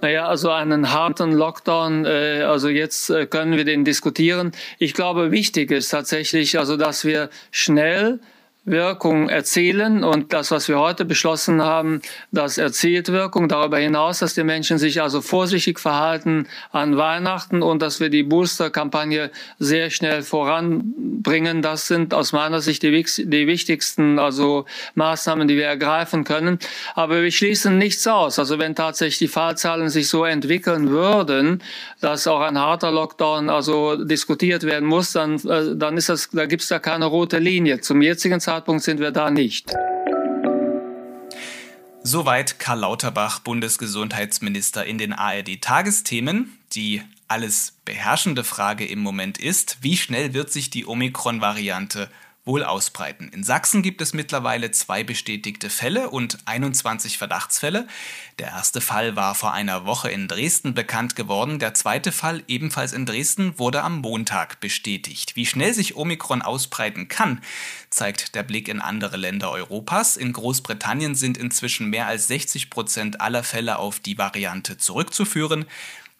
Naja, 0.00 0.26
also 0.26 0.50
einen 0.50 0.92
harten 0.92 1.32
Lockdown, 1.32 2.06
äh, 2.06 2.42
also 2.48 2.70
jetzt 2.70 3.10
äh, 3.10 3.26
können 3.26 3.58
wir 3.58 3.66
den 3.66 3.84
diskutieren. 3.84 4.52
Ich 4.78 4.94
glaube, 4.94 5.30
wichtig 5.30 5.70
ist 5.70 5.90
tatsächlich, 5.90 6.58
also 6.58 6.78
dass 6.78 7.04
wir 7.04 7.28
schnell 7.50 8.20
Wirkung 8.66 9.28
erzielen 9.28 10.02
und 10.02 10.32
das, 10.32 10.50
was 10.50 10.66
wir 10.66 10.80
heute 10.80 11.04
beschlossen 11.04 11.62
haben, 11.62 12.02
das 12.32 12.58
erzielt 12.58 13.12
Wirkung. 13.12 13.48
Darüber 13.48 13.78
hinaus, 13.78 14.18
dass 14.18 14.34
die 14.34 14.42
Menschen 14.42 14.78
sich 14.78 15.00
also 15.00 15.20
vorsichtig 15.20 15.78
verhalten 15.78 16.48
an 16.72 16.96
Weihnachten 16.96 17.62
und 17.62 17.80
dass 17.80 18.00
wir 18.00 18.10
die 18.10 18.24
Booster-Kampagne 18.24 19.30
sehr 19.60 19.90
schnell 19.90 20.22
voranbringen. 20.22 21.62
Das 21.62 21.86
sind 21.86 22.12
aus 22.12 22.32
meiner 22.32 22.60
Sicht 22.60 22.82
die, 22.82 22.90
die 22.90 23.46
wichtigsten 23.46 24.18
also 24.18 24.64
Maßnahmen, 24.96 25.46
die 25.46 25.56
wir 25.56 25.66
ergreifen 25.66 26.24
können. 26.24 26.58
Aber 26.96 27.22
wir 27.22 27.30
schließen 27.30 27.78
nichts 27.78 28.04
aus. 28.08 28.40
Also 28.40 28.58
wenn 28.58 28.74
tatsächlich 28.74 29.18
die 29.18 29.28
Fallzahlen 29.28 29.90
sich 29.90 30.08
so 30.08 30.24
entwickeln 30.24 30.90
würden, 30.90 31.62
dass 32.00 32.26
auch 32.26 32.40
ein 32.40 32.58
harter 32.58 32.90
Lockdown 32.90 33.48
also 33.48 33.94
diskutiert 33.94 34.64
werden 34.64 34.88
muss, 34.88 35.12
dann, 35.12 35.36
äh, 35.46 35.76
dann 35.76 35.96
ist 35.96 36.08
das, 36.08 36.30
da 36.32 36.46
gibt 36.46 36.62
es 36.62 36.68
da 36.68 36.80
keine 36.80 37.04
rote 37.04 37.38
Linie. 37.38 37.80
Zum 37.80 38.02
jetzigen 38.02 38.40
Zeitpunkt 38.40 38.55
Startpunkt 38.56 38.84
sind 38.84 39.00
wir 39.00 39.10
da 39.10 39.30
nicht. 39.30 39.70
Soweit 42.02 42.58
Karl 42.58 42.78
Lauterbach, 42.78 43.40
Bundesgesundheitsminister 43.40 44.86
in 44.86 44.96
den 44.96 45.12
ARD-Tagesthemen. 45.12 46.58
Die 46.72 47.02
alles 47.28 47.74
beherrschende 47.84 48.44
Frage 48.44 48.86
im 48.86 49.00
Moment 49.00 49.36
ist, 49.36 49.76
wie 49.82 49.98
schnell 49.98 50.32
wird 50.32 50.50
sich 50.50 50.70
die 50.70 50.86
Omikron-Variante 50.86 52.08
wohl 52.46 52.62
ausbreiten. 52.62 53.28
In 53.28 53.44
Sachsen 53.44 53.82
gibt 53.82 54.00
es 54.00 54.14
mittlerweile 54.14 54.70
zwei 54.70 55.02
bestätigte 55.02 55.68
Fälle 55.68 56.08
und 56.08 56.38
21 56.46 57.18
Verdachtsfälle. 57.18 57.88
Der 58.38 58.46
erste 58.46 58.80
Fall 58.80 59.16
war 59.16 59.34
vor 59.34 59.52
einer 59.52 59.84
Woche 59.84 60.10
in 60.10 60.28
Dresden 60.28 60.72
bekannt 60.72 61.16
geworden. 61.16 61.58
Der 61.58 61.74
zweite 61.74 62.12
Fall, 62.12 62.44
ebenfalls 62.46 62.92
in 62.92 63.04
Dresden, 63.04 63.58
wurde 63.58 63.82
am 63.82 64.00
Montag 64.00 64.60
bestätigt. 64.60 65.34
Wie 65.34 65.44
schnell 65.44 65.74
sich 65.74 65.96
Omikron 65.96 66.40
ausbreiten 66.40 67.08
kann, 67.08 67.42
zeigt 67.90 68.36
der 68.36 68.44
Blick 68.44 68.68
in 68.68 68.80
andere 68.80 69.16
Länder 69.16 69.50
Europas. 69.50 70.16
In 70.16 70.32
Großbritannien 70.32 71.16
sind 71.16 71.36
inzwischen 71.36 71.90
mehr 71.90 72.06
als 72.06 72.28
60 72.28 72.70
Prozent 72.70 73.20
aller 73.20 73.42
Fälle 73.42 73.78
auf 73.80 73.98
die 73.98 74.18
Variante 74.18 74.78
zurückzuführen. 74.78 75.66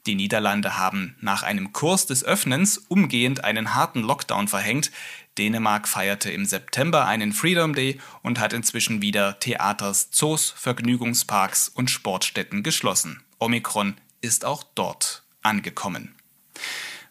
Die 0.06 0.14
Niederlande 0.14 0.78
haben 0.78 1.16
nach 1.20 1.42
einem 1.42 1.72
Kurs 1.72 2.06
des 2.06 2.22
Öffnens 2.22 2.78
umgehend 2.78 3.42
einen 3.42 3.74
harten 3.74 4.02
Lockdown 4.02 4.46
verhängt. 4.46 4.92
Dänemark 5.36 5.88
feierte 5.88 6.30
im 6.30 6.46
September 6.46 7.06
einen 7.06 7.32
Freedom 7.32 7.74
Day 7.74 8.00
und 8.22 8.38
hat 8.38 8.52
inzwischen 8.52 9.02
wieder 9.02 9.40
Theaters, 9.40 10.10
Zoos, 10.12 10.50
Vergnügungsparks 10.56 11.68
und 11.68 11.90
Sportstätten 11.90 12.62
geschlossen. 12.62 13.22
Omikron 13.38 13.96
ist 14.20 14.44
auch 14.44 14.62
dort 14.76 15.24
angekommen. 15.42 16.14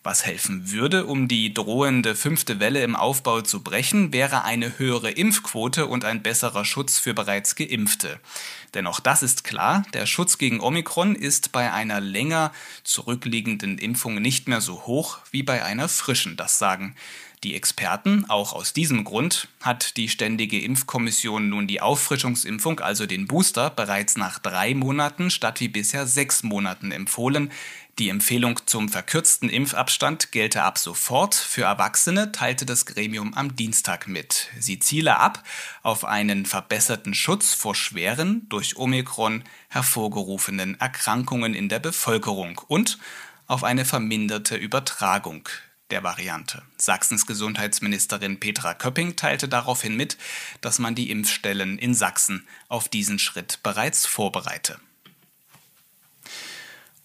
Was 0.06 0.24
helfen 0.24 0.72
würde, 0.72 1.08
um 1.08 1.28
die 1.28 1.52
drohende 1.52 2.14
fünfte 2.14 2.60
Welle 2.60 2.84
im 2.84 2.96
Aufbau 2.96 3.42
zu 3.42 3.64
brechen, 3.64 4.14
wäre 4.14 4.44
eine 4.44 4.78
höhere 4.78 5.10
Impfquote 5.10 5.88
und 5.88 6.06
ein 6.06 6.22
besserer 6.22 6.64
Schutz 6.64 7.00
für 7.00 7.16
bereits 7.16 7.56
geimpfte. 7.56 8.20
Denn 8.76 8.86
auch 8.86 9.00
das 9.00 9.24
ist 9.24 9.44
klar, 9.44 9.84
der 9.94 10.06
Schutz 10.06 10.38
gegen 10.38 10.60
Omikron 10.60 11.16
ist 11.16 11.52
bei 11.52 11.74
einer 11.74 12.02
länger 12.02 12.52
zurückliegenden 12.84 13.80
Impfung 13.80 14.22
nicht 14.22 14.48
mehr 14.48 14.62
so 14.62 14.86
hoch 14.86 15.18
wie 15.32 15.42
bei 15.42 15.66
einer 15.66 15.90
frischen, 15.90 16.38
das 16.38 16.60
sagen 16.60 16.94
die 17.46 17.56
Experten. 17.56 18.26
Auch 18.28 18.54
aus 18.54 18.74
diesem 18.74 19.04
Grund 19.04 19.48
hat 19.62 19.98
die 19.98 20.10
Ständige 20.10 20.60
Impfkommission 20.60 21.48
nun 21.48 21.68
die 21.68 21.80
Auffrischungsimpfung, 21.80 22.80
also 22.80 23.06
den 23.06 23.28
Booster, 23.28 23.70
bereits 23.70 24.18
nach 24.18 24.40
drei 24.40 24.74
Monaten 24.74 25.30
statt 25.30 25.60
wie 25.60 25.68
bisher 25.68 26.08
sechs 26.08 26.44
Monaten 26.44 26.92
empfohlen. 26.92 27.52
Die 27.98 28.10
Empfehlung 28.10 28.60
zum 28.66 28.90
verkürzten 28.90 29.50
Impfabstand 29.50 30.34
gelte 30.34 30.64
ab 30.64 30.78
sofort. 30.78 31.34
Für 31.34 31.64
Erwachsene 31.64 32.34
teilte 32.34 32.66
das 32.66 32.86
Gremium 32.86 33.34
am 33.34 33.56
Dienstag 33.56 34.10
mit. 34.10 34.50
Sie 34.60 34.80
ziele 34.80 35.18
ab 35.18 35.42
auf 35.82 36.04
einen 36.04 36.46
verbesserten 36.46 37.14
Schutz 37.14 37.54
vor 37.54 37.74
schweren, 37.74 38.50
durch 38.50 38.76
Omikron 38.76 39.46
hervorgerufenen 39.70 40.78
Erkrankungen 40.78 41.54
in 41.54 41.70
der 41.70 41.80
Bevölkerung 41.80 42.60
und 42.68 43.00
auf 43.48 43.64
eine 43.64 43.86
verminderte 43.86 44.58
Übertragung 44.58 45.48
der 45.90 46.04
Variante. 46.04 46.64
Sachsens 46.76 47.26
Gesundheitsministerin 47.26 48.42
Petra 48.42 48.74
Köpping 48.74 49.16
teilte 49.16 49.48
daraufhin 49.48 49.96
mit, 49.96 50.18
dass 50.60 50.80
man 50.80 50.96
die 50.96 51.12
Impfstellen 51.12 51.80
in 51.80 51.94
Sachsen 51.94 52.46
auf 52.68 52.90
diesen 52.90 53.20
Schritt 53.20 53.60
bereits 53.64 54.06
vorbereite. 54.06 54.82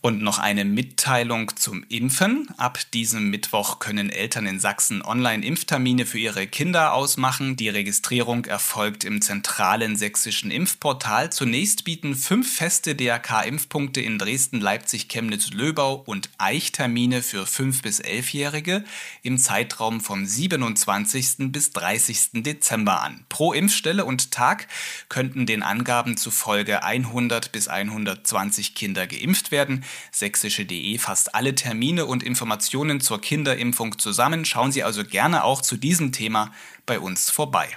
Und 0.03 0.23
noch 0.23 0.39
eine 0.39 0.65
Mitteilung 0.65 1.55
zum 1.57 1.85
Impfen. 1.91 2.49
Ab 2.57 2.79
diesem 2.95 3.29
Mittwoch 3.29 3.81
können 3.81 4.09
Eltern 4.09 4.47
in 4.47 4.59
Sachsen 4.59 5.03
Online-Impftermine 5.03 6.07
für 6.07 6.19
ihre 6.19 6.47
Kinder 6.47 6.95
ausmachen. 6.95 7.55
Die 7.57 7.69
Registrierung 7.69 8.47
erfolgt 8.47 9.05
im 9.05 9.21
zentralen 9.21 9.97
sächsischen 9.97 10.51
Impfportal. 10.51 11.31
Zunächst 11.31 11.85
bieten 11.85 12.15
fünf 12.15 12.57
feste 12.57 12.95
DRK-Impfpunkte 12.95 14.01
in 14.01 14.17
Dresden, 14.17 14.59
Leipzig, 14.59 15.11
Chemnitz, 15.11 15.51
Löbau 15.51 16.03
und 16.07 16.31
Eich 16.39 16.73
Termine 16.73 17.21
für 17.21 17.45
5- 17.45 17.83
bis 17.83 18.01
11-Jährige 18.01 18.85
im 19.23 19.37
Zeitraum 19.37 20.01
vom 20.01 20.25
27. 20.25 21.53
bis 21.53 21.73
30. 21.73 22.43
Dezember 22.43 23.03
an. 23.03 23.27
Pro 23.29 23.53
Impfstelle 23.53 24.07
und 24.07 24.31
Tag 24.31 24.67
könnten 25.11 25.45
den 25.45 25.63
Angaben 25.63 26.17
zufolge 26.17 26.85
100 26.85 27.53
bis 27.53 27.69
120 27.69 28.75
Kinder 28.75 29.07
geimpft 29.07 29.51
werden. 29.51 29.85
Sächsische.de 30.13 30.99
fasst 30.99 31.35
alle 31.35 31.55
Termine 31.55 32.07
und 32.07 32.23
Informationen 32.23 33.01
zur 33.01 33.21
Kinderimpfung 33.21 33.99
zusammen. 33.99 34.45
Schauen 34.45 34.73
Sie 34.73 34.83
also 34.83 35.05
gerne 35.05 35.45
auch 35.45 35.63
zu 35.63 35.77
diesem 35.77 36.13
Thema 36.13 36.53
bei 36.87 36.99
uns 36.99 37.31
vorbei. 37.31 37.69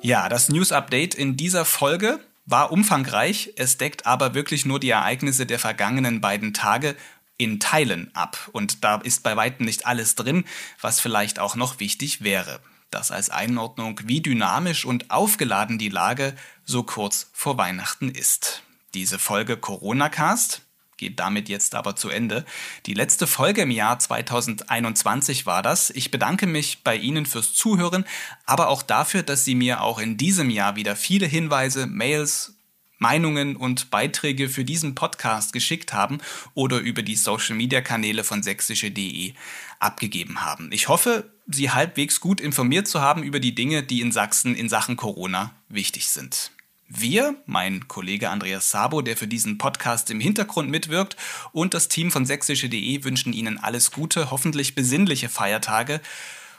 Ja, 0.00 0.28
das 0.28 0.48
News 0.48 0.72
Update 0.72 1.14
in 1.14 1.36
dieser 1.36 1.64
Folge 1.64 2.20
war 2.46 2.72
umfangreich. 2.72 3.52
Es 3.56 3.78
deckt 3.78 4.06
aber 4.06 4.34
wirklich 4.34 4.64
nur 4.64 4.80
die 4.80 4.90
Ereignisse 4.90 5.44
der 5.44 5.58
vergangenen 5.58 6.20
beiden 6.20 6.54
Tage 6.54 6.96
in 7.36 7.60
Teilen 7.60 8.10
ab. 8.14 8.48
Und 8.52 8.84
da 8.84 8.96
ist 8.96 9.22
bei 9.22 9.36
weitem 9.36 9.66
nicht 9.66 9.86
alles 9.86 10.14
drin, 10.14 10.44
was 10.80 11.00
vielleicht 11.00 11.38
auch 11.38 11.56
noch 11.56 11.80
wichtig 11.80 12.22
wäre. 12.22 12.60
Das 12.90 13.10
als 13.10 13.28
Einordnung, 13.28 14.00
wie 14.04 14.20
dynamisch 14.20 14.84
und 14.84 15.10
aufgeladen 15.10 15.78
die 15.78 15.90
Lage 15.90 16.34
so 16.64 16.82
kurz 16.82 17.30
vor 17.32 17.58
Weihnachten 17.58 18.10
ist. 18.10 18.62
Diese 18.94 19.18
Folge 19.18 19.56
Corona 19.56 20.08
Cast 20.08 20.62
geht 20.98 21.18
damit 21.20 21.48
jetzt 21.48 21.74
aber 21.74 21.96
zu 21.96 22.10
Ende. 22.10 22.44
Die 22.86 22.94
letzte 22.94 23.26
Folge 23.26 23.62
im 23.62 23.70
Jahr 23.70 23.98
2021 23.98 25.46
war 25.46 25.62
das. 25.62 25.90
Ich 25.90 26.10
bedanke 26.10 26.46
mich 26.46 26.82
bei 26.82 26.96
Ihnen 26.96 27.24
fürs 27.24 27.54
Zuhören, 27.54 28.04
aber 28.44 28.68
auch 28.68 28.82
dafür, 28.82 29.22
dass 29.22 29.44
Sie 29.44 29.54
mir 29.54 29.80
auch 29.80 29.98
in 29.98 30.16
diesem 30.16 30.50
Jahr 30.50 30.76
wieder 30.76 30.96
viele 30.96 31.26
Hinweise, 31.26 31.86
Mails, 31.86 32.54
Meinungen 32.98 33.54
und 33.54 33.90
Beiträge 33.90 34.48
für 34.48 34.64
diesen 34.64 34.96
Podcast 34.96 35.52
geschickt 35.52 35.92
haben 35.92 36.18
oder 36.54 36.78
über 36.78 37.02
die 37.02 37.14
Social-Media-Kanäle 37.14 38.24
von 38.24 38.42
sächsische.de 38.42 39.34
abgegeben 39.78 40.40
haben. 40.44 40.70
Ich 40.72 40.88
hoffe, 40.88 41.30
Sie 41.46 41.70
halbwegs 41.70 42.20
gut 42.20 42.40
informiert 42.40 42.88
zu 42.88 43.00
haben 43.00 43.22
über 43.22 43.38
die 43.38 43.54
Dinge, 43.54 43.84
die 43.84 44.00
in 44.00 44.10
Sachsen 44.10 44.56
in 44.56 44.68
Sachen 44.68 44.96
Corona 44.96 45.52
wichtig 45.68 46.08
sind. 46.08 46.50
Wir, 46.88 47.36
mein 47.44 47.86
Kollege 47.86 48.30
Andreas 48.30 48.70
Sabo, 48.70 49.02
der 49.02 49.16
für 49.16 49.28
diesen 49.28 49.58
Podcast 49.58 50.10
im 50.10 50.20
Hintergrund 50.20 50.70
mitwirkt, 50.70 51.16
und 51.52 51.74
das 51.74 51.88
Team 51.88 52.10
von 52.10 52.24
sächsische.de 52.24 53.04
wünschen 53.04 53.34
Ihnen 53.34 53.58
alles 53.58 53.90
Gute, 53.90 54.30
hoffentlich 54.30 54.74
besinnliche 54.74 55.28
Feiertage 55.28 56.00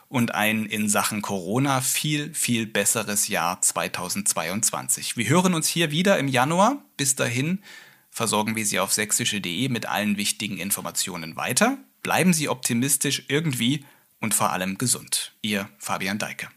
und 0.07 0.35
ein 0.35 0.65
in 0.65 0.87
Sachen 0.87 1.23
Corona 1.23 1.81
viel, 1.81 2.33
viel 2.33 2.67
besseres 2.67 3.27
Jahr 3.27 3.61
2022. 3.61 5.17
Wir 5.17 5.29
hören 5.29 5.55
uns 5.55 5.67
hier 5.67 5.89
wieder 5.89 6.19
im 6.19 6.27
Januar. 6.27 6.77
Bis 6.95 7.15
dahin 7.15 7.59
versorgen 8.11 8.55
wir 8.55 8.65
Sie 8.65 8.79
auf 8.79 8.93
sächsische.de 8.93 9.69
mit 9.69 9.87
allen 9.87 10.17
wichtigen 10.17 10.57
Informationen 10.57 11.37
weiter. 11.37 11.77
Bleiben 12.03 12.33
Sie 12.33 12.49
optimistisch 12.49 13.25
irgendwie 13.29 13.85
und 14.19 14.33
vor 14.33 14.51
allem 14.51 14.77
gesund. 14.77 15.33
Ihr 15.41 15.69
Fabian 15.79 16.19
Deike. 16.19 16.49